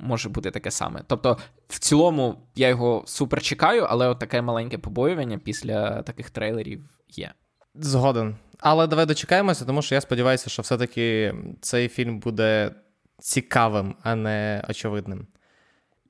Може 0.00 0.28
бути 0.28 0.50
таке 0.50 0.70
саме. 0.70 1.02
Тобто, 1.06 1.38
в 1.68 1.78
цілому, 1.78 2.48
я 2.54 2.68
його 2.68 3.02
супер 3.06 3.42
чекаю, 3.42 3.86
але 3.88 4.08
от 4.08 4.18
таке 4.18 4.42
маленьке 4.42 4.78
побоювання 4.78 5.38
після 5.38 6.02
таких 6.02 6.30
трейлерів 6.30 6.88
є. 7.08 7.32
Згоден. 7.74 8.36
Але 8.60 8.86
давай 8.86 9.06
дочекаємося, 9.06 9.64
тому 9.64 9.82
що 9.82 9.94
я 9.94 10.00
сподіваюся, 10.00 10.50
що 10.50 10.62
все-таки 10.62 11.34
цей 11.60 11.88
фільм 11.88 12.18
буде 12.18 12.70
цікавим, 13.18 13.94
а 14.02 14.14
не 14.14 14.64
очевидним. 14.68 15.26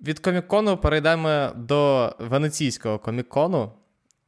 Від 0.01 0.19
комікону 0.19 0.77
перейдемо 0.77 1.49
до 1.57 2.13
венеційського 2.19 2.99
комікону. 2.99 3.73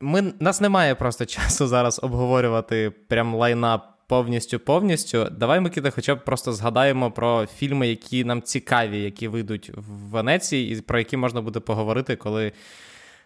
Ми, 0.01 0.33
Нас 0.41 0.61
немає 0.61 0.95
просто 0.95 1.27
часу 1.27 1.67
зараз 1.67 2.01
обговорювати 2.03 2.91
прям 2.91 3.35
лайна 3.35 3.81
повністю-повністю. 4.09 5.29
Давай, 5.31 5.61
Микита, 5.61 5.91
хоча 5.91 6.15
б 6.15 6.25
просто 6.25 6.53
згадаємо 6.53 7.11
про 7.11 7.47
фільми, 7.47 7.89
які 7.89 8.25
нам 8.25 8.43
цікаві, 8.43 9.01
які 9.01 9.29
вийдуть 9.29 9.71
в 9.75 10.11
Венеції, 10.11 10.73
і 10.73 10.81
про 10.81 10.99
які 10.99 11.17
можна 11.17 11.41
буде 11.41 11.61
поговорити, 11.61 12.17
коли 12.17 12.53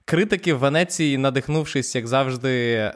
Критики 0.05 0.55
в 0.55 0.59
Венеції, 0.59 1.19
надихнувшись, 1.19 1.95
як 1.95 2.07
завжди, 2.07 2.73
е, 2.73 2.91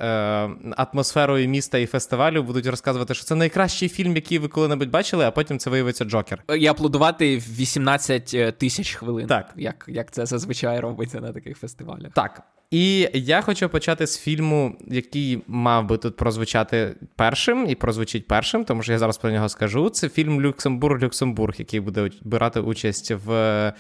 атмосферою 0.77 1.49
міста 1.49 1.79
і 1.79 1.87
фестивалю, 1.87 2.43
будуть 2.43 2.67
розказувати, 2.67 3.15
що 3.15 3.25
це 3.25 3.35
найкращий 3.35 3.89
фільм, 3.89 4.15
який 4.15 4.39
ви 4.39 4.49
коли-небудь 4.49 4.91
бачили, 4.91 5.25
а 5.25 5.31
потім 5.31 5.59
це 5.59 5.71
виявиться 5.71 6.05
Джокер. 6.05 6.43
І 6.59 6.67
аплодувати 6.67 7.37
18 7.37 8.59
тисяч 8.59 8.95
хвилин. 8.95 9.27
Так. 9.27 9.53
Як, 9.57 9.85
як 9.89 10.11
це 10.11 10.27
зазвичай 10.27 10.81
робиться 10.81 11.21
на 11.21 11.33
таких 11.33 11.59
фестивалях. 11.59 12.13
Так. 12.15 12.43
І 12.71 13.09
я 13.15 13.41
хочу 13.41 13.69
почати 13.69 14.07
з 14.07 14.19
фільму, 14.19 14.77
який 14.87 15.43
мав 15.47 15.87
би 15.87 15.99
тут 15.99 16.17
прозвучати 16.17 16.97
першим, 17.17 17.67
і 17.69 17.75
прозвучить 17.75 18.27
першим, 18.27 18.65
тому 18.65 18.83
що 18.83 18.93
я 18.93 18.99
зараз 18.99 19.19
про 19.19 19.31
нього 19.31 19.49
скажу. 19.49 19.91
Це 19.91 20.09
фільм 20.09 20.41
Люксембург-Люксембург, 20.41 21.55
який 21.59 21.81
буде 21.81 22.11
брати 22.23 22.61
участь 22.61 23.11
в 23.11 23.73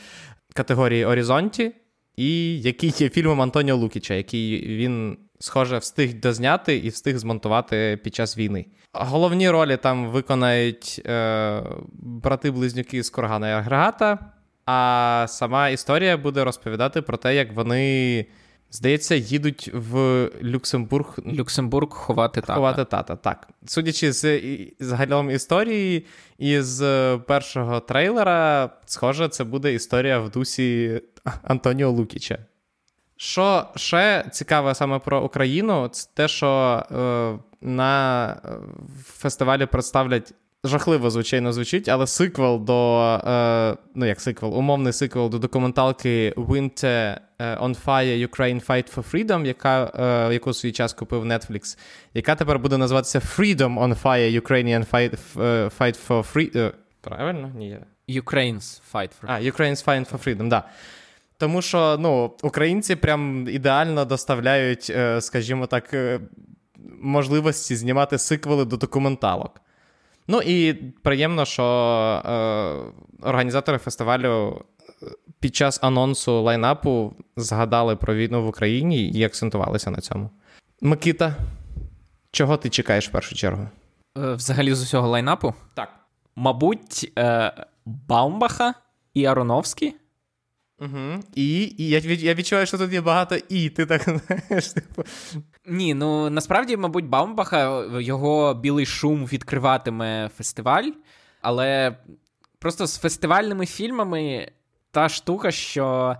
категорії 0.54 1.04
Орізонті, 1.04 1.72
і 2.16 2.60
який 2.60 2.94
є 2.98 3.08
фільмом 3.08 3.42
Антоніо 3.42 3.76
Лукіча, 3.76 4.14
який 4.14 4.76
він, 4.76 5.18
схоже, 5.38 5.78
встиг 5.78 6.14
дозняти 6.14 6.76
і 6.76 6.88
встиг 6.88 7.18
змонтувати 7.18 7.98
під 8.04 8.14
час 8.14 8.38
війни. 8.38 8.66
Головні 8.92 9.50
ролі 9.50 9.76
там 9.76 10.08
виконають 10.08 11.02
е, 11.06 11.62
брати-близнюки 11.92 13.02
з 13.02 13.10
Кургана 13.10 13.48
і 13.48 13.52
Агрегата, 13.52 14.18
а 14.66 15.26
сама 15.28 15.68
історія 15.68 16.16
буде 16.16 16.44
розповідати 16.44 17.02
про 17.02 17.16
те, 17.16 17.34
як 17.34 17.52
вони. 17.52 18.26
Здається, 18.70 19.14
їдуть 19.14 19.70
в 19.74 20.24
Люксембург 20.42 21.18
Люксембург 21.26 21.88
ховати 21.88 22.40
тата. 22.40 22.54
Ховати 22.54 22.84
тата, 22.84 23.16
так. 23.16 23.48
Судячи 23.66 24.12
з 24.12 24.40
загалом 24.80 25.30
історії 25.30 26.06
і 26.38 26.60
з 26.60 26.80
першого 27.16 27.80
трейлера, 27.80 28.70
схоже, 28.86 29.28
це 29.28 29.44
буде 29.44 29.74
історія 29.74 30.18
в 30.18 30.30
дусі 30.30 31.00
Антоніо 31.42 31.90
Лукіча. 31.90 32.38
Що 33.16 33.66
ще 33.76 34.24
цікаве 34.32 34.74
саме 34.74 34.98
про 34.98 35.22
Україну, 35.22 35.88
це 35.88 36.10
те, 36.14 36.28
що 36.28 36.82
е, 36.92 37.38
на 37.60 38.36
фестивалі 39.04 39.66
представлять 39.66 40.34
жахливо, 40.64 41.10
звичайно, 41.10 41.52
звучить, 41.52 41.88
але 41.88 42.06
сиквел 42.06 42.64
до. 42.64 43.00
Е, 43.26 43.76
ну, 43.94 44.06
як 44.06 44.20
сиквел, 44.20 44.58
умовний 44.58 44.92
сиквел 44.92 45.30
до 45.30 45.38
документалки 45.38 46.34
Winter 46.36 47.18
on 47.38 47.84
Fire 47.84 48.28
Ukraine 48.28 48.66
Fight 48.66 48.96
for 48.96 49.10
Freedom, 49.12 49.46
яка, 49.46 49.92
е, 50.30 50.32
яку 50.32 50.52
свій 50.52 50.72
час 50.72 50.92
купив 50.92 51.24
Netflix, 51.24 51.78
яка 52.14 52.34
тепер 52.34 52.58
буде 52.58 52.76
називатися 52.76 53.18
Freedom 53.18 53.80
on 53.80 54.02
Fire 54.02 54.40
Ukrainian 54.40 54.90
Fight, 54.90 55.18
fight 55.78 56.08
for 56.08 56.34
Freedom. 56.34 56.72
Правильно? 57.00 57.52
Ні. 57.54 57.78
Ukraine's 58.08 58.80
Fight 58.92 59.10
for 59.20 59.26
А, 59.26 59.40
Ukraine's 59.40 59.84
Fight 59.84 60.10
for 60.10 60.18
Freedom, 60.18 60.48
да. 60.48 60.64
Тому 61.38 61.62
що 61.62 61.96
ну, 62.00 62.34
українці 62.42 62.96
прям 62.96 63.48
ідеально 63.48 64.04
доставляють, 64.04 64.92
скажімо 65.20 65.66
так, 65.66 65.94
можливості 67.00 67.76
знімати 67.76 68.18
сиквели 68.18 68.64
до 68.64 68.76
документалок. 68.76 69.60
Ну 70.28 70.40
і 70.42 70.72
приємно, 71.02 71.44
що 71.44 71.62
е, 71.62 73.28
організатори 73.28 73.78
фестивалю 73.78 74.64
під 75.40 75.56
час 75.56 75.78
анонсу 75.82 76.42
лайнапу 76.42 77.14
згадали 77.36 77.96
про 77.96 78.14
війну 78.14 78.42
в 78.42 78.46
Україні 78.46 79.08
і 79.08 79.24
акцентувалися 79.24 79.90
на 79.90 80.00
цьому. 80.00 80.30
Микита, 80.80 81.36
чого 82.30 82.56
ти 82.56 82.70
чекаєш 82.70 83.08
в 83.08 83.12
першу 83.12 83.34
чергу? 83.34 83.68
Е, 84.18 84.32
взагалі 84.32 84.74
з 84.74 84.82
усього 84.82 85.08
лайнапу? 85.08 85.54
Так. 85.74 85.88
Мабуть, 86.36 87.12
е, 87.18 87.52
Баумбаха 87.84 88.74
і 89.14 89.24
Ароновський. 89.24 89.94
Угу. 90.80 91.22
І 91.34 91.74
і 91.78 91.88
я 91.88 91.98
я 91.98 92.34
відчуваю, 92.34 92.66
що 92.66 92.78
тут 92.78 92.92
є 92.92 93.00
багато 93.00 93.36
і. 93.48 93.70
Ти 93.70 93.86
так 93.86 94.02
знаєш. 94.48 94.68
Типу. 94.68 95.04
Ні, 95.66 95.94
ну 95.94 96.30
насправді, 96.30 96.76
мабуть, 96.76 97.06
Баумбаха 97.06 97.84
його 98.00 98.54
білий 98.54 98.86
шум 98.86 99.26
відкриватиме 99.26 100.30
фестиваль, 100.36 100.90
але 101.40 101.96
просто 102.58 102.86
з 102.86 102.98
фестивальними 102.98 103.66
фільмами 103.66 104.50
та 104.90 105.08
штука, 105.08 105.50
що 105.50 106.16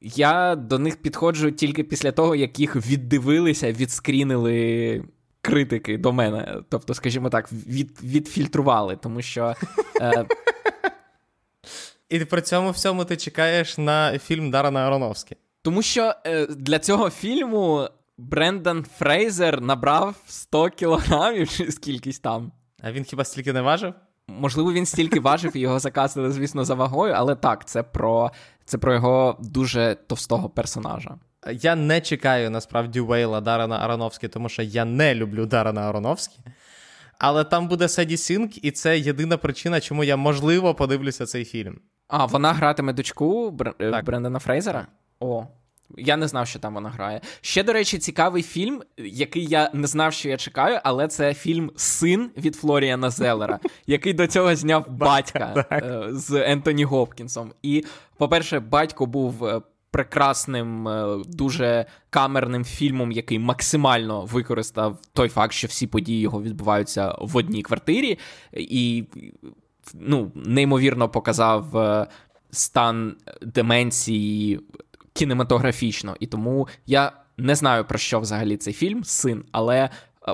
я 0.00 0.56
до 0.56 0.78
них 0.78 1.02
підходжу 1.02 1.50
тільки 1.50 1.84
після 1.84 2.12
того, 2.12 2.34
як 2.34 2.58
їх 2.58 2.76
віддивилися, 2.76 3.72
відскрінили. 3.72 5.04
Критики 5.46 5.98
до 5.98 6.12
мене, 6.12 6.56
тобто, 6.68 6.94
скажімо 6.94 7.30
так, 7.30 7.52
від, 7.52 7.98
відфільтрували, 8.02 8.96
тому 8.96 9.22
що 9.22 9.54
е, 10.00 10.24
і 12.14 12.24
при 12.24 12.42
цьому 12.42 12.70
всьому 12.70 13.04
ти 13.04 13.16
чекаєш 13.16 13.78
на 13.78 14.18
фільм 14.18 14.50
Дарана 14.50 14.86
Аронофські. 14.86 15.36
Тому 15.62 15.82
що 15.82 16.14
е, 16.26 16.46
для 16.46 16.78
цього 16.78 17.10
фільму 17.10 17.88
Брендан 18.18 18.86
Фрейзер 18.98 19.60
набрав 19.60 20.16
100 20.26 20.70
кілограмів 20.70 21.48
чи 21.48 21.72
скількись 21.72 22.18
там. 22.18 22.52
А 22.82 22.92
він 22.92 23.04
хіба 23.04 23.24
стільки 23.24 23.52
не 23.52 23.60
важив? 23.60 23.94
Можливо, 24.28 24.72
він 24.72 24.86
стільки 24.86 25.20
важив 25.20 25.56
і 25.56 25.60
його 25.60 25.78
закастили, 25.78 26.30
звісно, 26.30 26.64
за 26.64 26.74
вагою, 26.74 27.14
але 27.16 27.34
так, 27.34 27.68
це 27.68 27.82
про 27.82 28.30
це 28.64 28.78
про 28.78 28.94
його 28.94 29.36
дуже 29.40 29.96
товстого 30.06 30.48
персонажа. 30.48 31.14
Я 31.52 31.76
не 31.76 32.00
чекаю 32.00 32.50
насправді 32.50 33.00
Вейла 33.00 33.40
Дарена 33.40 33.78
Аронофскі, 33.78 34.28
тому 34.28 34.48
що 34.48 34.62
я 34.62 34.84
не 34.84 35.14
люблю 35.14 35.46
Дарена 35.46 35.80
Аронофскі. 35.80 36.38
Але 37.18 37.44
там 37.44 37.68
буде 37.68 37.88
Седі 37.88 38.16
Сінк, 38.16 38.64
і 38.64 38.70
це 38.70 38.98
єдина 38.98 39.36
причина, 39.36 39.80
чому 39.80 40.04
я 40.04 40.16
можливо 40.16 40.74
подивлюся 40.74 41.26
цей 41.26 41.44
фільм. 41.44 41.80
А, 42.08 42.26
вона 42.26 42.52
гратиме 42.52 42.92
дочку 42.92 43.50
Бр... 43.50 43.74
Е, 43.78 43.90
так. 43.90 44.04
Брендана 44.04 44.38
Фрейзера? 44.38 44.86
О. 45.20 45.46
Я 45.96 46.16
не 46.16 46.28
знав, 46.28 46.46
що 46.46 46.58
там 46.58 46.74
вона 46.74 46.90
грає. 46.90 47.20
Ще, 47.40 47.62
до 47.62 47.72
речі, 47.72 47.98
цікавий 47.98 48.42
фільм, 48.42 48.82
який 48.98 49.46
я 49.46 49.70
не 49.72 49.86
знав, 49.86 50.12
що 50.12 50.28
я 50.28 50.36
чекаю, 50.36 50.80
але 50.84 51.08
це 51.08 51.34
фільм 51.34 51.70
Син 51.76 52.30
від 52.36 52.56
Флоріана 52.56 53.10
Зелера, 53.10 53.58
який 53.86 54.12
до 54.12 54.26
цього 54.26 54.56
зняв 54.56 54.88
батька 54.88 55.66
е, 55.72 56.04
з 56.10 56.52
Ентоні 56.52 56.84
Гопкінсом. 56.84 57.52
І, 57.62 57.84
по-перше, 58.16 58.60
батько 58.60 59.06
був 59.06 59.44
е, 59.44 59.60
прекрасним, 59.90 60.88
дуже 61.26 61.86
камерним 62.10 62.64
фільмом, 62.64 63.12
який 63.12 63.38
максимально 63.38 64.24
використав 64.24 64.98
той 65.12 65.28
факт, 65.28 65.52
що 65.52 65.68
всі 65.68 65.86
події 65.86 66.20
його 66.20 66.42
відбуваються 66.42 67.14
в 67.20 67.36
одній 67.36 67.62
квартирі. 67.62 68.18
І 68.52 69.04
ну, 69.94 70.32
неймовірно 70.34 71.08
показав 71.08 71.76
е, 71.76 72.06
стан 72.50 73.16
деменції 73.42 74.60
кінематографічно. 75.12 76.16
І 76.20 76.26
тому 76.26 76.68
я 76.86 77.12
не 77.36 77.54
знаю 77.54 77.84
про 77.84 77.98
що 77.98 78.20
взагалі 78.20 78.56
цей 78.56 78.72
фільм, 78.72 79.04
син. 79.04 79.44
Але, 79.52 79.78
е, 79.78 79.90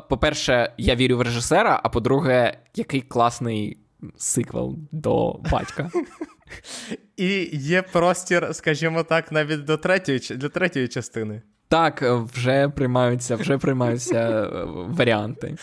по-перше, 0.08 0.72
я 0.78 0.94
вірю 0.94 1.16
в 1.16 1.22
режисера, 1.22 1.80
а 1.82 1.88
по-друге, 1.88 2.58
який 2.74 3.00
класний 3.00 3.78
сиквел 4.16 4.78
до 4.92 5.40
батька. 5.50 5.90
І 7.16 7.50
є 7.52 7.82
простір, 7.82 8.48
скажімо 8.52 9.02
так, 9.02 9.32
навіть 9.32 9.64
до 9.64 9.76
третьої 9.76 10.18
для 10.18 10.48
третьої 10.48 10.88
частини. 10.88 11.42
Так, 11.70 12.02
вже 12.02 12.68
приймаються, 12.68 13.36
вже 13.36 13.58
приймаються 13.58 14.18
е, 14.18 14.48
варіанти. 14.66 15.56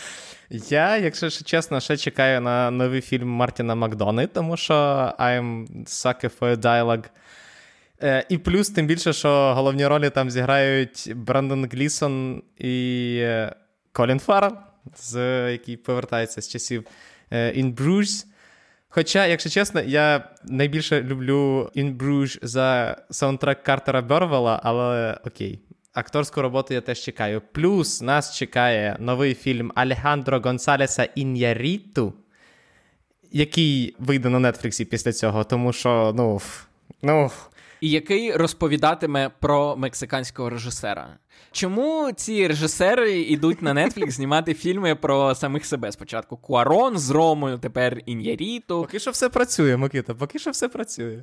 Я, 0.50 0.96
якщо 0.96 1.30
чесно, 1.30 1.80
ще 1.80 1.96
чекаю 1.96 2.40
на 2.40 2.70
новий 2.70 3.00
фільм 3.00 3.28
Мартіна 3.28 3.74
Макдони, 3.74 4.26
тому 4.26 4.56
що 4.56 4.74
I'm 5.18 5.66
sucker 5.84 6.30
for 6.40 6.56
dialogue. 6.56 7.04
Е, 8.02 8.26
І 8.28 8.38
плюс, 8.38 8.70
тим 8.70 8.86
більше, 8.86 9.12
що 9.12 9.54
головні 9.54 9.86
ролі 9.86 10.10
там 10.10 10.30
зіграють 10.30 11.12
Брендон 11.16 11.68
Глісон 11.72 12.42
і 12.58 13.16
е, 13.22 13.54
Колін 13.92 14.20
Фаррелл, 14.20 14.56
з, 14.96 15.18
який 15.52 15.76
повертається 15.76 16.42
з 16.42 16.48
часів 16.48 16.84
е, 17.30 17.52
In 17.52 17.74
Bruges. 17.74 18.24
Хоча, 18.88 19.26
якщо 19.26 19.50
чесно, 19.50 19.80
я 19.80 20.30
найбільше 20.44 21.02
люблю 21.02 21.70
In 21.76 21.96
Bruges 21.96 22.38
за 22.42 22.96
саундтрек 23.10 23.62
Картера 23.62 24.02
Бервела, 24.02 24.60
але 24.64 25.18
окей. 25.26 25.60
Акторську 25.98 26.42
роботу 26.42 26.74
я 26.74 26.80
теж 26.80 27.00
чекаю. 27.00 27.42
Плюс 27.52 28.02
нас 28.02 28.36
чекає 28.36 28.96
новий 29.00 29.34
фільм 29.34 29.72
Алехандро 29.74 30.40
Гонсалеса 30.40 31.04
Ін'яріту, 31.04 32.12
який 33.32 33.96
вийде 33.98 34.28
на 34.28 34.52
Нетфліксі 34.52 34.84
після 34.84 35.12
цього, 35.12 35.44
тому 35.44 35.72
що, 35.72 36.12
ну. 36.16 36.40
ну... 37.02 37.30
І 37.80 37.90
який 37.90 38.32
розповідатиме 38.32 39.30
про 39.40 39.76
мексиканського 39.76 40.50
режисера. 40.50 41.18
Чому 41.52 42.12
ці 42.12 42.46
режисери 42.46 43.20
йдуть 43.20 43.62
на 43.62 43.74
Netflix 43.74 44.10
знімати 44.10 44.54
фільми 44.54 44.94
про 44.94 45.34
самих 45.34 45.66
себе? 45.66 45.92
Спочатку 45.92 46.36
Куарон 46.36 46.98
з 46.98 47.10
Ромою, 47.10 47.58
тепер 47.58 48.00
Ін'яріту. 48.06 48.80
Поки 48.82 48.98
що 48.98 49.10
все 49.10 49.28
працює, 49.28 49.76
Микита, 49.76 50.14
поки 50.14 50.38
що 50.38 50.50
все 50.50 50.68
працює. 50.68 51.22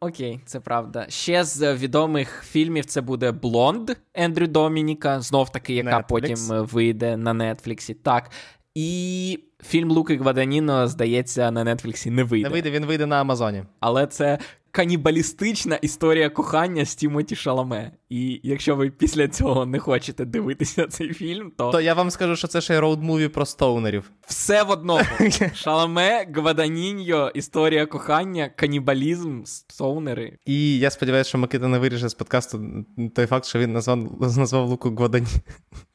Окей, 0.00 0.40
це 0.46 0.60
правда. 0.60 1.06
Ще 1.08 1.44
з 1.44 1.74
відомих 1.74 2.44
фільмів 2.48 2.84
це 2.84 3.00
буде 3.00 3.32
Блонд 3.32 3.90
Ендрю 4.14 4.46
Домініка, 4.46 5.20
знов 5.20 5.50
таки, 5.52 5.74
яка 5.74 5.98
Netflix. 5.98 6.06
потім 6.08 6.36
вийде 6.48 7.16
на 7.16 7.54
Нетфліксі. 7.54 7.94
Так. 7.94 8.30
І 8.74 9.38
фільм 9.66 9.90
Луки 9.90 10.16
Гваданіно, 10.16 10.88
здається, 10.88 11.50
на 11.50 11.74
Нетфліксі 11.74 12.10
не 12.10 12.24
вийде. 12.24 12.48
Не 12.48 12.52
вийде, 12.52 12.70
він 12.70 12.84
вийде 12.86 13.06
на 13.06 13.20
Амазоні. 13.20 13.64
Але 13.80 14.06
це 14.06 14.38
канібалістична 14.74 15.76
історія 15.76 16.30
кохання 16.30 16.84
з 16.84 16.94
Тімоті 16.94 17.36
Шаламе. 17.36 17.90
І 18.08 18.40
якщо 18.42 18.76
ви 18.76 18.90
після 18.90 19.28
цього 19.28 19.66
не 19.66 19.78
хочете 19.78 20.24
дивитися 20.24 20.86
цей 20.90 21.12
фільм, 21.12 21.52
то 21.56 21.70
То 21.70 21.80
я 21.80 21.94
вам 21.94 22.10
скажу, 22.10 22.36
що 22.36 22.48
це 22.48 22.60
ще 22.60 22.74
й 22.74 22.78
роуд-муві 22.78 23.28
про 23.28 23.46
стоунерів. 23.46 24.10
все 24.26 24.62
в 24.62 24.70
одному. 24.70 25.04
Шаламе, 25.54 26.26
Гваданіньо, 26.34 27.30
історія 27.34 27.86
кохання, 27.86 28.48
канібалізм, 28.56 29.42
стоунери. 29.44 30.38
І 30.46 30.78
я 30.78 30.90
сподіваюся, 30.90 31.28
що 31.28 31.38
Микита 31.38 31.68
не 31.68 31.78
виріже 31.78 32.08
з 32.08 32.14
подкасту 32.14 32.84
той 33.14 33.26
факт, 33.26 33.44
що 33.44 33.58
він 33.58 33.72
назвав, 33.72 33.98
назвав 34.20 34.68
Луку 34.68 34.90
Гвадані... 34.90 35.26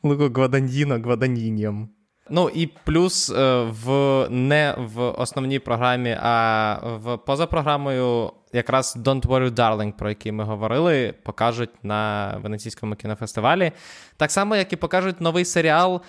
Луку 0.03 0.23
Гваданьїно. 0.33 1.89
Ну 2.29 2.49
і 2.49 2.67
плюс 2.67 3.29
е, 3.29 3.63
в 3.63 4.27
не 4.29 4.75
в 4.77 5.01
основній 5.01 5.59
програмі, 5.59 6.17
а 6.21 6.77
в 6.83 7.17
поза 7.17 7.45
програмою 7.45 8.31
якраз 8.53 8.97
Don't 9.03 9.27
Worry 9.27 9.51
Darling, 9.51 9.91
про 9.91 10.09
який 10.09 10.31
ми 10.31 10.43
говорили, 10.43 11.13
покажуть 11.23 11.69
на 11.83 12.33
Венеційському 12.43 12.95
кінофестивалі. 12.95 13.71
Так 14.17 14.31
само, 14.31 14.55
як 14.55 14.73
і 14.73 14.75
покажуть 14.75 15.21
новий 15.21 15.45
серіал 15.45 16.01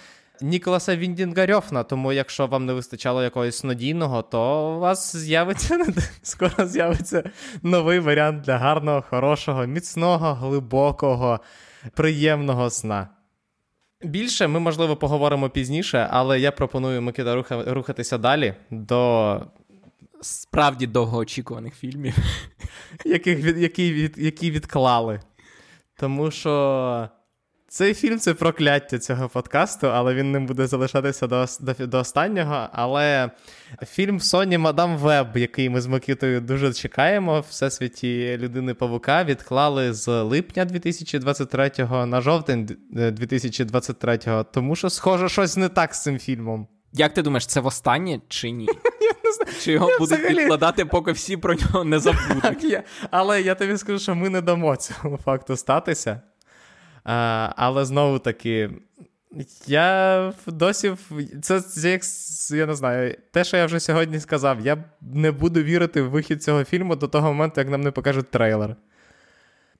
Ніколаса 0.43 0.97
Віндінга 0.97 1.47
Рьофна. 1.47 1.83
Тому, 1.83 2.13
якщо 2.13 2.47
вам 2.47 2.67
не 2.67 2.73
вистачало 2.73 3.23
якогось 3.23 3.65
надійного, 3.65 4.23
то 4.23 4.71
у 4.77 4.79
вас 4.79 5.17
з'явиться 5.17 5.79
скоро 6.23 6.67
з'явиться 6.67 7.31
новий 7.63 7.99
варіант 7.99 8.43
для 8.43 8.59
гарного, 8.59 9.03
хорошого, 9.11 9.67
міцного, 9.67 10.35
глибокого, 10.35 11.41
приємного 11.95 12.71
сна. 12.71 13.09
Більше 14.03 14.47
ми, 14.47 14.61
можливо, 14.61 14.97
поговоримо 14.97 15.51
пізніше, 15.51 16.09
але 16.11 16.41
я 16.41 16.53
пропоную 16.53 17.03
Микита 17.03 17.35
руха, 17.35 17.65
рухатися 17.67 18.19
далі 18.19 18.55
до 18.71 19.41
Справді 20.23 20.87
довгоочікуваних 20.87 21.75
фільмів. 21.75 22.17
яких 23.05 23.57
які, 23.57 24.11
які 24.17 24.51
відклали. 24.51 25.21
Тому 25.97 26.31
що 26.31 27.09
цей 27.73 27.95
фільм 27.95 28.19
це 28.19 28.35
прокляття 28.35 28.99
цього 28.99 29.29
подкасту, 29.29 29.87
але 29.87 30.15
він 30.15 30.33
не 30.33 30.41
буде 30.41 30.67
залишатися 30.67 31.27
до, 31.27 31.47
до, 31.61 31.87
до 31.87 31.99
останнього. 31.99 32.69
Але 32.73 33.31
фільм 33.87 34.19
Sony 34.19 34.59
Мадам 34.59 34.97
Веб, 34.97 35.37
який 35.37 35.71
ми 35.71 35.81
з 35.81 35.87
Микитою 35.87 36.41
дуже 36.41 36.73
чекаємо, 36.73 37.41
в 37.41 37.45
всесвіті 37.51 38.37
людини 38.39 38.75
Павука, 38.75 39.25
відклали 39.25 39.93
з 39.93 40.23
липня 40.23 40.65
2023 40.65 41.71
на 42.07 42.21
жовтень 42.21 42.69
2023, 42.91 44.19
тому 44.53 44.77
що, 44.77 44.91
схоже, 44.91 45.29
щось 45.29 45.57
не 45.57 45.69
так 45.69 45.95
з 45.95 46.03
цим 46.03 46.19
фільмом. 46.19 46.67
Як 46.93 47.15
ти 47.15 47.23
думаєш, 47.23 47.47
це 47.47 47.61
востаннє 47.61 48.21
чи 48.29 48.51
ні? 48.51 48.65
Я 49.01 49.13
не 49.25 49.33
знаю. 49.33 49.53
Чи 49.61 49.73
його 49.73 49.91
Я 49.91 49.99
будуть 49.99 50.19
взагалі- 50.19 50.39
відкладати, 50.39 50.85
поки 50.85 51.13
всі 51.13 51.37
про 51.37 51.55
нього 51.55 51.85
не 51.85 51.99
забудуть? 52.01 52.43
Так, 52.43 52.65
я, 52.65 52.83
але 53.11 53.43
я 53.43 53.55
тобі 53.55 53.77
скажу, 53.77 53.99
що 53.99 54.15
ми 54.15 54.29
не 54.29 54.41
дамо 54.41 54.77
цьому 54.77 55.17
факту 55.17 55.57
статися. 55.57 56.21
А, 57.05 57.53
але 57.57 57.85
знову 57.85 58.19
таки, 58.19 58.71
я 59.67 60.33
досі. 60.47 60.95
Це, 61.43 61.61
це 61.61 61.91
як 61.91 62.03
я 62.51 62.67
не 62.67 62.75
знаю, 62.75 63.17
те, 63.31 63.45
що 63.45 63.57
я 63.57 63.67
вже 63.67 63.81
сьогодні 63.81 64.21
сказав, 64.21 64.61
я 64.61 64.85
не 65.01 65.33
буду 65.33 65.63
вірити 65.63 66.03
в 66.03 66.11
вихід 66.11 66.43
цього 66.43 66.65
фільму 66.65 66.97
до 66.97 67.09
того 67.09 67.29
моменту, 67.29 67.61
як 67.61 67.71
нам 67.71 67.81
не 67.81 67.91
покажуть 67.91 68.31
трейлер. 68.31 68.77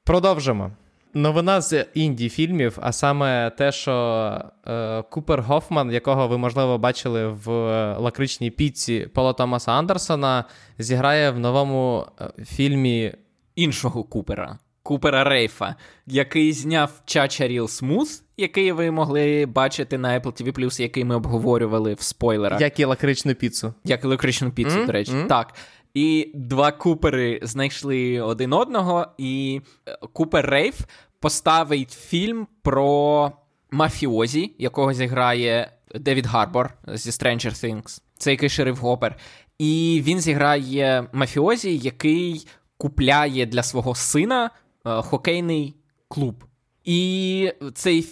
Продовжимо. 0.05 0.71
Новина 1.15 1.61
з 1.61 1.87
інді 1.95 2.29
фільмів, 2.29 2.79
а 2.81 2.93
саме 2.93 3.51
те, 3.51 3.73
що 3.73 4.45
е, 4.67 5.03
Купер 5.03 5.43
Гофман, 5.43 5.93
якого 5.93 6.29
ви, 6.29 6.39
можливо, 6.39 6.79
бачили 6.79 7.29
в 7.29 7.51
е, 7.51 7.97
лакричній 7.99 8.51
піці 8.51 9.09
Пола 9.15 9.33
Томаса 9.33 9.73
Андерсона, 9.73 10.45
зіграє 10.79 11.31
в 11.31 11.39
новому 11.39 12.07
е, 12.21 12.45
фільмі. 12.45 13.15
Іншого 13.57 14.05
Купера. 14.05 14.59
Купера 14.91 15.25
Рейфа, 15.25 15.75
який 16.07 16.53
зняв 16.53 17.03
Cha 17.05 17.27
Cha 17.27 17.49
Real 17.49 17.69
Smooth, 17.69 18.23
який 18.37 18.73
ви 18.73 18.91
могли 18.91 19.47
бачити 19.47 19.99
на 19.99 20.21
Apple 20.21 20.43
TV+, 20.43 20.81
який 20.83 21.05
ми 21.05 21.15
обговорювали 21.17 21.95
в 21.95 22.01
спойлерах. 22.01 22.61
Як 22.61 22.81
і 22.81 22.85
лакричну 22.85 23.35
піцу. 23.35 23.75
Як 23.85 24.05
лакричну 24.05 24.51
піцу, 24.51 24.77
Мгм, 24.77 24.87
до 24.87 24.93
речі. 24.93 25.13
мгм. 25.13 25.27
Так. 25.29 25.55
І 25.95 26.33
два 26.35 26.73
Купери 26.73 27.41
знайшли 27.43 28.21
один 28.21 28.53
одного, 28.53 29.07
і 29.19 29.61
е, 29.89 29.99
Купер 30.13 30.47
Рейф 30.47 30.81
поставить 31.21 31.93
фільм 31.93 32.47
про 32.63 33.33
мафіозі, 33.71 34.55
якого 34.59 34.93
зіграє 34.93 35.73
Девід 35.95 36.27
Гарбор 36.27 36.73
зі 36.89 37.11
Stranger 37.11 37.51
Things. 37.65 38.01
Це 38.19 38.31
який 38.31 38.49
шериф 38.49 38.81
Гопер. 38.81 39.17
І 39.59 40.03
він 40.05 40.21
зіграє 40.21 41.05
мафіозі, 41.13 41.77
який 41.77 42.47
купляє 42.77 43.47
для 43.47 43.63
свого 43.63 43.95
сина 43.95 44.51
хокейний 44.85 45.75
клуб. 46.09 46.45
І 46.85 47.53
цей 47.75 48.07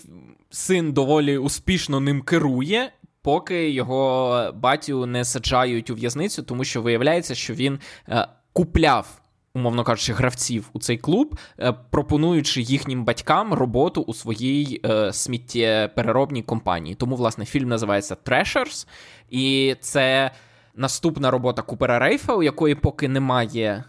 син 0.51 0.93
доволі 0.93 1.39
успішно 1.39 2.01
ним 2.01 2.23
керує, 2.23 2.93
поки 3.23 3.71
його 3.71 4.53
батю 4.55 5.07
не 5.07 5.25
саджають 5.25 5.91
у 5.91 5.95
в'язницю, 5.95 6.43
тому 6.43 6.65
що 6.65 6.83
виявляється, 6.83 7.35
що 7.35 7.55
він 7.55 7.79
е, 8.09 8.29
купляв. 8.53 9.21
Умовно 9.55 9.85
кажучи, 9.85 10.13
гравців 10.13 10.71
у 10.73 10.79
цей 10.79 10.99
клуб, 10.99 11.39
е, 11.61 11.73
пропонуючи 11.91 12.61
їхнім 12.63 13.05
батькам 13.05 13.55
роботу 13.55 14.01
у 14.01 14.15
своїй 14.15 14.81
е, 14.85 15.13
сміттєпереробній 15.13 16.43
компанії. 16.43 16.95
Тому, 16.95 17.17
власне, 17.17 17.45
фільм 17.45 17.69
називається 17.69 18.17
Trashers, 18.25 18.87
і 19.31 19.77
це 19.81 20.31
наступна 20.75 21.31
робота 21.31 21.63
Купера 21.63 21.99
Рейфа, 21.99 22.35
у 22.35 22.43
якої 22.43 22.75
поки 22.75 23.09
немає 23.09 23.65
е, 23.67 23.85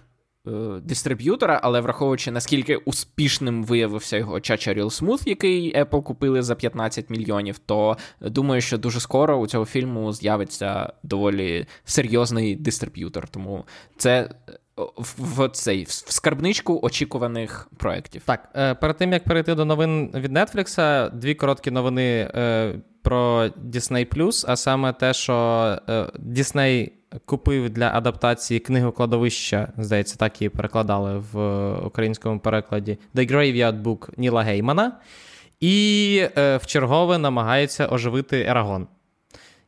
дистриб'ютора, 0.82 1.60
але 1.64 1.82
враховуючи, 1.82 2.32
наскільки 2.32 2.76
успішним 2.76 3.64
виявився 3.64 4.18
його 4.18 4.40
Чача 4.40 4.74
Real 4.74 5.04
Smooth, 5.04 5.28
який 5.30 5.76
Apple 5.76 6.04
купили 6.04 6.42
за 6.42 6.56
15 6.56 7.10
мільйонів, 7.10 7.60
то 7.60 7.98
думаю, 8.22 8.62
що 8.62 8.78
дуже 8.78 9.00
скоро 9.00 9.38
у 9.38 9.48
цього 9.48 9.66
фільму 9.66 10.14
з'явиться 10.14 10.94
доволі 11.04 11.66
серйозний 11.84 12.56
дистриб'ютор. 12.56 13.28
Тому 13.28 13.66
це 13.98 14.30
е, 14.50 14.54
в, 14.98 15.16
в 15.18 15.50
цей 15.50 15.84
в 15.84 15.92
скарбничку 15.92 16.80
очікуваних 16.82 17.70
проєктів. 17.78 18.22
Так, 18.26 18.50
е, 18.56 18.74
перед 18.74 18.98
тим 18.98 19.14
як 19.14 19.24
перейти 19.24 19.56
до 19.56 19.66
новин 19.66 20.12
від 20.16 20.32
Netflix, 20.32 21.10
дві 21.16 21.36
короткі 21.36 21.72
новини 21.72 22.32
е, 22.36 22.74
про 23.02 23.48
Disney+, 23.48 24.46
а 24.48 24.56
саме 24.56 24.94
те, 24.94 25.14
що 25.14 25.34
е, 25.90 25.94
Disney 26.20 26.92
купив 27.26 27.70
для 27.70 27.92
адаптації 27.94 28.60
книгу 28.60 28.92
кладовища, 28.92 29.74
здається, 29.78 30.16
так 30.16 30.42
її 30.42 30.50
перекладали 30.50 31.24
в 31.32 31.72
українському 31.86 32.40
перекладі 32.40 32.98
The 33.16 33.32
Graveyard 33.32 33.84
Book 33.84 34.10
Ніла 34.18 34.44
Геймана, 34.44 34.92
і 35.60 36.28
е, 36.38 36.60
чергове 36.66 37.18
намагається 37.18 37.88
оживити 37.88 38.42
Ерагон. 38.42 38.88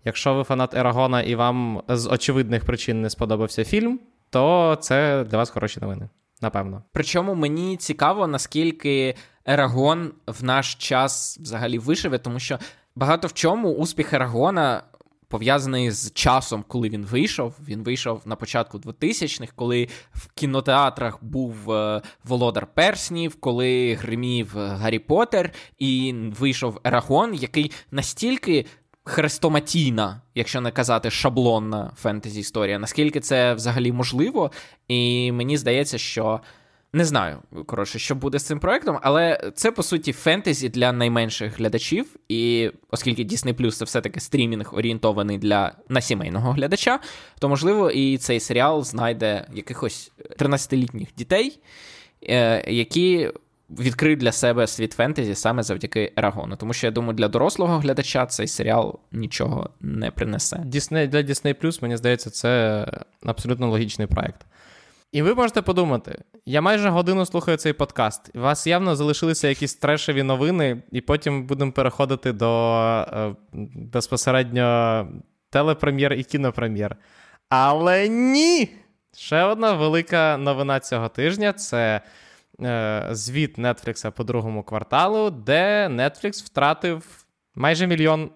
Якщо 0.05 0.33
ви 0.33 0.43
фанат 0.43 0.73
Ерагона 0.73 1.21
і 1.21 1.35
вам 1.35 1.81
з 1.87 2.07
очевидних 2.07 2.65
причин 2.65 3.01
не 3.01 3.09
сподобався 3.09 3.63
фільм, 3.63 3.99
то 4.29 4.77
це 4.81 5.23
для 5.23 5.37
вас 5.37 5.49
хороші 5.49 5.79
новини. 5.79 6.09
Напевно. 6.41 6.83
Причому 6.93 7.35
мені 7.35 7.77
цікаво, 7.77 8.27
наскільки 8.27 9.15
Ерагон 9.45 10.11
в 10.27 10.43
наш 10.43 10.75
час 10.75 11.39
взагалі 11.41 11.79
виживе, 11.79 12.17
тому 12.17 12.39
що 12.39 12.59
багато 12.95 13.27
в 13.27 13.33
чому 13.33 13.73
успіх 13.73 14.13
Ерагона 14.13 14.83
пов'язаний 15.31 15.91
з 15.91 16.13
часом, 16.13 16.65
коли 16.67 16.89
він 16.89 17.05
вийшов. 17.05 17.55
Він 17.67 17.83
вийшов 17.83 18.21
на 18.25 18.35
початку 18.35 18.77
2000-х, 18.77 19.53
коли 19.55 19.87
в 20.13 20.27
кінотеатрах 20.33 21.23
був 21.23 21.71
е, 21.71 22.01
Володар 22.23 22.67
Перснів, 22.67 23.35
коли 23.35 23.93
гримів 23.93 24.57
е, 24.57 24.67
Гаррі 24.67 24.99
Поттер, 24.99 25.51
і 25.79 26.15
вийшов 26.39 26.79
Ерагон, 26.83 27.33
який 27.33 27.71
настільки. 27.91 28.65
Хрестоматійна, 29.03 30.21
якщо 30.35 30.61
не 30.61 30.71
казати 30.71 31.11
шаблонна 31.11 31.91
фентезі 31.95 32.39
історія, 32.39 32.79
наскільки 32.79 33.19
це 33.19 33.53
взагалі 33.53 33.91
можливо, 33.91 34.51
і 34.87 35.31
мені 35.31 35.57
здається, 35.57 35.97
що 35.97 36.41
не 36.93 37.05
знаю, 37.05 37.39
коротше, 37.65 37.99
що 37.99 38.15
буде 38.15 38.39
з 38.39 38.43
цим 38.43 38.59
проектом, 38.59 38.99
але 39.01 39.51
це 39.55 39.71
по 39.71 39.83
суті 39.83 40.13
фентезі 40.13 40.69
для 40.69 40.91
найменших 40.91 41.57
глядачів. 41.59 42.15
І 42.29 42.71
оскільки 42.89 43.23
Disney 43.23 43.53
Plus 43.53 43.71
це 43.71 43.85
все-таки 43.85 44.19
стрімінг 44.19 44.75
орієнтований 44.75 45.37
для 45.37 45.71
на 45.89 46.01
сімейного 46.01 46.51
глядача, 46.51 46.99
то 47.39 47.49
можливо 47.49 47.91
і 47.91 48.17
цей 48.17 48.39
серіал 48.39 48.83
знайде 48.83 49.47
якихось 49.53 50.11
13-літніх 50.39 51.07
дітей, 51.17 51.59
е, 52.23 52.71
які 52.71 53.31
відкриють 53.79 54.19
для 54.19 54.31
себе 54.31 54.67
світ 54.67 54.93
фентезі 54.93 55.35
саме 55.35 55.63
завдяки 55.63 56.13
Ерагону. 56.17 56.55
Тому 56.55 56.73
що 56.73 56.87
я 56.87 56.91
думаю, 56.91 57.13
для 57.13 57.27
дорослого 57.27 57.77
глядача 57.77 58.25
цей 58.25 58.47
серіал 58.47 58.99
нічого 59.11 59.69
не 59.81 60.11
принесе. 60.11 60.57
Disney, 60.57 61.07
для 61.07 61.19
Disney 61.19 61.81
мені 61.81 61.97
здається, 61.97 62.29
це 62.29 62.85
абсолютно 63.25 63.69
логічний 63.69 64.07
проект. 64.07 64.45
І 65.11 65.21
ви 65.21 65.35
можете 65.35 65.61
подумати: 65.61 66.23
я 66.45 66.61
майже 66.61 66.89
годину 66.89 67.25
слухаю 67.25 67.57
цей 67.57 67.73
подкаст. 67.73 68.31
У 68.35 68.39
вас 68.39 68.67
явно 68.67 68.95
залишилися 68.95 69.47
якісь 69.47 69.75
трешеві 69.75 70.23
новини, 70.23 70.83
і 70.91 71.01
потім 71.01 71.47
будемо 71.47 71.71
переходити 71.71 72.33
до 72.33 72.75
е, 73.13 73.35
безпосередньо 73.75 75.07
телепрем'єр 75.49 76.13
і 76.13 76.23
кінопрем'єр. 76.23 76.95
Але 77.49 78.07
ні! 78.07 78.69
Ще 79.17 79.43
одна 79.43 79.73
велика 79.73 80.37
новина 80.37 80.79
цього 80.79 81.09
тижня 81.09 81.53
це 81.53 82.01
е, 82.61 83.07
звіт 83.11 83.59
Netflix 83.59 84.11
по 84.11 84.23
другому 84.23 84.63
кварталу, 84.63 85.29
де 85.29 85.87
Netflix 85.87 86.45
втратив 86.45 87.25
майже 87.55 87.87
мільйон 87.87 88.29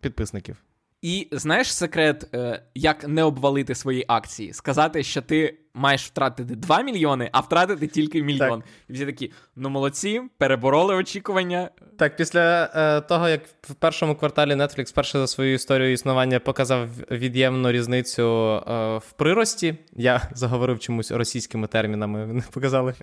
підписників. 0.00 0.65
І 1.06 1.28
знаєш 1.32 1.74
секрет, 1.74 2.34
е, 2.34 2.62
як 2.74 3.08
не 3.08 3.22
обвалити 3.22 3.74
свої 3.74 4.04
акції? 4.08 4.52
Сказати, 4.52 5.02
що 5.02 5.22
ти 5.22 5.58
маєш 5.74 6.06
втратити 6.06 6.56
2 6.56 6.82
мільйони, 6.82 7.28
а 7.32 7.40
втратити 7.40 7.86
тільки 7.86 8.22
мільйон. 8.22 8.60
Так. 8.60 8.70
І 8.88 8.92
всі 8.92 9.06
такі, 9.06 9.32
ну 9.56 9.70
молодці, 9.70 10.22
перебороли 10.38 10.94
очікування. 10.94 11.70
Так, 11.98 12.16
після 12.16 12.70
е, 12.74 13.00
того, 13.00 13.28
як 13.28 13.40
в 13.62 13.74
першому 13.74 14.16
кварталі 14.16 14.50
Netflix 14.50 14.94
перше 14.94 15.18
за 15.18 15.26
свою 15.26 15.54
історію 15.54 15.92
існування 15.92 16.40
показав 16.40 16.88
від'ємну 17.10 17.72
різницю 17.72 18.22
е, 18.56 18.96
в 18.96 19.12
прирості, 19.16 19.78
я 19.92 20.28
заговорив 20.34 20.78
чомусь 20.78 21.10
російськими 21.10 21.66
термінами, 21.66 22.26
вони 22.26 22.42
показали 22.52 22.94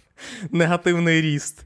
негативний 0.52 1.22
ріст 1.22 1.66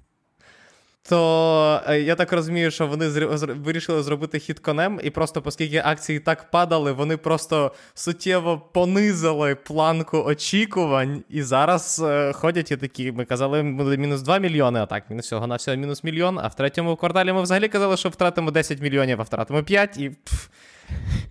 то 1.10 1.82
е, 1.88 2.01
я 2.01 2.16
так 2.16 2.34
розумію, 2.34 2.72
що 2.72 2.88
вони 2.88 3.08
вирішили 3.53 4.03
зробити 4.03 4.39
хід 4.39 4.60
конем, 4.60 4.99
і 5.03 5.10
просто, 5.10 5.41
оскільки 5.45 5.82
акції 5.86 6.20
так 6.20 6.51
падали, 6.51 6.91
вони 6.91 7.18
просто 7.18 7.72
суттєво 7.93 8.62
понизили 8.74 9.55
планку 9.55 10.18
очікувань. 10.18 11.24
І 11.30 11.41
зараз 11.41 12.03
е, 12.05 12.34
ходять 12.34 12.72
і 12.72 12.78
такі. 12.78 13.12
Ми 13.12 13.26
казали, 13.26 13.64
буде 13.64 13.97
мінус 13.97 14.22
2 14.22 14.38
мільйони, 14.38 14.80
а 14.80 14.86
так, 14.86 15.10
мінус 15.10 15.26
всього 15.26 15.47
на 15.47 15.55
всього 15.55 15.78
мінус 15.78 16.03
мільйон. 16.03 16.39
А 16.39 16.47
в 16.47 16.55
третьому 16.55 16.95
кварталі 16.95 17.34
ми 17.34 17.41
взагалі 17.41 17.68
казали, 17.68 17.97
що 17.97 18.10
втратимо 18.10 18.51
10 18.51 18.82
мільйонів, 18.82 19.22
а 19.22 19.24
втратимо 19.24 19.64
5 19.64 19.97
і 19.97 20.10
пф, 20.10 20.47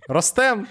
ростем 0.07 0.67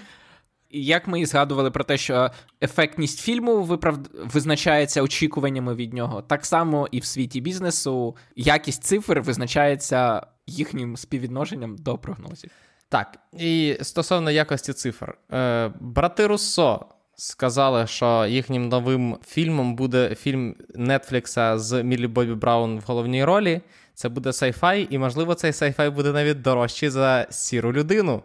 як 0.71 1.07
ми 1.07 1.21
і 1.21 1.25
згадували 1.25 1.71
про 1.71 1.83
те, 1.83 1.97
що 1.97 2.31
ефектність 2.61 3.19
фільму 3.19 3.63
виправ... 3.63 3.97
визначається 4.33 5.01
очікуваннями 5.01 5.75
від 5.75 5.93
нього, 5.93 6.21
так 6.21 6.45
само 6.45 6.87
і 6.91 6.99
в 6.99 7.05
світі 7.05 7.41
бізнесу 7.41 8.15
якість 8.35 8.83
цифр 8.83 9.19
визначається 9.19 10.27
їхнім 10.47 10.97
співвідношенням 10.97 11.75
до 11.77 11.97
прогнозів. 11.97 12.51
Так, 12.89 13.17
і 13.33 13.77
стосовно 13.81 14.31
якості 14.31 14.73
цифр, 14.73 15.17
е, 15.33 15.71
брати 15.79 16.27
Руссо 16.27 16.85
сказали, 17.15 17.87
що 17.87 18.25
їхнім 18.25 18.69
новим 18.69 19.17
фільмом 19.27 19.75
буде 19.75 20.15
фільм 20.15 20.55
Нетфлікса 20.75 21.59
з 21.59 21.83
Міллі 21.83 22.07
Бобі 22.07 22.33
Браун 22.33 22.79
в 22.79 22.83
головній 22.87 23.23
ролі. 23.23 23.61
Це 23.93 24.09
буде 24.09 24.33
сайфай, 24.33 24.87
і, 24.89 24.97
можливо, 24.97 25.35
цей 25.35 25.53
сайфай 25.53 25.89
буде 25.89 26.11
навіть 26.11 26.41
дорожчий 26.41 26.89
за 26.89 27.27
сіру 27.29 27.73
людину 27.73 28.23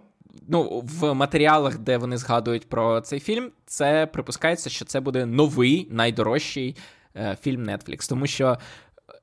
ну, 0.49 0.85
в 1.01 1.15
матеріалах, 1.15 1.79
де 1.79 1.97
вони 1.97 2.17
згадують 2.17 2.69
про 2.69 3.01
цей 3.01 3.21
фільм, 3.21 3.51
це 3.67 4.07
припускається, 4.07 4.71
що 4.71 4.85
це 4.85 5.01
буде 5.01 5.27
новий 5.27 5.89
найдорожчий 5.91 6.77
е, 7.17 7.37
фільм 7.43 7.65
Netflix. 7.65 8.09
Тому 8.09 8.27
що, 8.27 8.59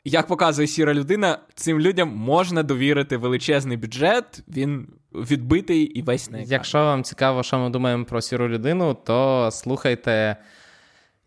як 0.04 0.28
показує 0.28 0.68
сіра 0.68 0.94
людина, 0.94 1.40
цим 1.56 1.80
людям 1.80 2.16
можна 2.16 2.64
довірити 2.64 3.18
величезний 3.18 3.78
бюджет, 3.78 4.44
він 4.48 4.88
відбитий 5.14 5.84
і 5.84 6.02
весь 6.02 6.32
на 6.32 6.38
екран. 6.38 6.52
Якщо 6.52 6.78
вам 6.78 7.04
цікаво, 7.04 7.44
що 7.44 7.60
ми 7.60 7.70
думаємо 7.70 8.06
про 8.06 8.22
сіру 8.22 8.50
людину, 8.50 8.98
то 9.06 9.50
слухайте. 9.52 10.38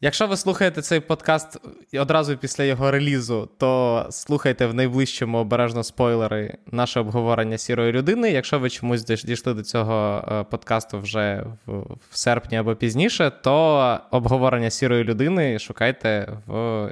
Якщо 0.04 0.26
ви 0.26 0.36
слухаєте 0.36 0.82
цей 0.82 1.00
подкаст 1.00 1.60
одразу 1.98 2.36
після 2.36 2.64
його 2.64 2.90
релізу, 2.90 3.48
то 3.58 4.06
слухайте 4.10 4.66
в 4.66 4.74
найближчому 4.74 5.38
обережно 5.38 5.84
спойлери 5.84 6.58
наше 6.66 7.00
обговорення 7.00 7.58
сірої 7.58 7.92
людини. 7.92 8.30
Якщо 8.30 8.58
ви 8.58 8.70
чомусь 8.70 9.04
дійшли 9.04 9.54
до 9.54 9.62
цього 9.62 10.24
е, 10.32 10.44
подкасту 10.44 11.00
вже 11.00 11.44
в, 11.66 11.96
серпні 12.10 12.56
або 12.58 12.74
пізніше, 12.74 13.32
то 13.42 13.98
обговорення 14.10 14.70
сірої 14.70 15.04
людини 15.04 15.58
шукайте 15.58 16.28
в 16.46 16.90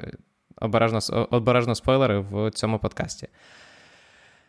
обережно, 0.61 1.27
обережно 1.31 1.75
спойлери 1.75 2.19
в 2.19 2.51
цьому 2.51 2.79
подкасті. 2.79 3.27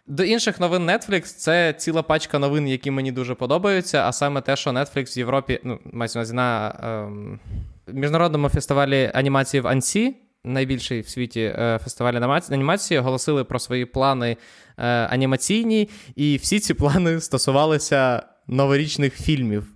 До 0.06 0.24
інших 0.24 0.60
новин 0.60 0.90
Netflix 0.90 1.22
це 1.22 1.72
ціла 1.72 2.02
пачка 2.02 2.38
новин, 2.38 2.68
які 2.68 2.90
мені 2.90 3.12
дуже 3.12 3.34
подобаються, 3.34 4.02
а 4.06 4.12
саме 4.12 4.40
те, 4.40 4.56
що 4.56 4.70
Netflix 4.70 5.16
в 5.16 5.18
Європі, 5.18 5.60
ну, 5.64 5.78
мається 5.84 6.24
на 6.32 6.74
ем, 6.82 7.40
міжнародному 7.86 8.48
фестивалі 8.48 9.10
анімації 9.14 9.60
в 9.60 9.66
Ансі, 9.66 10.16
найбільший 10.44 11.00
в 11.00 11.08
світі 11.08 11.40
е, 11.40 11.78
фестиваль 11.84 12.14
анімації, 12.50 13.00
оголосили 13.00 13.44
про 13.44 13.58
свої 13.58 13.84
плани 13.84 14.36
е, 14.78 14.86
анімаційні, 14.86 15.88
і 16.16 16.36
всі 16.36 16.60
ці 16.60 16.74
плани 16.74 17.20
стосувалися 17.20 18.22
новорічних 18.46 19.14
фільмів. 19.14 19.66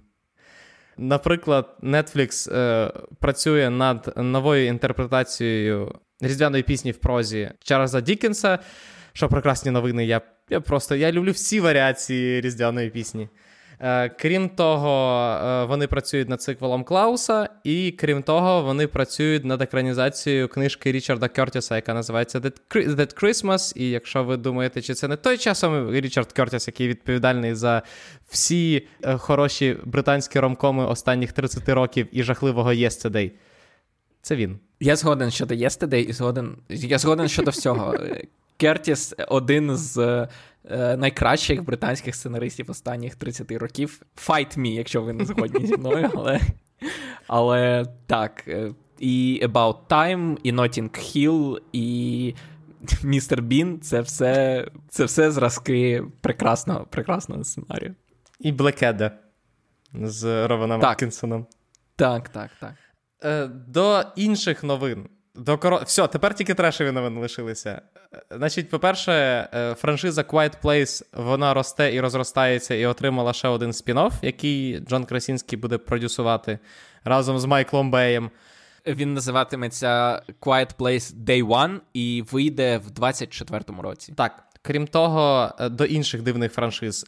Наприклад, 0.99 1.77
Netflix 1.83 2.53
е, 2.57 2.93
працює 3.21 3.71
над 3.71 4.13
новою 4.17 4.67
інтерпретацією 4.67 5.93
різдвяної 6.21 6.63
пісні 6.63 6.91
в 6.91 6.97
прозі 6.97 7.51
Чарльза 7.65 8.01
Дікенса. 8.01 8.59
Що 9.13 9.29
прекрасні 9.29 9.71
новини. 9.71 10.07
Я 10.07 10.21
я 10.51 10.61
просто 10.61 10.97
я 10.97 11.13
люблю 11.13 11.31
всі 11.31 11.61
варіації 11.61 12.41
різдвяної 12.41 12.91
пісні. 12.91 13.29
Е, 13.81 14.09
крім 14.09 14.49
того, 14.49 15.21
е, 15.45 15.65
вони 15.65 15.87
працюють 15.87 16.29
над 16.29 16.43
циквелом 16.43 16.85
Клауса, 16.85 17.49
і 17.65 17.91
крім 17.91 18.23
того, 18.23 18.63
вони 18.63 18.87
працюють 18.87 19.45
над 19.45 19.63
екранізацією 19.63 20.49
книжки 20.49 20.93
Річарда 20.93 21.29
Кертіса, 21.29 21.77
яка 21.77 21.95
називається 21.95 22.41
Dead 22.41 23.23
Christmas. 23.23 23.73
І 23.77 23.91
якщо 23.91 24.25
ви 24.25 24.37
думаєте, 24.37 24.83
чи 24.83 24.95
це 24.95 25.09
не 25.09 25.17
той 25.17 25.39
часом 25.39 25.91
Річард 25.91 26.33
Кертіс, 26.33 26.67
який 26.67 26.89
відповідальний 26.89 27.55
за 27.55 27.83
всі 28.29 28.87
е, 29.03 29.17
хороші 29.17 29.77
британські 29.85 30.41
ромкоми 30.41 30.87
останніх 30.87 31.33
30 31.33 31.69
років 31.69 32.09
і 32.13 32.23
жахливого 32.23 32.71
Yesterday, 32.73 33.31
це 34.23 34.37
він. 34.37 34.59
Я 34.81 34.97
згоден 34.97 35.31
щодо 35.31 35.55
Yesterday 35.55 36.05
і 36.05 36.13
згоден. 36.13 36.57
Я 36.69 36.99
згоден 36.99 37.29
щодо 37.29 37.51
всього. 37.51 37.95
Кертіс 38.57 39.15
один 39.29 39.77
з 39.77 39.99
е, 40.65 40.97
найкращих 40.97 41.65
британських 41.65 42.15
сценаристів 42.15 42.71
останніх 42.71 43.15
30 43.15 43.53
років. 43.53 44.03
Fight 44.27 44.59
me, 44.59 44.67
якщо 44.67 45.03
ви 45.03 45.13
не 45.13 45.25
згодні 45.25 45.67
зі 45.67 45.77
мною, 45.77 46.11
але 46.15 46.41
але 47.27 47.85
так. 48.07 48.45
Е, 48.49 48.73
і 48.99 49.41
About 49.45 49.77
Time, 49.89 50.37
і 50.43 50.53
Notting 50.53 50.91
Hill, 50.91 51.59
і 51.73 52.35
Містер 53.03 53.43
Бін 53.43 53.81
це 53.81 54.01
все 54.01 54.67
це 54.89 55.05
все 55.05 55.31
зразки 55.31 56.05
прекрасного 56.21 56.87
прекрасного 56.91 57.45
сценарію. 57.45 57.95
І 58.41 58.53
Блекеда 58.53 59.11
з 59.95 60.47
Рованом 60.47 60.85
Аткінсоном. 60.85 61.47
Так, 61.97 62.29
так, 62.29 62.51
так. 62.61 62.75
Е, 63.25 63.47
До 63.47 64.03
інших 64.17 64.65
новин. 64.65 65.09
До 65.37 65.59
коро... 65.59 65.81
Все, 65.85 66.07
тепер 66.07 66.35
тільки 66.35 66.55
трешеві 66.55 66.91
новини 66.91 67.21
лишилися. 67.21 67.83
Значить, 68.31 68.71
по-перше, 68.71 69.13
е, 69.13 69.75
франшиза 69.75 70.23
Quiet 70.23 70.53
Place 70.63 71.05
вона 71.13 71.55
росте 71.55 71.95
і 71.95 72.01
розростається, 72.01 72.75
і 72.75 72.87
отримала 72.87 73.33
ще 73.33 73.49
один 73.49 73.71
спін-офф, 73.71 74.13
який 74.23 74.81
Джон 74.81 75.05
Красінський 75.05 75.59
буде 75.59 75.79
продюсувати 75.79 76.59
разом 77.05 77.39
з 77.39 77.45
Майклом 77.45 77.91
Беєм. 77.91 78.31
Він 78.87 79.15
називатиметься 79.15 80.23
Quiet 80.41 80.77
Place 80.77 81.15
Day 81.25 81.47
One 81.47 81.81
і 81.93 82.25
вийде 82.33 82.79
в 82.79 82.91
24-му 82.91 83.83
році. 83.83 84.13
Так. 84.17 84.46
Крім 84.67 84.87
того, 84.87 85.53
е, 85.61 85.69
до 85.69 85.85
інших 85.85 86.23
дивних 86.23 86.53
франшиз 86.53 87.07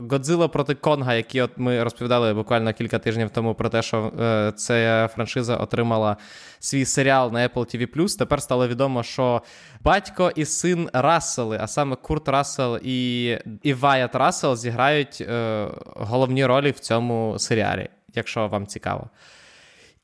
Годзilla 0.00 0.48
проти 0.48 0.74
Конга, 0.74 1.14
які 1.14 1.40
от 1.40 1.50
ми 1.56 1.82
розповідали 1.82 2.34
буквально 2.34 2.72
кілька 2.72 2.98
тижнів 2.98 3.30
тому 3.30 3.54
про 3.54 3.68
те, 3.68 3.82
що 3.82 4.12
е, 4.20 4.52
ця 4.56 5.08
франшиза 5.14 5.56
отримала 5.56 6.16
свій 6.58 6.84
серіал 6.84 7.32
на 7.32 7.48
Apple 7.48 7.76
TV+. 7.76 8.18
Тепер 8.18 8.42
стало 8.42 8.68
відомо, 8.68 9.02
що 9.02 9.42
батько 9.80 10.32
і 10.34 10.44
син 10.44 10.90
Рассели, 10.92 11.58
а 11.60 11.66
саме 11.66 11.96
Курт 11.96 12.28
Рассел 12.28 12.78
і 12.82 13.30
і 13.62 13.74
Ваят 13.74 14.14
Рассел 14.14 14.56
зіграють 14.56 15.20
е, 15.20 15.68
головні 15.84 16.46
ролі 16.46 16.70
в 16.70 16.78
цьому 16.78 17.38
серіалі, 17.38 17.88
якщо 18.14 18.48
вам 18.48 18.66
цікаво. 18.66 19.10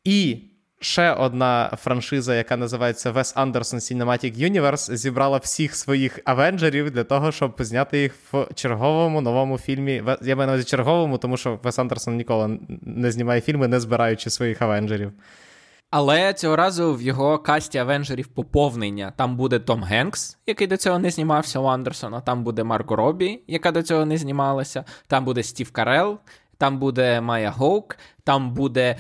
І 0.05 0.52
ще 0.85 1.13
одна 1.13 1.77
франшиза, 1.83 2.35
яка 2.35 2.57
називається 2.57 3.13
Wes 3.13 3.37
Anderson 3.37 3.75
Cinematic 3.75 4.51
Universe, 4.51 4.97
зібрала 4.97 5.39
всіх 5.39 5.75
своїх 5.75 6.21
авенджерів 6.25 6.91
для 6.91 7.05
того, 7.05 7.33
щоб 7.33 7.55
зняти 7.59 8.03
їх 8.03 8.15
в 8.33 8.47
черговому 8.55 9.21
новому 9.21 9.59
фільмі. 9.59 10.03
Я 10.23 10.37
маю 10.37 10.47
на 10.47 10.53
увазі 10.53 10.65
черговому, 10.65 11.19
тому 11.19 11.37
що 11.37 11.59
Вес 11.63 11.79
Андерсон 11.79 12.17
ніколи 12.17 12.59
не 12.83 13.13
знімає 13.13 13.41
фільми, 13.41 13.69
не 13.69 13.81
збираючи 13.81 14.31
своїх 14.31 14.63
авенджерів. 14.63 15.13
Але 15.91 16.35
цього 16.35 16.57
разу 16.57 16.95
в 16.95 17.03
його 17.03 17.39
касті 17.39 17.79
авенджерів 17.79 18.27
поповнення. 18.27 19.13
Там 19.17 19.37
буде 19.37 19.59
Том 19.59 19.83
Генкс, 19.83 20.39
який 20.47 20.67
до 20.67 20.77
цього 20.77 20.99
не 20.99 21.11
знімався 21.11 21.61
у 21.61 21.65
Андерсона. 21.65 22.21
Там 22.21 22.45
буде 22.45 22.65
Марго 22.65 22.97
Робі, 22.97 23.43
яка 23.47 23.73
до 23.73 23.83
цього 23.83 24.05
не 24.05 24.17
знімалася. 24.17 24.85
Там 25.07 25.25
буде 25.25 25.43
Стів 25.43 25.73
Карел, 25.73 26.19
там 26.59 26.79
буде 26.79 27.21
Майя 27.21 27.51
Гоук, 27.51 27.97
там 28.25 28.55
буде 28.55 28.97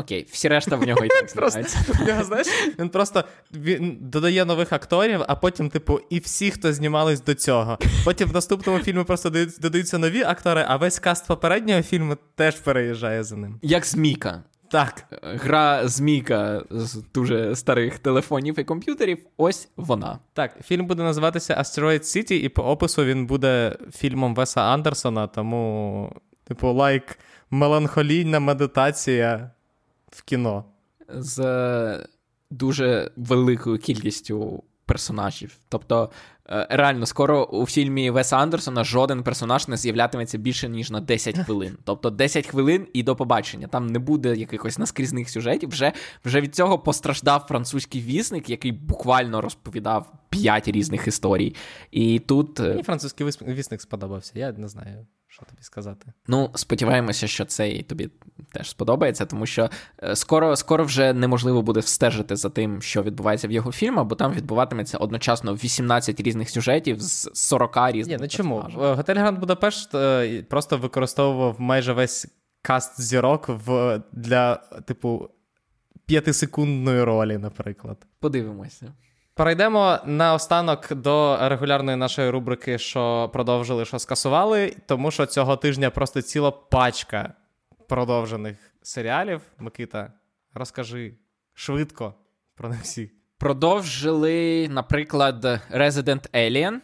Окей, 0.00 0.26
всі 0.30 0.48
решта 0.48 0.76
в 0.76 0.86
нього 0.86 1.04
і 1.04 1.08
так 1.08 1.28
знімаються. 1.28 1.78
знаєш, 2.24 2.46
Він 2.78 2.88
просто 2.88 3.24
він 3.52 3.98
додає 4.00 4.44
нових 4.44 4.72
акторів, 4.72 5.20
а 5.28 5.36
потім, 5.36 5.70
типу, 5.70 6.00
і 6.10 6.18
всі, 6.18 6.50
хто 6.50 6.72
знімались 6.72 7.22
до 7.22 7.34
цього. 7.34 7.78
Потім 8.04 8.28
в 8.28 8.34
наступному 8.34 8.78
фільмі 8.78 9.04
просто 9.04 9.30
додаються 9.60 9.98
нові 9.98 10.22
актори, 10.22 10.64
а 10.68 10.76
весь 10.76 10.98
каст 10.98 11.26
попереднього 11.26 11.82
фільму 11.82 12.16
теж 12.34 12.54
переїжджає 12.54 13.24
за 13.24 13.36
ним. 13.36 13.58
Як 13.62 13.86
Зміка. 13.86 14.42
Так. 14.70 15.04
Гра 15.22 15.88
Змійка 15.88 16.62
з 16.70 17.02
дуже 17.14 17.56
старих 17.56 17.98
телефонів 17.98 18.58
і 18.58 18.64
комп'ютерів. 18.64 19.18
Ось 19.36 19.68
вона. 19.76 20.18
Так, 20.32 20.64
фільм 20.64 20.86
буде 20.86 21.02
називатися 21.02 21.54
Asteroid 21.54 22.00
City, 22.00 22.32
і 22.32 22.48
по 22.48 22.62
опису 22.62 23.04
він 23.04 23.26
буде 23.26 23.76
фільмом 23.96 24.34
Веса 24.34 24.60
Андерсона, 24.60 25.26
тому, 25.26 26.12
типу, 26.44 26.72
лайк, 26.72 27.18
меланхолійна 27.50 28.40
медитація 28.40 29.50
в 30.10 30.22
кіно. 30.22 30.64
З 31.08 32.06
дуже 32.50 33.10
великою 33.16 33.78
кількістю 33.78 34.64
персонажів. 34.86 35.56
Тобто, 35.68 36.10
е, 36.48 36.66
реально, 36.70 37.06
скоро 37.06 37.44
у 37.44 37.66
фільмі 37.66 38.10
Веса 38.10 38.36
Андерсона 38.36 38.84
жоден 38.84 39.22
персонаж 39.22 39.68
не 39.68 39.76
з'являтиметься 39.76 40.38
більше, 40.38 40.68
ніж 40.68 40.90
на 40.90 41.00
10 41.00 41.38
хвилин. 41.38 41.76
Тобто 41.84 42.10
10 42.10 42.46
хвилин 42.46 42.86
і 42.92 43.02
до 43.02 43.16
побачення. 43.16 43.66
Там 43.66 43.86
не 43.86 43.98
буде 43.98 44.36
якихось 44.36 44.78
наскрізних 44.78 45.30
сюжетів. 45.30 45.68
Вже 45.68 45.92
вже 46.24 46.40
від 46.40 46.54
цього 46.54 46.78
постраждав 46.78 47.40
французький 47.48 48.00
вісник, 48.00 48.50
який 48.50 48.72
буквально 48.72 49.40
розповідав 49.40 50.12
5 50.30 50.68
різних 50.68 51.06
історій. 51.08 51.54
І 51.90 52.18
тут. 52.18 52.60
е, 52.60 52.68
Мені 52.68 52.82
французький 52.82 53.26
вісник 53.42 53.80
сподобався, 53.80 54.32
я 54.34 54.52
не 54.52 54.68
знаю, 54.68 55.06
що 55.30 55.44
тобі 55.44 55.62
сказати. 55.62 56.12
Ну, 56.26 56.50
сподіваємося, 56.54 57.26
що 57.26 57.44
це 57.44 57.70
і 57.70 57.82
тобі 57.82 58.10
теж 58.52 58.70
сподобається, 58.70 59.26
тому 59.26 59.46
що 59.46 59.70
е, 60.02 60.16
скоро, 60.16 60.56
скоро 60.56 60.84
вже 60.84 61.12
неможливо 61.12 61.62
буде 61.62 61.80
встежити 61.80 62.36
за 62.36 62.50
тим, 62.50 62.82
що 62.82 63.02
відбувається 63.02 63.48
в 63.48 63.50
його 63.50 63.72
фільмах, 63.72 64.04
бо 64.04 64.14
там 64.14 64.32
відбуватиметься 64.32 64.98
одночасно 64.98 65.54
18 65.54 66.20
різних 66.20 66.50
сюжетів 66.50 67.00
з 67.00 67.30
40 67.34 67.76
Ні, 67.94 68.16
ну 68.20 68.28
чому? 68.28 68.58
Е, 68.60 68.94
Готель 68.94 69.14
Гранд 69.14 69.38
Будапешт 69.38 69.94
е, 69.94 70.42
просто 70.42 70.78
використовував 70.78 71.60
майже 71.60 71.92
весь 71.92 72.26
каст 72.62 73.00
зірок 73.00 73.48
в, 73.48 74.02
для, 74.12 74.54
типу, 74.86 75.30
п'ятисекундної 76.06 77.04
ролі, 77.04 77.38
наприклад. 77.38 78.06
Подивимося. 78.20 78.92
Перейдемо 79.40 79.98
наостанок 80.04 80.94
до 80.94 81.38
регулярної 81.48 81.96
нашої 81.96 82.30
рубрики, 82.30 82.78
що 82.78 83.30
продовжили, 83.32 83.84
що 83.84 83.98
скасували, 83.98 84.76
тому 84.86 85.10
що 85.10 85.26
цього 85.26 85.56
тижня 85.56 85.90
просто 85.90 86.22
ціла 86.22 86.50
пачка 86.50 87.34
продовжених 87.88 88.56
серіалів. 88.82 89.40
Микита, 89.58 90.12
розкажи 90.54 91.14
швидко 91.54 92.14
про 92.54 92.68
них 92.68 92.80
всі. 92.82 93.10
Продовжили, 93.38 94.68
наприклад, 94.68 95.44
Resident 95.72 96.30
Alien. 96.34 96.74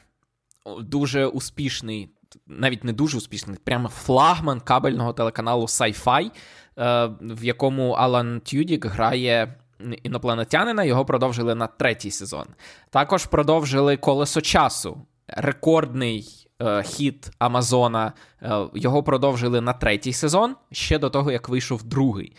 Дуже 0.80 1.26
успішний, 1.26 2.10
навіть 2.46 2.84
не 2.84 2.92
дуже 2.92 3.18
успішний, 3.18 3.58
прямо 3.64 3.88
флагман 3.88 4.60
кабельного 4.60 5.12
телеканалу 5.12 5.64
Sci-Fi, 5.64 6.30
е, 6.78 7.10
в 7.20 7.44
якому 7.44 7.90
Алан 7.90 8.40
Тюдік 8.40 8.86
грає 8.86 9.54
інопланетянина. 10.02 10.84
Його 10.84 11.04
продовжили 11.04 11.54
на 11.54 11.66
третій 11.66 12.10
сезон. 12.10 12.46
Також 12.90 13.26
продовжили 13.26 13.96
Колесо 13.96 14.40
часу. 14.40 15.06
Рекордний 15.28 16.48
е, 16.62 16.82
хіт 16.82 17.30
Амазона. 17.38 18.12
Е, 18.42 18.66
його 18.74 19.02
продовжили 19.02 19.60
на 19.60 19.72
третій 19.72 20.12
сезон, 20.12 20.56
ще 20.72 20.98
до 20.98 21.10
того, 21.10 21.32
як 21.32 21.48
вийшов 21.48 21.82
другий. 21.82 22.36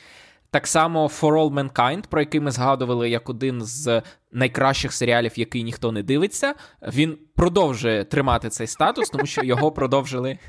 Так 0.51 0.67
само 0.67 1.07
For 1.07 1.33
All 1.33 1.53
Mankind, 1.53 2.07
про 2.07 2.19
який 2.19 2.39
ми 2.39 2.51
згадували 2.51 3.09
як 3.09 3.29
один 3.29 3.61
з 3.61 4.01
найкращих 4.31 4.93
серіалів, 4.93 5.39
який 5.39 5.63
ніхто 5.63 5.91
не 5.91 6.03
дивиться. 6.03 6.53
Він 6.93 7.17
продовжує 7.35 8.03
тримати 8.03 8.49
цей 8.49 8.67
статус, 8.67 9.09
тому 9.09 9.25
що 9.25 9.43
його 9.43 9.71
продовжили 9.71 10.39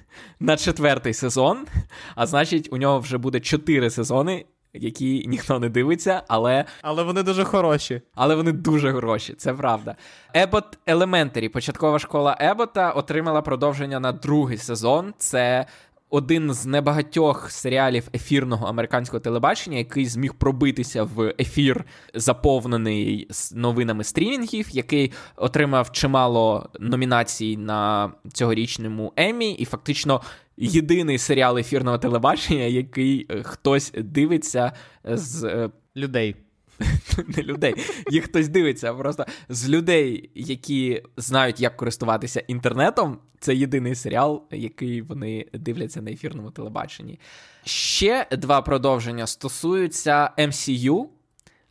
на 0.41 0.57
четвертий 0.57 1.15
сезон. 1.15 1.67
А 2.15 2.27
значить, 2.27 2.69
у 2.73 2.77
нього 2.77 2.99
вже 2.99 3.19
буде 3.19 3.41
чотири 3.41 3.91
сезони, 3.91 4.45
які 4.75 5.25
ніхто 5.29 5.59
не 5.59 5.69
дивиться, 5.69 6.23
але 6.29 6.65
Але 6.83 7.03
вони 7.03 7.23
дуже 7.23 7.45
хороші. 7.45 8.03
але 8.15 8.35
вони 8.35 8.53
дуже 8.53 8.91
гроші, 8.91 9.35
це 9.39 9.55
правда. 9.55 9.97
Ебот 10.35 10.79
Elementary, 10.87 11.49
початкова 11.49 11.99
школа 11.99 12.37
Ебота, 12.41 12.91
отримала 12.91 13.43
продовження 13.43 14.01
на 14.01 14.13
другий 14.13 14.59
сезон. 14.59 15.15
Це 15.19 15.67
один 16.11 16.53
з 16.53 16.67
небагатьох 16.67 17.51
серіалів 17.51 18.09
ефірного 18.15 18.67
американського 18.67 19.21
телебачення, 19.21 19.79
який 19.79 20.07
зміг 20.07 20.35
пробитися 20.35 21.03
в 21.05 21.35
ефір, 21.41 21.85
заповнений 22.15 23.29
новинами 23.55 24.05
стрімінгів, 24.05 24.69
який 24.71 25.13
отримав 25.37 25.93
чимало 25.93 26.71
номінацій 26.81 27.57
на 27.57 28.13
цьогорічному 28.33 29.13
Еммі, 29.17 29.53
і 29.53 29.65
фактично 29.65 30.21
єдиний 30.61 31.19
серіал 31.19 31.59
ефірного 31.59 31.99
телебачення, 31.99 32.65
який 32.65 33.27
е, 33.31 33.43
хтось 33.43 33.93
дивиться 33.97 34.73
з 35.05 35.45
е, 35.45 35.71
Людей. 35.97 36.37
не 37.37 37.43
людей, 37.43 37.75
їх 38.11 38.25
хтось 38.25 38.49
дивиться. 38.49 38.95
Просто 38.95 39.27
з 39.49 39.69
людей, 39.69 40.31
які 40.35 41.03
знають, 41.17 41.61
як 41.61 41.77
користуватися 41.77 42.41
інтернетом, 42.41 43.19
це 43.41 43.55
єдиний 43.55 43.95
серіал, 43.95 44.43
який 44.51 45.03
вони 45.03 45.47
дивляться 45.53 46.03
на 46.03 46.11
ефірному 46.11 46.51
телебаченні. 46.51 47.21
Ще 47.65 48.27
два 48.33 48.63
продовження 48.63 49.27
стосуються 49.27 50.31
MCU, 50.39 51.07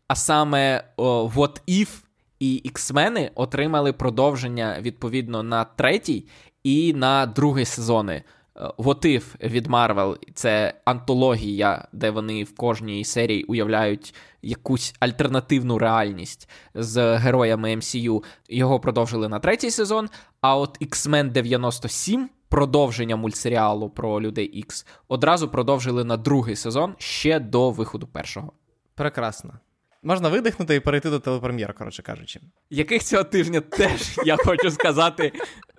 а 0.07 0.15
саме 0.15 0.83
о, 0.97 1.31
What 1.35 1.61
If 1.67 1.87
і 2.39 2.61
X-мени 2.65 3.31
отримали 3.35 3.93
продовження 3.93 4.77
відповідно 4.81 5.43
на 5.43 5.63
третій 5.63 6.27
і 6.63 6.93
на 6.93 7.25
другий 7.25 7.65
сезони. 7.65 8.23
Е, 8.57 9.21
від 9.43 9.67
Marvel– 9.67 10.17
це 10.33 10.73
антологія, 10.85 11.87
де 11.91 12.09
вони 12.09 12.43
в 12.43 12.55
кожній 12.55 13.05
серії 13.05 13.43
уявляють 13.43 14.15
якусь 14.41 14.95
альтернативну 14.99 15.77
реальність 15.77 16.49
з 16.73 17.17
героями 17.17 17.75
MCU. 17.75 18.23
Його 18.49 18.79
продовжили 18.79 19.29
на 19.29 19.39
третій 19.39 19.71
сезон. 19.71 20.09
А 20.41 20.57
от 20.57 20.81
X-Men 20.81 21.31
97, 21.31 22.29
продовження 22.49 23.15
мультсеріалу 23.15 23.89
про 23.89 24.21
людей 24.21 24.65
X, 24.67 24.85
одразу 25.07 25.49
продовжили 25.49 26.03
на 26.03 26.17
другий 26.17 26.55
сезон 26.55 26.95
ще 26.97 27.39
до 27.39 27.71
виходу 27.71 28.07
першого. 28.07 28.51
Прекрасно. 28.95 29.53
Можна 30.03 30.29
видихнути 30.29 30.75
і 30.75 30.79
перейти 30.79 31.09
до 31.09 31.19
телепрем'єр, 31.19 31.73
коротше 31.73 32.03
кажучи. 32.03 32.39
Яких 32.69 33.03
цього 33.03 33.23
тижня 33.23 33.61
теж 33.61 34.19
я 34.25 34.37
хочу 34.37 34.71
сказати 34.71 35.31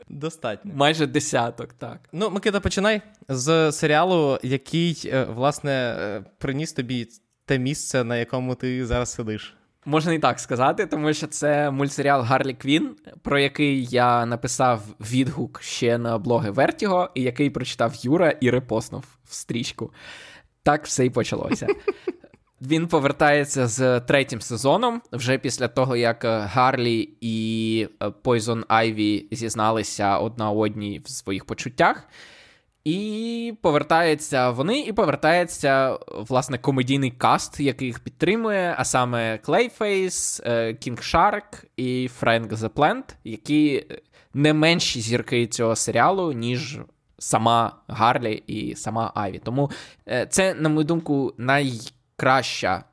Достатньо. 0.08 0.72
майже 0.74 1.06
десяток, 1.06 1.72
так. 1.72 2.00
Ну, 2.12 2.30
Микита, 2.30 2.60
починай 2.60 3.02
з 3.28 3.72
серіалу, 3.72 4.38
який, 4.42 5.02
е, 5.12 5.24
власне, 5.24 5.96
е, 6.00 6.24
приніс 6.38 6.72
тобі 6.72 7.08
те 7.44 7.58
місце, 7.58 8.04
на 8.04 8.16
якому 8.16 8.54
ти 8.54 8.86
зараз 8.86 9.12
сидиш. 9.12 9.54
Можна 9.84 10.12
і 10.12 10.18
так 10.18 10.40
сказати, 10.40 10.86
тому 10.86 11.12
що 11.12 11.26
це 11.26 11.70
мультсеріал 11.70 12.22
Гарлі 12.22 12.54
Квін, 12.54 12.96
про 13.22 13.38
який 13.38 13.84
я 13.84 14.26
написав 14.26 14.82
відгук 15.00 15.62
ще 15.62 15.98
на 15.98 16.18
блоги 16.18 16.50
Вертіго, 16.50 17.10
і 17.14 17.22
який 17.22 17.50
прочитав 17.50 17.94
Юра 18.02 18.30
і 18.30 18.50
репостнув 18.50 19.04
в 19.24 19.34
стрічку. 19.34 19.92
Так 20.62 20.86
все 20.86 21.06
і 21.06 21.10
почалося. 21.10 21.66
Він 22.62 22.86
повертається 22.86 23.66
з 23.66 24.00
третім 24.00 24.40
сезоном, 24.40 25.02
вже 25.12 25.38
після 25.38 25.68
того, 25.68 25.96
як 25.96 26.24
е, 26.24 26.38
Гарлі 26.38 27.10
і 27.20 27.88
е, 28.00 28.06
Poison 28.06 28.66
Ivy 28.66 29.24
зізналися 29.30 30.18
одна 30.18 30.50
одній 30.50 31.00
в 31.04 31.08
своїх 31.08 31.44
почуттях. 31.44 32.08
І 32.84 33.54
повертаються 33.62 34.50
вони, 34.50 34.80
і 34.80 34.92
повертається 34.92 35.98
власне 36.08 36.58
комедійний 36.58 37.10
каст, 37.10 37.60
який 37.60 37.86
їх 37.86 38.00
підтримує, 38.00 38.74
а 38.78 38.84
саме 38.84 39.38
Клейфейс, 39.38 40.42
Кінг 40.80 41.02
Шарк 41.02 41.64
і 41.76 42.08
Френк 42.18 42.52
The 42.52 42.68
Plant, 42.68 43.04
які 43.24 43.86
не 44.34 44.54
менші 44.54 45.00
зірки 45.00 45.46
цього 45.46 45.76
серіалу, 45.76 46.32
ніж 46.32 46.78
сама 47.18 47.76
Гарлі 47.88 48.42
і 48.46 48.74
сама 48.74 49.12
Айві. 49.14 49.40
Тому 49.44 49.70
е, 50.08 50.26
це, 50.26 50.54
на 50.54 50.68
мою 50.68 50.84
думку, 50.84 51.34
найкраща 52.18 52.84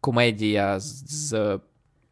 комедія 0.00 0.80
з, 0.80 1.04
з 1.08 1.58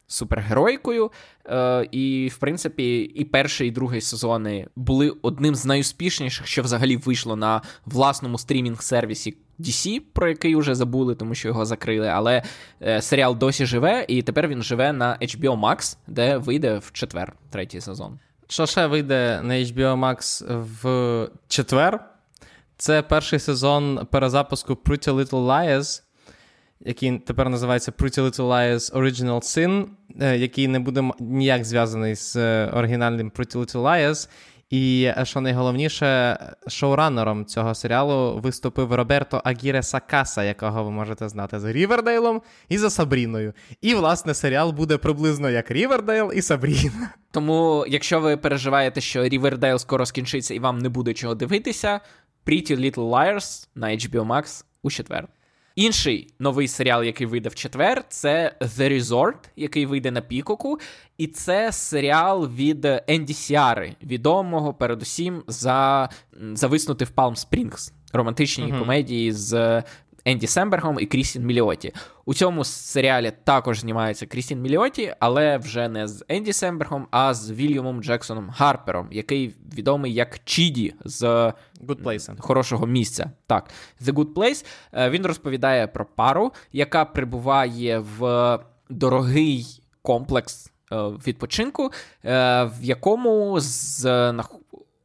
супергеройкою. 0.07 1.11
Е, 1.45 1.87
і, 1.91 2.31
в 2.33 2.37
принципі, 2.37 3.01
і 3.01 3.25
перший, 3.25 3.67
і 3.67 3.71
другий 3.71 4.01
сезони 4.01 4.67
були 4.75 5.13
одним 5.21 5.55
з 5.55 5.65
найуспішніших, 5.65 6.47
що 6.47 6.61
взагалі 6.61 6.97
вийшло 6.97 7.35
на 7.35 7.61
власному 7.85 8.37
стрімінг-сервісі 8.37 9.35
DC, 9.59 10.01
про 10.13 10.27
який 10.27 10.55
вже 10.55 10.75
забули, 10.75 11.15
тому 11.15 11.35
що 11.35 11.47
його 11.47 11.65
закрили. 11.65 12.07
Але 12.07 12.43
е, 12.81 13.01
серіал 13.01 13.37
досі 13.37 13.65
живе, 13.65 14.05
і 14.07 14.21
тепер 14.21 14.47
він 14.47 14.63
живе 14.63 14.93
на 14.93 15.17
HBO 15.21 15.59
Max, 15.59 15.97
де 16.07 16.37
вийде 16.37 16.77
в 16.77 16.91
четвер, 16.91 17.33
третій 17.49 17.81
сезон. 17.81 18.19
Що 18.47 18.65
ще 18.65 18.87
вийде 18.87 19.41
на 19.43 19.53
HBO 19.53 19.99
Max 19.99 20.45
в 20.63 21.29
четвер? 21.47 22.05
Це 22.77 23.01
перший 23.01 23.39
сезон 23.39 24.07
перезапуску 24.11 24.73
Pretty 24.73 25.11
Little 25.11 25.29
Liars, 25.29 26.01
який 26.79 27.19
тепер 27.19 27.49
називається 27.49 27.91
Pretty 27.91 28.21
Little 28.21 28.47
Liars 28.47 28.93
Original 28.93 29.41
Sin, 29.41 29.85
е, 30.21 30.37
який 30.37 30.67
не 30.67 30.79
буде 30.79 31.11
ніяк 31.19 31.65
зв'язаний 31.65 32.15
з 32.15 32.35
е, 32.35 32.71
оригінальним 32.73 33.31
Pretty 33.35 33.57
Little 33.57 33.81
Liars. 33.81 34.29
І 34.69 35.11
що 35.23 35.41
найголовніше, 35.41 36.37
шоуранером 36.67 37.45
цього 37.45 37.75
серіалу 37.75 38.39
виступив 38.39 38.93
Роберто 38.93 39.41
Агіре 39.43 39.83
Сакаса, 39.83 40.43
якого 40.43 40.83
ви 40.83 40.91
можете 40.91 41.29
знати 41.29 41.59
за 41.59 41.71
Рівердейлом 41.71 42.41
і 42.69 42.77
за 42.77 42.89
Сабріною. 42.89 43.53
І, 43.81 43.95
власне, 43.95 44.33
серіал 44.33 44.71
буде 44.71 44.97
приблизно 44.97 45.49
як 45.49 45.71
Рівердейл 45.71 46.31
і 46.35 46.41
Сабріна. 46.41 47.09
Тому, 47.31 47.85
якщо 47.89 48.19
ви 48.19 48.37
переживаєте, 48.37 49.01
що 49.01 49.23
Рівердейл 49.23 49.77
скоро 49.77 50.05
скінчиться 50.05 50.53
і 50.53 50.59
вам 50.59 50.79
не 50.79 50.89
буде 50.89 51.13
чого 51.13 51.35
дивитися, 51.35 51.99
Pretty 52.45 52.79
Little 52.79 53.09
Liars 53.09 53.67
на 53.75 53.87
HBO 53.87 54.27
Max 54.27 54.63
у 54.83 54.91
четвер. 54.91 55.27
Інший 55.77 56.27
новий 56.39 56.67
серіал, 56.67 57.03
який 57.03 57.27
вийде 57.27 57.49
в 57.49 57.55
четвер, 57.55 58.03
це 58.09 58.55
The 58.61 58.93
Resort, 58.93 59.49
який 59.55 59.85
вийде 59.85 60.11
на 60.11 60.21
Пікоку. 60.21 60.79
І 61.17 61.27
це 61.27 61.71
серіал 61.71 62.47
від 62.47 62.85
Енді 63.07 63.33
Сіари, 63.33 63.95
відомого 64.03 64.73
передусім 64.73 65.43
за 65.47 66.09
зависнути 66.53 67.05
в 67.05 67.09
Палм 67.09 67.35
Спрінгс, 67.35 67.93
романтичній 68.13 68.73
uh-huh. 68.73 68.79
комедії 68.79 69.31
з 69.31 69.83
Енді 70.27 70.47
Сембергом 70.47 70.97
і 70.99 71.05
Крістін 71.05 71.45
Міліоті. 71.45 71.93
У 72.25 72.33
цьому 72.33 72.63
серіалі 72.63 73.31
також 73.43 73.79
знімається 73.79 74.25
Крістін 74.25 74.61
Міліоті, 74.61 75.13
але 75.19 75.57
вже 75.57 75.89
не 75.89 76.07
з 76.07 76.25
Енді 76.27 76.53
Сембергом, 76.53 77.07
а 77.11 77.33
з 77.33 77.51
Вільямом 77.51 78.03
Джексоном 78.03 78.49
Гарпером, 78.49 79.07
який 79.11 79.55
відомий 79.77 80.13
як 80.13 80.39
Чіді 80.43 80.93
з 81.05 81.23
Good 81.87 82.03
Place. 82.03 82.41
хорошого 82.41 82.87
місця. 82.87 83.31
Так, 83.45 83.69
The 84.01 84.13
Good 84.13 84.33
Place. 84.33 84.65
Е, 84.93 85.09
він 85.09 85.25
розповідає 85.25 85.87
про 85.87 86.05
пару, 86.05 86.51
яка 86.71 87.05
прибуває 87.05 87.99
в 87.99 88.59
дорогий 88.89 89.81
комплекс 90.01 90.71
е, 90.91 90.95
відпочинку, 91.27 91.91
е, 92.25 92.63
в 92.63 92.83
якому 92.83 93.59
з 93.59 94.33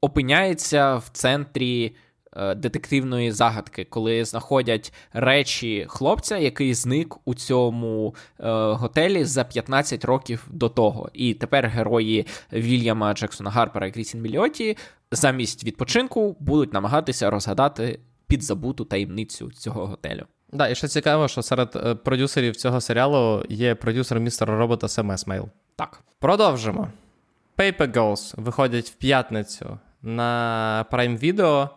опиняється 0.00 0.96
в 0.96 1.08
центрі. 1.08 1.94
Е, 2.36 2.54
детективної 2.54 3.32
загадки, 3.32 3.84
коли 3.84 4.24
знаходять 4.24 4.92
речі 5.12 5.86
хлопця, 5.88 6.38
який 6.38 6.74
зник 6.74 7.16
у 7.24 7.34
цьому 7.34 8.14
е, 8.40 8.50
готелі 8.72 9.24
за 9.24 9.44
15 9.44 10.04
років 10.04 10.46
до 10.50 10.68
того. 10.68 11.10
І 11.12 11.34
тепер 11.34 11.66
герої 11.66 12.26
Вільяма 12.52 13.14
Джексона 13.14 13.50
Гарпера 13.50 13.86
і 13.86 13.90
Крістін 13.90 14.22
Міліоті 14.22 14.76
замість 15.10 15.64
відпочинку 15.64 16.36
будуть 16.40 16.72
намагатися 16.72 17.30
розгадати 17.30 18.00
підзабуту 18.26 18.84
таємницю 18.84 19.50
цього 19.50 19.86
готелю. 19.86 20.22
Да, 20.52 20.68
і 20.68 20.74
ще 20.74 20.88
цікаво, 20.88 21.28
що 21.28 21.42
серед 21.42 21.76
е, 21.76 21.94
продюсерів 21.94 22.56
цього 22.56 22.80
серіалу 22.80 23.44
є 23.48 23.74
продюсер 23.74 24.20
містера 24.20 24.58
робота 24.58 24.88
Сем 24.88 25.10
Есмейл. 25.10 25.48
Так. 25.76 26.00
Продовжимо. 26.18 26.88
Paper 27.58 27.92
Girls 27.92 28.40
виходять 28.40 28.86
в 28.88 28.94
п'ятницю 28.94 29.78
на 30.02 30.86
Prime 30.90 31.18
Video. 31.24 31.68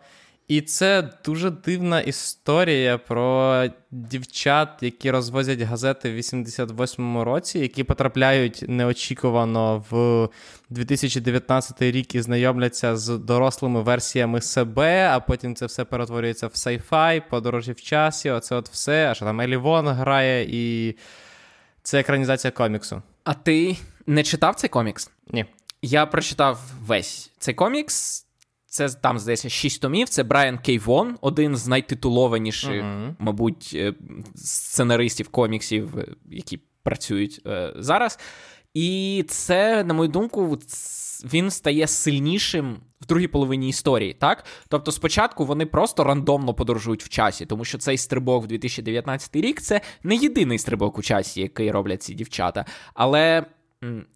І 0.48 0.60
це 0.60 1.10
дуже 1.24 1.50
дивна 1.50 2.00
історія 2.00 2.98
про 2.98 3.64
дівчат, 3.90 4.68
які 4.80 5.10
розвозять 5.10 5.60
газети 5.60 6.12
в 6.12 6.16
88-му 6.16 7.24
році, 7.24 7.58
які 7.58 7.84
потрапляють 7.84 8.64
неочікувано 8.68 9.84
в 9.90 10.28
2019 10.70 11.82
рік 11.82 12.14
і 12.14 12.20
знайомляться 12.20 12.96
з 12.96 13.18
дорослими 13.18 13.82
версіями 13.82 14.40
себе, 14.40 15.08
а 15.12 15.20
потім 15.20 15.54
це 15.54 15.66
все 15.66 15.84
перетворюється 15.84 16.46
в 16.46 16.56
сайфай, 16.56 17.22
подорожі 17.30 17.72
в 17.72 17.80
часі. 17.80 18.30
Оце 18.30 18.56
от 18.56 18.68
все. 18.68 19.10
А 19.10 19.14
що 19.14 19.24
там 19.24 19.40
Елі 19.40 19.56
Вон 19.56 19.88
грає, 19.88 20.46
і 20.50 20.94
це 21.82 22.00
екранізація 22.00 22.50
коміксу. 22.50 23.02
А 23.24 23.34
ти 23.34 23.76
не 24.06 24.22
читав 24.22 24.54
цей 24.54 24.70
комікс? 24.70 25.10
Ні. 25.30 25.44
Я 25.82 26.06
прочитав 26.06 26.60
весь 26.86 27.32
цей 27.38 27.54
комікс. 27.54 28.25
Це 28.76 28.88
там, 28.88 29.18
здається, 29.18 29.48
шість 29.48 29.80
томів. 29.80 30.08
Це 30.08 30.22
Брайан 30.22 30.58
Кейвон, 30.58 31.18
один 31.20 31.56
з 31.56 31.66
найтитулованіших, 31.66 32.84
uh-huh. 32.84 33.14
мабуть, 33.18 33.70
е, 33.74 33.94
сценаристів 34.34 35.28
коміксів, 35.28 35.98
е, 35.98 36.06
які 36.30 36.60
працюють 36.82 37.40
е, 37.46 37.72
зараз. 37.76 38.18
І 38.74 39.24
це, 39.28 39.84
на 39.84 39.94
мою 39.94 40.08
думку, 40.08 40.58
він 41.24 41.50
стає 41.50 41.86
сильнішим 41.86 42.76
в 43.00 43.06
другій 43.06 43.26
половині 43.26 43.68
історії, 43.68 44.14
так? 44.14 44.44
Тобто, 44.68 44.92
спочатку 44.92 45.44
вони 45.44 45.66
просто 45.66 46.04
рандомно 46.04 46.54
подорожують 46.54 47.04
в 47.04 47.08
часі, 47.08 47.46
тому 47.46 47.64
що 47.64 47.78
цей 47.78 47.98
стрибок 47.98 48.44
в 48.44 48.46
2019 48.46 49.36
рік 49.36 49.60
це 49.60 49.80
не 50.02 50.16
єдиний 50.16 50.58
стрибок 50.58 50.98
у 50.98 51.02
часі, 51.02 51.40
який 51.40 51.70
роблять 51.70 52.02
ці 52.02 52.14
дівчата. 52.14 52.64
Але 52.94 53.46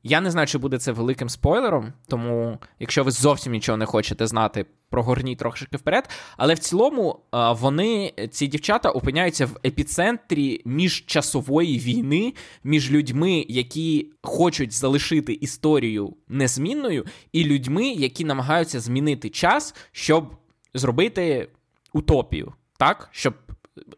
я 0.02 0.20
не 0.20 0.30
знаю, 0.30 0.46
чи 0.46 0.58
буде 0.58 0.78
це 0.78 0.92
великим 0.92 1.28
спойлером, 1.28 1.92
тому 2.08 2.58
якщо 2.78 3.04
ви 3.04 3.11
зовсім 3.11 3.52
нічого 3.52 3.78
не 3.78 3.86
хочете 3.86 4.26
знати, 4.26 4.66
прогорніть 4.90 5.38
трошки 5.38 5.76
вперед. 5.76 6.11
Але 6.36 6.54
в 6.54 6.58
цілому 6.58 7.20
вони, 7.32 8.12
ці 8.30 8.46
дівчата, 8.46 8.90
опиняються 8.90 9.46
в 9.46 9.56
епіцентрі 9.66 10.62
міжчасової 10.64 11.78
війни 11.78 12.34
між 12.64 12.90
людьми, 12.90 13.46
які 13.48 14.11
хочуть 14.22 14.72
залишити 14.72 15.32
історію 15.32 16.14
незмінною, 16.28 17.06
і 17.32 17.44
людьми, 17.44 17.88
які 17.88 18.24
намагаються 18.24 18.80
змінити 18.80 19.30
час, 19.30 19.74
щоб 19.92 20.36
зробити 20.74 21.48
утопію, 21.92 22.52
так? 22.78 23.08
Щоб 23.12 23.34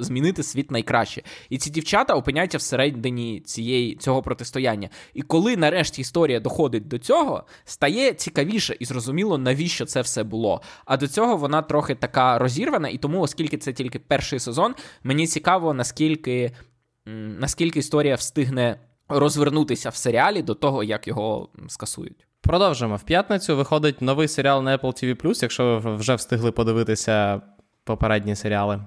змінити 0.01 0.43
світ 0.43 0.71
найкраще. 0.71 1.23
І 1.51 1.59
ці 1.59 1.71
дівчата 1.71 2.15
опиняються 2.15 2.59
всередині 2.59 3.41
цієї 3.41 3.97
цього 3.97 4.23
протистояння. 4.23 4.89
І 5.15 5.23
коли 5.23 5.57
нарешті 5.57 6.01
історія 6.01 6.41
доходить 6.41 6.89
до 6.89 6.99
цього, 6.99 7.45
стає 7.65 8.13
цікавіше 8.13 8.77
і 8.81 8.85
зрозуміло, 8.85 9.39
навіщо 9.39 9.87
це 9.87 10.01
все 10.01 10.25
було. 10.25 10.63
А 10.85 10.97
до 10.97 11.09
цього 11.09 11.37
вона 11.37 11.63
трохи 11.63 11.95
така 11.95 12.39
розірвана, 12.39 12.89
і 12.89 12.99
тому, 12.99 13.21
оскільки 13.21 13.59
це 13.59 13.73
тільки 13.73 13.99
перший 13.99 14.39
сезон, 14.39 14.75
мені 15.03 15.27
цікаво, 15.27 15.75
наскільки, 15.75 16.53
наскільки 17.39 17.79
історія 17.79 18.15
встигне 18.15 18.81
розвернутися 19.09 19.89
в 19.89 19.97
серіалі 19.97 20.43
до 20.43 20.55
того, 20.55 20.85
як 20.85 21.09
його 21.09 21.49
скасують. 21.69 22.27
Продовжимо. 22.41 22.97
В 22.97 23.03
п'ятницю 23.03 23.57
виходить 23.57 24.03
новий 24.03 24.29
серіал 24.29 24.63
на 24.63 24.79
Apple 24.79 25.05
TV+, 25.05 25.43
якщо 25.43 25.81
ви 25.85 25.97
вже 25.97 26.15
встигли 26.15 26.53
подивитися 26.53 27.41
попередні 27.85 28.37
серіали. 28.37 28.81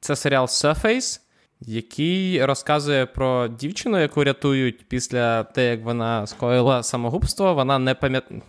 Це 0.00 0.16
серіал 0.16 0.44
Surface, 0.44 1.20
який 1.60 2.44
розказує 2.44 3.06
про 3.06 3.48
дівчину, 3.48 4.00
яку 4.00 4.24
рятують 4.24 4.88
після 4.88 5.42
того, 5.42 5.66
як 5.66 5.84
вона 5.84 6.26
скоїла 6.26 6.82
самогубство. 6.82 7.54
Вона 7.54 7.78
не 7.78 7.94
пам'ятає. 7.94 8.40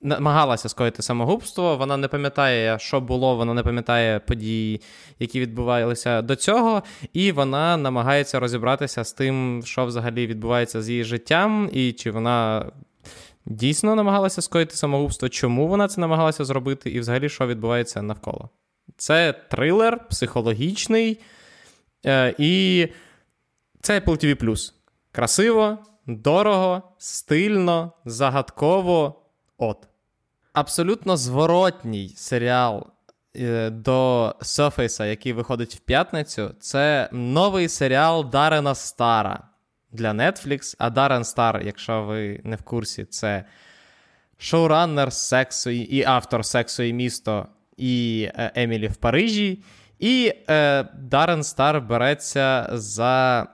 Намагалася 0.00 0.68
скоїти 0.68 1.02
самогубство, 1.02 1.76
вона 1.76 1.96
не 1.96 2.08
пам'ятає, 2.08 2.78
що 2.78 3.00
було, 3.00 3.36
вона 3.36 3.54
не 3.54 3.62
пам'ятає 3.62 4.20
події, 4.20 4.80
які 5.18 5.40
відбувалися 5.40 6.22
до 6.22 6.36
цього, 6.36 6.82
і 7.12 7.32
вона 7.32 7.76
намагається 7.76 8.40
розібратися 8.40 9.04
з 9.04 9.12
тим, 9.12 9.62
що 9.64 9.86
взагалі 9.86 10.26
відбувається 10.26 10.82
з 10.82 10.90
її 10.90 11.04
життям, 11.04 11.70
і 11.72 11.92
чи 11.92 12.10
вона 12.10 12.66
дійсно 13.46 13.94
намагалася 13.94 14.42
скоїти 14.42 14.76
самогубство, 14.76 15.28
чому 15.28 15.68
вона 15.68 15.88
це 15.88 16.00
намагалася 16.00 16.44
зробити, 16.44 16.90
і 16.90 17.00
взагалі 17.00 17.28
що 17.28 17.46
відбувається 17.46 18.02
навколо. 18.02 18.50
Це 18.98 19.32
трилер 19.32 20.08
психологічний. 20.08 21.20
Е, 22.06 22.34
І 22.38 22.88
це 23.80 24.00
Apple 24.00 24.24
TV. 24.24 24.72
Красиво, 25.12 25.78
дорого, 26.06 26.82
стильно, 26.98 27.92
загадково. 28.04 29.22
От. 29.58 29.88
Абсолютно 30.52 31.16
зворотній 31.16 32.08
серіал 32.08 32.86
е, 33.36 33.70
до 33.70 34.34
Surface, 34.40 35.06
який 35.06 35.32
виходить 35.32 35.74
в 35.74 35.78
п'ятницю. 35.78 36.54
Це 36.60 37.08
новий 37.12 37.68
серіал 37.68 38.30
Дарена 38.30 38.74
Стара 38.74 39.48
для 39.92 40.10
Netflix. 40.10 40.74
А 40.78 40.90
Дарен 40.90 41.24
Стар, 41.24 41.62
якщо 41.64 42.02
ви 42.02 42.40
не 42.44 42.56
в 42.56 42.62
курсі, 42.62 43.04
це 43.04 43.44
шоураннер 44.38 45.12
сексу 45.12 45.70
і 45.70 46.04
автор 46.04 46.44
сексу 46.44 46.82
і 46.82 46.92
місто 46.92 47.46
і 47.78 48.22
е, 48.34 48.52
Емілі 48.54 48.88
в 48.88 48.96
Парижі. 48.96 49.58
І 49.98 50.32
е, 50.50 50.84
Дарен 50.98 51.42
Стар 51.42 51.80
береться 51.80 52.68
за 52.72 53.46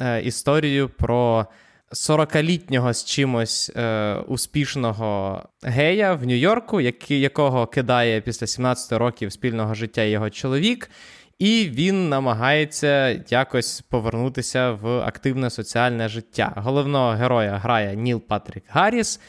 е, 0.00 0.22
історію 0.22 0.88
про 0.88 1.46
40-літнього 1.92 2.92
з 2.92 3.04
чимось 3.04 3.72
е, 3.76 4.14
успішного 4.28 5.42
гея 5.62 6.14
в 6.14 6.26
Нью-Йорку, 6.26 6.80
який, 6.80 7.20
якого 7.20 7.66
кидає 7.66 8.20
після 8.20 8.46
17 8.46 8.92
років 8.92 9.32
спільного 9.32 9.74
життя 9.74 10.02
його 10.02 10.30
чоловік. 10.30 10.90
І 11.38 11.70
він 11.72 12.08
намагається 12.08 13.24
якось 13.28 13.80
повернутися 13.80 14.70
в 14.72 14.88
активне 14.88 15.50
соціальне 15.50 16.08
життя. 16.08 16.52
Головного 16.56 17.10
героя 17.10 17.58
грає 17.58 17.96
Ніл 17.96 18.20
Патрік 18.20 18.64
Гарріс. 18.68 19.20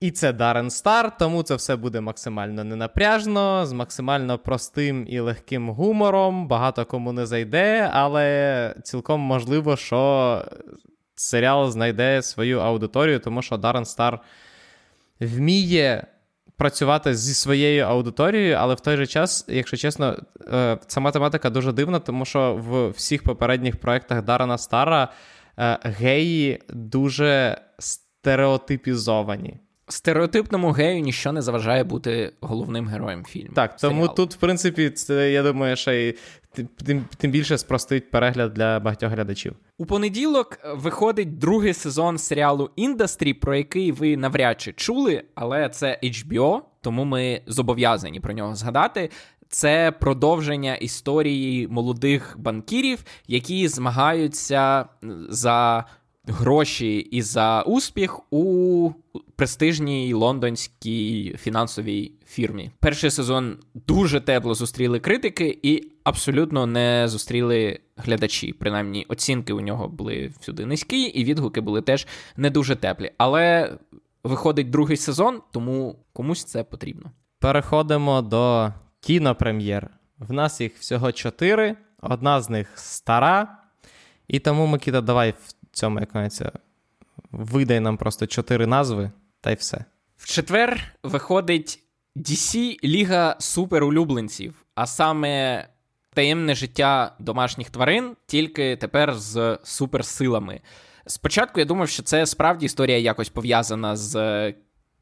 І 0.00 0.10
це 0.10 0.32
Дарен 0.32 0.70
Стар, 0.70 1.16
тому 1.16 1.42
це 1.42 1.54
все 1.54 1.76
буде 1.76 2.00
максимально 2.00 2.64
ненапряжно, 2.64 3.66
з 3.66 3.72
максимально 3.72 4.38
простим 4.38 5.06
і 5.08 5.20
легким 5.20 5.70
гумором. 5.70 6.48
Багато 6.48 6.84
кому 6.84 7.12
не 7.12 7.26
зайде, 7.26 7.90
але 7.92 8.74
цілком 8.82 9.20
можливо, 9.20 9.76
що 9.76 10.44
серіал 11.14 11.70
знайде 11.70 12.22
свою 12.22 12.60
аудиторію, 12.60 13.18
тому 13.18 13.42
що 13.42 13.56
Дарен 13.56 13.84
Стар 13.84 14.20
вміє 15.20 16.06
працювати 16.56 17.14
зі 17.14 17.34
своєю 17.34 17.84
аудиторією, 17.84 18.56
але 18.58 18.74
в 18.74 18.80
той 18.80 18.96
же 18.96 19.06
час, 19.06 19.44
якщо 19.48 19.76
чесно, 19.76 20.16
е, 20.52 20.78
ця 20.86 21.00
математика 21.00 21.50
дуже 21.50 21.72
дивна, 21.72 21.98
тому 21.98 22.24
що 22.24 22.54
в 22.54 22.88
всіх 22.88 23.22
попередніх 23.22 23.76
проєктах 23.76 24.22
Дарана 24.22 24.58
Стара 24.58 25.08
е, 25.58 25.78
геї 25.82 26.62
дуже 26.68 27.60
стереотипізовані. 27.78 29.60
Стереотипному 29.88 30.70
гею 30.70 31.00
ніщо 31.00 31.32
не 31.32 31.42
заважає 31.42 31.84
бути 31.84 32.32
головним 32.40 32.88
героєм 32.88 33.24
фільму. 33.24 33.50
Так, 33.54 33.76
тому 33.76 33.94
серіалу. 33.94 34.14
тут, 34.16 34.34
в 34.34 34.36
принципі, 34.36 34.90
це, 34.90 35.32
я 35.32 35.42
думаю, 35.42 35.76
ще 35.76 35.96
й 35.96 36.16
тим, 36.84 37.04
тим 37.16 37.30
більше 37.30 37.58
спростить 37.58 38.10
перегляд 38.10 38.54
для 38.54 38.80
багатьох 38.80 39.12
глядачів. 39.12 39.54
У 39.78 39.86
понеділок 39.86 40.58
виходить 40.74 41.38
другий 41.38 41.74
сезон 41.74 42.18
серіалу 42.18 42.70
Індастрі, 42.76 43.34
про 43.34 43.56
який 43.56 43.92
ви 43.92 44.16
навряд 44.16 44.60
чи 44.60 44.72
чули, 44.72 45.22
але 45.34 45.68
це 45.68 45.98
HBO, 46.02 46.60
тому 46.80 47.04
ми 47.04 47.42
зобов'язані 47.46 48.20
про 48.20 48.32
нього 48.32 48.54
згадати. 48.54 49.10
Це 49.48 49.92
продовження 50.00 50.74
історії 50.74 51.68
молодих 51.68 52.36
банкірів, 52.38 53.04
які 53.26 53.68
змагаються 53.68 54.84
за 55.28 55.84
гроші 56.28 56.98
і 56.98 57.22
за 57.22 57.62
успіх 57.62 58.20
у 58.32 58.90
престижній 59.36 60.14
лондонській 60.14 61.36
фінансовій 61.38 62.12
фірмі. 62.26 62.70
Перший 62.80 63.10
сезон 63.10 63.56
дуже 63.74 64.20
тепло 64.20 64.54
зустріли 64.54 65.00
критики 65.00 65.58
і 65.62 65.90
абсолютно 66.04 66.66
не 66.66 67.08
зустріли 67.08 67.78
глядачі. 67.96 68.52
Принаймні, 68.52 69.06
оцінки 69.08 69.52
у 69.52 69.60
нього 69.60 69.88
були 69.88 70.32
всюди 70.40 70.66
низькі, 70.66 71.02
і 71.02 71.24
відгуки 71.24 71.60
були 71.60 71.82
теж 71.82 72.06
не 72.36 72.50
дуже 72.50 72.76
теплі. 72.76 73.12
Але 73.18 73.72
виходить 74.24 74.70
другий 74.70 74.96
сезон, 74.96 75.40
тому 75.52 75.96
комусь 76.12 76.44
це 76.44 76.64
потрібно. 76.64 77.10
Переходимо 77.38 78.22
до 78.22 78.72
кінопрем'єр. 79.00 79.90
В 80.18 80.32
нас 80.32 80.60
їх 80.60 80.76
всього 80.78 81.12
чотири, 81.12 81.76
одна 82.00 82.40
з 82.40 82.50
них 82.50 82.72
стара. 82.74 83.58
І 84.28 84.38
тому, 84.38 84.66
Микита, 84.66 85.00
давай 85.00 85.30
в 85.30 85.52
цьому 85.78 86.00
як 86.00 86.12
кажеться, 86.12 86.52
видай 87.30 87.80
нам 87.80 87.96
просто 87.96 88.26
чотири 88.26 88.66
назви, 88.66 89.10
та 89.40 89.50
й 89.50 89.54
все. 89.54 89.84
В 90.16 90.26
четвер 90.26 90.94
виходить 91.02 91.82
DC 92.16 92.76
Ліга 92.84 93.36
суперулюбленців, 93.38 94.64
а 94.74 94.86
саме 94.86 95.66
таємне 96.14 96.54
життя 96.54 97.14
домашніх 97.18 97.70
тварин, 97.70 98.16
тільки 98.26 98.76
тепер 98.76 99.14
з 99.14 99.58
суперсилами. 99.64 100.60
Спочатку 101.06 101.60
я 101.60 101.66
думав, 101.66 101.88
що 101.88 102.02
це 102.02 102.26
справді 102.26 102.66
історія 102.66 102.98
якось 102.98 103.28
пов'язана 103.28 103.96
з 103.96 104.54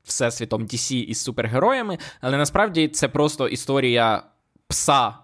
всесвітом 0.04 0.62
DC 0.62 0.94
із 0.94 1.22
супергероями, 1.22 1.98
але 2.20 2.36
насправді 2.36 2.88
це 2.88 3.08
просто 3.08 3.48
історія 3.48 4.22
пса 4.68 5.14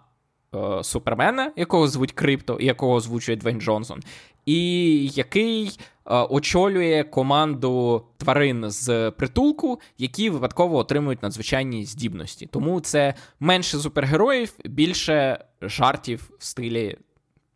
е, 0.55 0.85
Супермена, 0.85 1.53
якого 1.57 1.89
звуть 1.89 2.13
Крипто, 2.13 2.57
і 2.61 2.67
якого 2.67 2.95
озвучує 2.95 3.37
Двейн 3.37 3.61
Джонсон, 3.61 4.01
і 4.47 5.07
який 5.07 5.67
е, 5.67 6.15
очолює 6.15 7.05
команду 7.05 8.05
тварин 8.17 8.71
з 8.71 9.11
притулку, 9.11 9.81
які 9.99 10.31
випадково 10.31 10.77
отримують 10.77 11.23
надзвичайні 11.23 11.85
здібності. 11.85 12.47
Тому 12.47 12.81
це 12.81 13.15
менше 13.41 13.79
супергероїв, 13.79 14.53
більше 14.65 15.45
жартів 15.63 16.31
в 16.39 16.45
стилі 16.45 16.99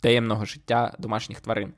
таємного 0.01 0.45
життя 0.45 0.95
домашніх 0.99 1.41
тварин. 1.41 1.73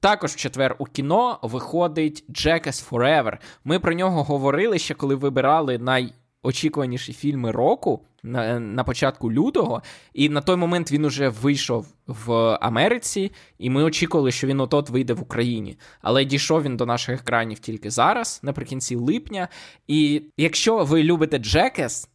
Також 0.00 0.32
в 0.32 0.36
четвер 0.36 0.76
у 0.78 0.84
кіно 0.84 1.38
виходить 1.42 2.24
Jackass 2.30 2.90
Forever. 2.90 3.38
Ми 3.64 3.78
про 3.78 3.92
нього 3.92 4.22
говорили 4.22 4.78
ще 4.78 4.94
коли 4.94 5.14
вибирали 5.14 5.78
найочікуваніші 5.78 7.12
фільми 7.12 7.50
року 7.50 8.00
на, 8.22 8.60
на 8.60 8.84
початку 8.84 9.32
лютого. 9.32 9.82
І 10.14 10.28
на 10.28 10.40
той 10.40 10.56
момент 10.56 10.92
він 10.92 11.04
уже 11.04 11.28
вийшов 11.28 11.86
в 12.06 12.32
Америці, 12.60 13.32
і 13.58 13.70
ми 13.70 13.82
очікували, 13.82 14.32
що 14.32 14.46
він 14.46 14.60
отот 14.60 14.90
вийде 14.90 15.12
в 15.12 15.22
Україні. 15.22 15.78
Але 16.02 16.24
дійшов 16.24 16.62
він 16.62 16.76
до 16.76 16.86
наших 16.86 17.20
екранів 17.20 17.58
тільки 17.58 17.90
зараз, 17.90 18.40
наприкінці 18.42 18.96
липня. 18.96 19.48
І 19.86 20.22
якщо 20.36 20.84
ви 20.84 21.02
любите 21.02 21.38
Jackass, 21.38 22.08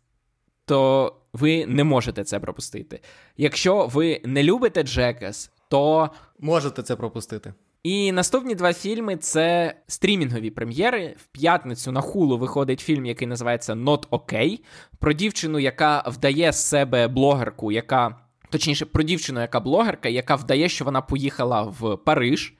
то 0.65 1.11
ви 1.33 1.65
не 1.65 1.83
можете 1.83 2.23
це 2.23 2.39
пропустити. 2.39 2.99
Якщо 3.37 3.87
ви 3.87 4.21
не 4.25 4.43
любите 4.43 4.83
Jackass, 4.83 5.49
то 5.69 6.09
можете 6.39 6.83
це 6.83 6.95
пропустити. 6.95 7.53
І 7.85 8.11
наступні 8.11 8.55
два 8.55 8.73
фільми 8.73 9.17
це 9.17 9.75
стрімінгові 9.87 10.49
прем'єри. 10.49 11.15
В 11.17 11.25
п'ятницю 11.25 11.91
на 11.91 12.01
хулу 12.01 12.37
виходить 12.37 12.79
фільм, 12.79 13.05
який 13.05 13.27
називається 13.27 13.73
Not 13.73 14.09
OK, 14.09 14.59
про 14.99 15.13
дівчину, 15.13 15.59
яка 15.59 16.03
вдає 16.07 16.51
з 16.51 16.67
себе 16.67 17.07
блогерку, 17.07 17.71
яка 17.71 18.15
точніше 18.49 18.85
про 18.85 19.03
дівчину, 19.03 19.41
яка 19.41 19.59
блогерка, 19.59 20.09
яка 20.09 20.35
вдає, 20.35 20.69
що 20.69 20.85
вона 20.85 21.01
поїхала 21.01 21.61
в 21.61 21.97
Париж. 21.97 22.53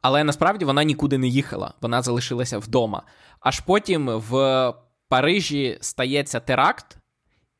Але 0.00 0.24
насправді 0.24 0.64
вона 0.64 0.84
нікуди 0.84 1.18
не 1.18 1.28
їхала, 1.28 1.74
вона 1.80 2.02
залишилася 2.02 2.58
вдома. 2.58 3.02
Аж 3.40 3.60
потім 3.60 4.08
в 4.10 4.74
Парижі 5.08 5.78
стається 5.80 6.40
теракт, 6.40 6.98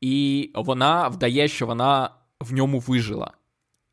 і 0.01 0.51
вона 0.55 1.09
вдає, 1.09 1.49
що 1.49 1.66
вона 1.66 2.11
в 2.40 2.53
ньому 2.53 2.78
вижила. 2.78 3.30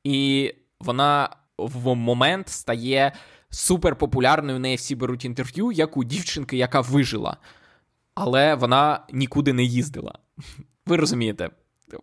І 0.03 0.51
вона 0.79 1.29
в 1.65 1.95
момент 1.95 2.49
стає 2.49 3.11
суперпопулярною, 3.49 4.57
в 4.57 4.61
неї 4.61 4.75
всі 4.75 4.95
беруть 4.95 5.25
інтерв'ю, 5.25 5.71
як 5.71 5.97
у 5.97 6.03
дівчинки, 6.03 6.57
яка 6.57 6.81
вижила. 6.81 7.37
Але 8.15 8.55
вона 8.55 8.99
нікуди 9.11 9.53
не 9.53 9.63
їздила. 9.63 10.13
Ви 10.85 10.97
розумієте, 10.97 11.49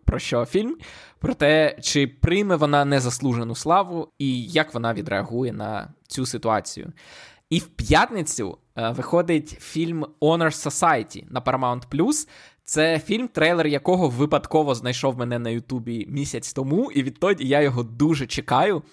про 0.05 0.19
що 0.19 0.45
фільм? 0.45 0.77
Про 1.19 1.33
те, 1.33 1.77
чи 1.81 2.07
прийме 2.07 2.55
вона 2.55 2.85
незаслужену 2.85 3.55
славу, 3.55 4.07
і 4.19 4.43
як 4.43 4.73
вона 4.73 4.93
відреагує 4.93 5.53
на 5.53 5.93
цю 6.07 6.25
ситуацію. 6.25 6.93
І 7.49 7.59
в 7.59 7.67
п'ятницю 7.67 8.57
е, 8.75 8.89
виходить 8.89 9.49
фільм 9.49 10.05
Honor 10.21 10.69
Society 10.69 11.23
на 11.29 11.41
Paramount+. 11.41 12.27
Це 12.63 12.99
фільм, 12.99 13.27
трейлер 13.27 13.67
якого 13.67 14.09
випадково 14.09 14.75
знайшов 14.75 15.17
мене 15.17 15.39
на 15.39 15.49
Ютубі 15.49 16.05
місяць 16.09 16.53
тому, 16.53 16.91
і 16.91 17.03
відтоді 17.03 17.47
я 17.47 17.61
його 17.61 17.83
дуже 17.83 18.27
чекаю, 18.27 18.83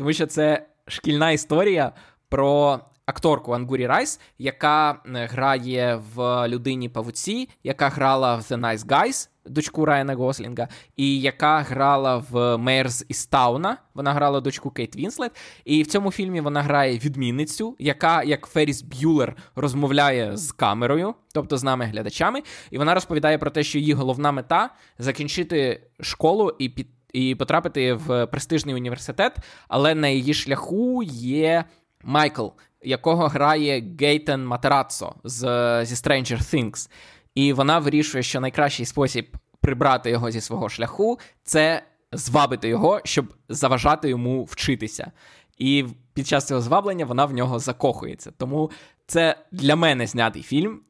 тому 0.00 0.12
що 0.12 0.26
це 0.26 0.66
шкільна 0.86 1.30
історія 1.30 1.92
про 2.28 2.80
акторку 3.06 3.52
Ангурі 3.52 3.86
Райс, 3.86 4.20
яка 4.38 5.00
грає 5.04 6.02
в 6.14 6.48
людині 6.48 6.88
павуці, 6.88 7.48
яка 7.64 7.88
грала 7.88 8.36
в 8.36 8.40
The 8.40 8.60
Nice 8.60 8.86
Guys, 8.86 9.28
дочку 9.46 9.84
Райана 9.84 10.14
Гослінга, 10.14 10.68
і 10.96 11.20
яка 11.20 11.60
грала 11.60 12.24
в 12.30 12.56
Меєр 12.56 13.04
ізІсттауна. 13.08 13.76
Вона 13.94 14.12
грала 14.12 14.40
дочку 14.40 14.70
Кейт 14.70 14.96
Вінслет. 14.96 15.32
І 15.64 15.82
в 15.82 15.86
цьому 15.86 16.10
фільмі 16.10 16.40
вона 16.40 16.62
грає 16.62 16.98
відмінницю, 16.98 17.76
яка, 17.78 18.22
як 18.22 18.46
Ферріс 18.46 18.82
Б'юлер, 18.82 19.36
розмовляє 19.56 20.36
з 20.36 20.52
камерою, 20.52 21.14
тобто 21.34 21.56
з 21.56 21.62
нами 21.62 21.84
глядачами. 21.84 22.42
І 22.70 22.78
вона 22.78 22.94
розповідає 22.94 23.38
про 23.38 23.50
те, 23.50 23.62
що 23.62 23.78
її 23.78 23.92
головна 23.92 24.32
мета 24.32 24.70
закінчити 24.98 25.82
школу 26.00 26.52
і 26.58 26.68
під... 26.68 26.86
І 27.12 27.34
потрапити 27.34 27.92
в 27.92 28.26
престижний 28.26 28.74
університет, 28.74 29.36
але 29.68 29.94
на 29.94 30.08
її 30.08 30.34
шляху 30.34 31.02
є 31.12 31.64
Майкл, 32.04 32.46
якого 32.82 33.28
грає 33.28 33.84
Гейтен 34.00 34.46
Матераццо 34.46 35.14
з, 35.24 35.38
зі 35.84 35.94
Stranger 35.94 36.38
Things. 36.38 36.90
І 37.34 37.52
вона 37.52 37.78
вирішує, 37.78 38.22
що 38.22 38.40
найкращий 38.40 38.86
спосіб 38.86 39.36
прибрати 39.60 40.10
його 40.10 40.30
зі 40.30 40.40
свого 40.40 40.68
шляху 40.68 41.18
це 41.42 41.82
звабити 42.12 42.68
його, 42.68 43.00
щоб 43.04 43.34
заважати 43.48 44.08
йому 44.08 44.44
вчитися. 44.44 45.12
І 45.58 45.84
під 46.14 46.26
час 46.26 46.46
цього 46.46 46.60
зваблення 46.60 47.04
вона 47.04 47.24
в 47.24 47.32
нього 47.32 47.58
закохується. 47.58 48.30
Тому 48.36 48.70
це 49.06 49.36
для 49.52 49.76
мене 49.76 50.06
знятий 50.06 50.42
фільм. 50.42 50.80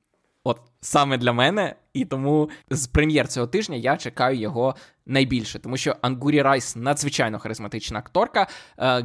От 0.45 0.61
саме 0.81 1.19
для 1.19 1.33
мене, 1.33 1.75
і 1.93 2.05
тому 2.05 2.51
з 2.71 2.87
прем'єр 2.87 3.29
цього 3.29 3.47
тижня 3.47 3.77
я 3.77 3.97
чекаю 3.97 4.39
його 4.39 4.75
найбільше, 5.07 5.59
тому 5.59 5.77
що 5.77 5.97
Ангурі 6.01 6.43
Райс 6.43 6.77
надзвичайно 6.77 7.39
харизматична 7.39 7.99
акторка, 7.99 8.47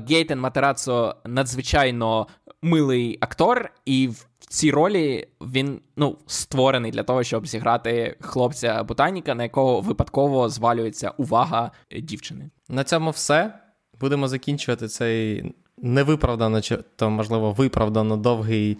Гейтен 0.09 0.39
Матерацо 0.39 1.15
надзвичайно 1.25 2.27
милий 2.61 3.17
актор, 3.21 3.71
і 3.85 4.07
в 4.07 4.27
цій 4.39 4.71
ролі 4.71 5.27
він 5.41 5.81
ну, 5.95 6.17
створений 6.27 6.91
для 6.91 7.03
того, 7.03 7.23
щоб 7.23 7.47
зіграти 7.47 8.17
хлопця 8.21 8.83
ботаніка, 8.83 9.35
на 9.35 9.43
якого 9.43 9.81
випадково 9.81 10.49
звалюється 10.49 11.09
увага 11.09 11.71
дівчини. 12.01 12.49
На 12.69 12.83
цьому 12.83 13.09
все. 13.09 13.59
Будемо 13.99 14.27
закінчувати 14.27 14.87
цей 14.87 15.53
невиправдано, 15.77 16.61
чи 16.61 16.77
то 16.95 17.09
можливо 17.09 17.51
виправдано 17.51 18.17
довгий. 18.17 18.77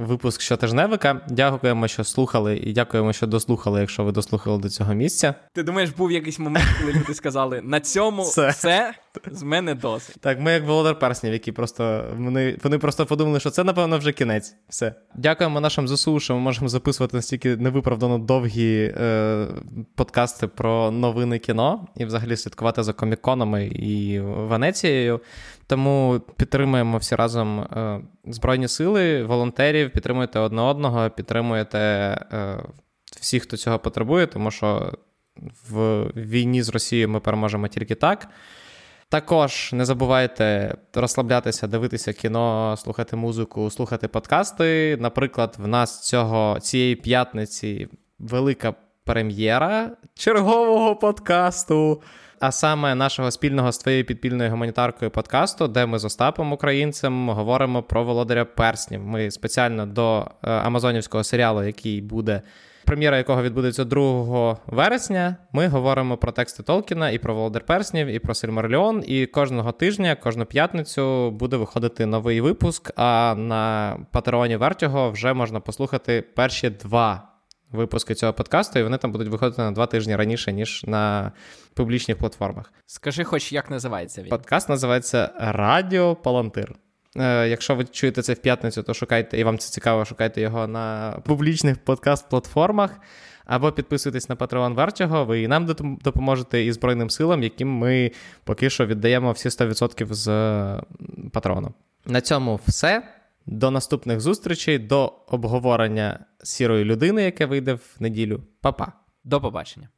Випуск 0.00 0.40
щотижневика. 0.40 1.20
Дякуємо, 1.28 1.88
що 1.88 2.04
слухали, 2.04 2.56
і 2.56 2.72
дякуємо, 2.72 3.12
що 3.12 3.26
дослухали, 3.26 3.80
якщо 3.80 4.04
ви 4.04 4.12
дослухали 4.12 4.58
до 4.58 4.68
цього 4.68 4.94
місця. 4.94 5.34
Ти 5.54 5.62
думаєш, 5.62 5.90
був 5.90 6.12
якийсь 6.12 6.38
момент, 6.38 6.66
коли 6.80 6.92
люди 6.92 7.14
сказали: 7.14 7.60
на 7.64 7.80
цьому 7.80 8.22
все. 8.22 8.48
все? 8.48 8.94
З 9.30 9.42
мене 9.42 9.74
досить. 9.74 10.16
Так, 10.20 10.40
ми 10.40 10.52
як 10.52 10.64
володар 10.64 10.98
перснів, 10.98 11.32
які 11.32 11.52
просто 11.52 12.04
вони, 12.16 12.58
вони 12.62 12.78
просто 12.78 13.06
подумали, 13.06 13.40
що 13.40 13.50
це, 13.50 13.64
напевно, 13.64 13.98
вже 13.98 14.12
кінець. 14.12 14.54
Все. 14.68 14.94
Дякуємо 15.14 15.60
нашим 15.60 15.88
ЗСУ, 15.88 16.20
що 16.20 16.34
ми 16.34 16.40
можемо 16.40 16.68
записувати 16.68 17.16
настільки 17.16 17.56
невиправдано 17.56 18.18
довгі 18.18 18.94
е, 19.00 19.46
подкасти 19.94 20.46
про 20.46 20.90
новини 20.90 21.38
кіно 21.38 21.86
і 21.96 22.04
взагалі 22.04 22.36
слідкувати 22.36 22.82
за 22.82 22.92
коміконами 22.92 23.66
і 23.66 24.20
Венецією. 24.20 25.20
Тому 25.68 26.20
підтримуємо 26.36 26.98
всі 26.98 27.14
разом 27.14 27.60
е, 27.60 28.00
Збройні 28.24 28.68
сили, 28.68 29.24
волонтерів, 29.24 29.92
підтримуєте 29.92 30.38
одне 30.38 30.62
одного, 30.62 31.10
підтримуєте 31.10 31.78
е, 31.78 32.58
всіх, 33.20 33.42
хто 33.42 33.56
цього 33.56 33.78
потребує, 33.78 34.26
тому 34.26 34.50
що 34.50 34.92
в 35.70 36.04
війні 36.16 36.62
з 36.62 36.68
Росією 36.68 37.08
ми 37.08 37.20
переможемо 37.20 37.68
тільки 37.68 37.94
так. 37.94 38.28
Також 39.08 39.70
не 39.72 39.84
забувайте 39.84 40.74
розслаблятися, 40.94 41.66
дивитися 41.66 42.12
кіно, 42.12 42.76
слухати 42.78 43.16
музику, 43.16 43.70
слухати 43.70 44.08
подкасти. 44.08 44.96
Наприклад, 45.00 45.56
в 45.58 45.66
нас 45.66 46.02
цього 46.02 46.60
цієї 46.60 46.96
п'ятниці 46.96 47.88
велика 48.18 48.74
прем'єра 49.04 49.90
чергового 50.14 50.96
подкасту. 50.96 52.02
А 52.40 52.52
саме 52.52 52.94
нашого 52.94 53.30
спільного 53.30 53.72
з 53.72 53.78
твоєю 53.78 54.04
підпільною 54.04 54.50
гуманітаркою 54.50 55.10
подкасту, 55.10 55.68
де 55.68 55.86
ми 55.86 55.98
з 55.98 56.04
Остапом 56.04 56.52
Українцем 56.52 57.28
говоримо 57.30 57.82
про 57.82 58.04
володаря 58.04 58.44
перснів. 58.44 59.04
Ми 59.04 59.30
спеціально 59.30 59.86
до 59.86 60.26
е, 60.42 60.50
амазонівського 60.50 61.24
серіалу, 61.24 61.62
який 61.62 62.00
буде 62.00 62.42
прем'єра 62.84 63.16
якого 63.16 63.42
відбудеться 63.42 63.84
2 63.84 64.56
вересня, 64.66 65.36
ми 65.52 65.68
говоримо 65.68 66.16
про 66.16 66.32
тексти 66.32 66.62
Толкіна 66.62 67.10
і 67.10 67.18
про 67.18 67.34
Володар 67.34 67.66
Перснів, 67.66 68.06
і 68.06 68.18
про 68.18 68.34
Сильмарліон. 68.34 69.04
І 69.06 69.26
кожного 69.26 69.72
тижня, 69.72 70.14
кожну 70.14 70.46
п'ятницю 70.46 71.30
буде 71.30 71.56
виходити 71.56 72.06
новий 72.06 72.40
випуск. 72.40 72.92
А 72.96 73.34
на 73.38 73.96
Патреоні 74.10 74.56
Вертього 74.56 75.10
вже 75.10 75.32
можна 75.32 75.60
послухати 75.60 76.24
перші 76.34 76.70
два 76.70 77.37
випуски 77.72 78.14
цього 78.14 78.32
подкасту, 78.32 78.78
і 78.78 78.82
вони 78.82 78.98
там 78.98 79.12
будуть 79.12 79.28
виходити 79.28 79.62
на 79.62 79.70
два 79.70 79.86
тижні 79.86 80.16
раніше, 80.16 80.52
ніж 80.52 80.84
на 80.86 81.32
публічних 81.74 82.18
платформах. 82.18 82.72
Скажи, 82.86 83.24
хоч 83.24 83.52
як 83.52 83.70
називається 83.70 84.22
він? 84.22 84.28
Подкаст 84.28 84.68
називається 84.68 85.30
Радіо 85.38 86.16
Палантир. 86.16 86.74
Е, 87.16 87.48
якщо 87.48 87.74
ви 87.74 87.84
чуєте 87.84 88.22
це 88.22 88.32
в 88.32 88.38
п'ятницю, 88.38 88.82
то 88.82 88.94
шукайте, 88.94 89.38
і 89.38 89.44
вам 89.44 89.58
це 89.58 89.70
цікаво, 89.70 90.04
шукайте 90.04 90.40
його 90.40 90.66
на 90.66 91.16
публічних 91.24 91.76
подкаст-платформах. 91.84 92.90
Або 93.46 93.72
підписуйтесь 93.72 94.28
на 94.28 94.36
Patreon 94.36 94.74
Вертього, 94.74 95.24
ви 95.24 95.42
і 95.42 95.48
нам 95.48 95.66
допоможете 96.04 96.64
і 96.64 96.72
Збройним 96.72 97.10
силам, 97.10 97.42
яким 97.42 97.68
ми 97.68 98.10
поки 98.44 98.70
що 98.70 98.86
віддаємо 98.86 99.32
всі 99.32 99.48
100% 99.48 100.14
з 100.14 100.28
патрону. 101.32 101.74
На 102.06 102.20
цьому 102.20 102.60
все. 102.66 103.02
До 103.50 103.70
наступних 103.70 104.20
зустрічей, 104.20 104.78
до 104.78 105.12
обговорення 105.28 106.26
сірої 106.42 106.84
людини, 106.84 107.22
яке 107.22 107.46
вийде 107.46 107.74
в 107.74 107.96
неділю. 108.00 108.42
Па-па. 108.60 108.92
До 109.24 109.40
побачення. 109.40 109.88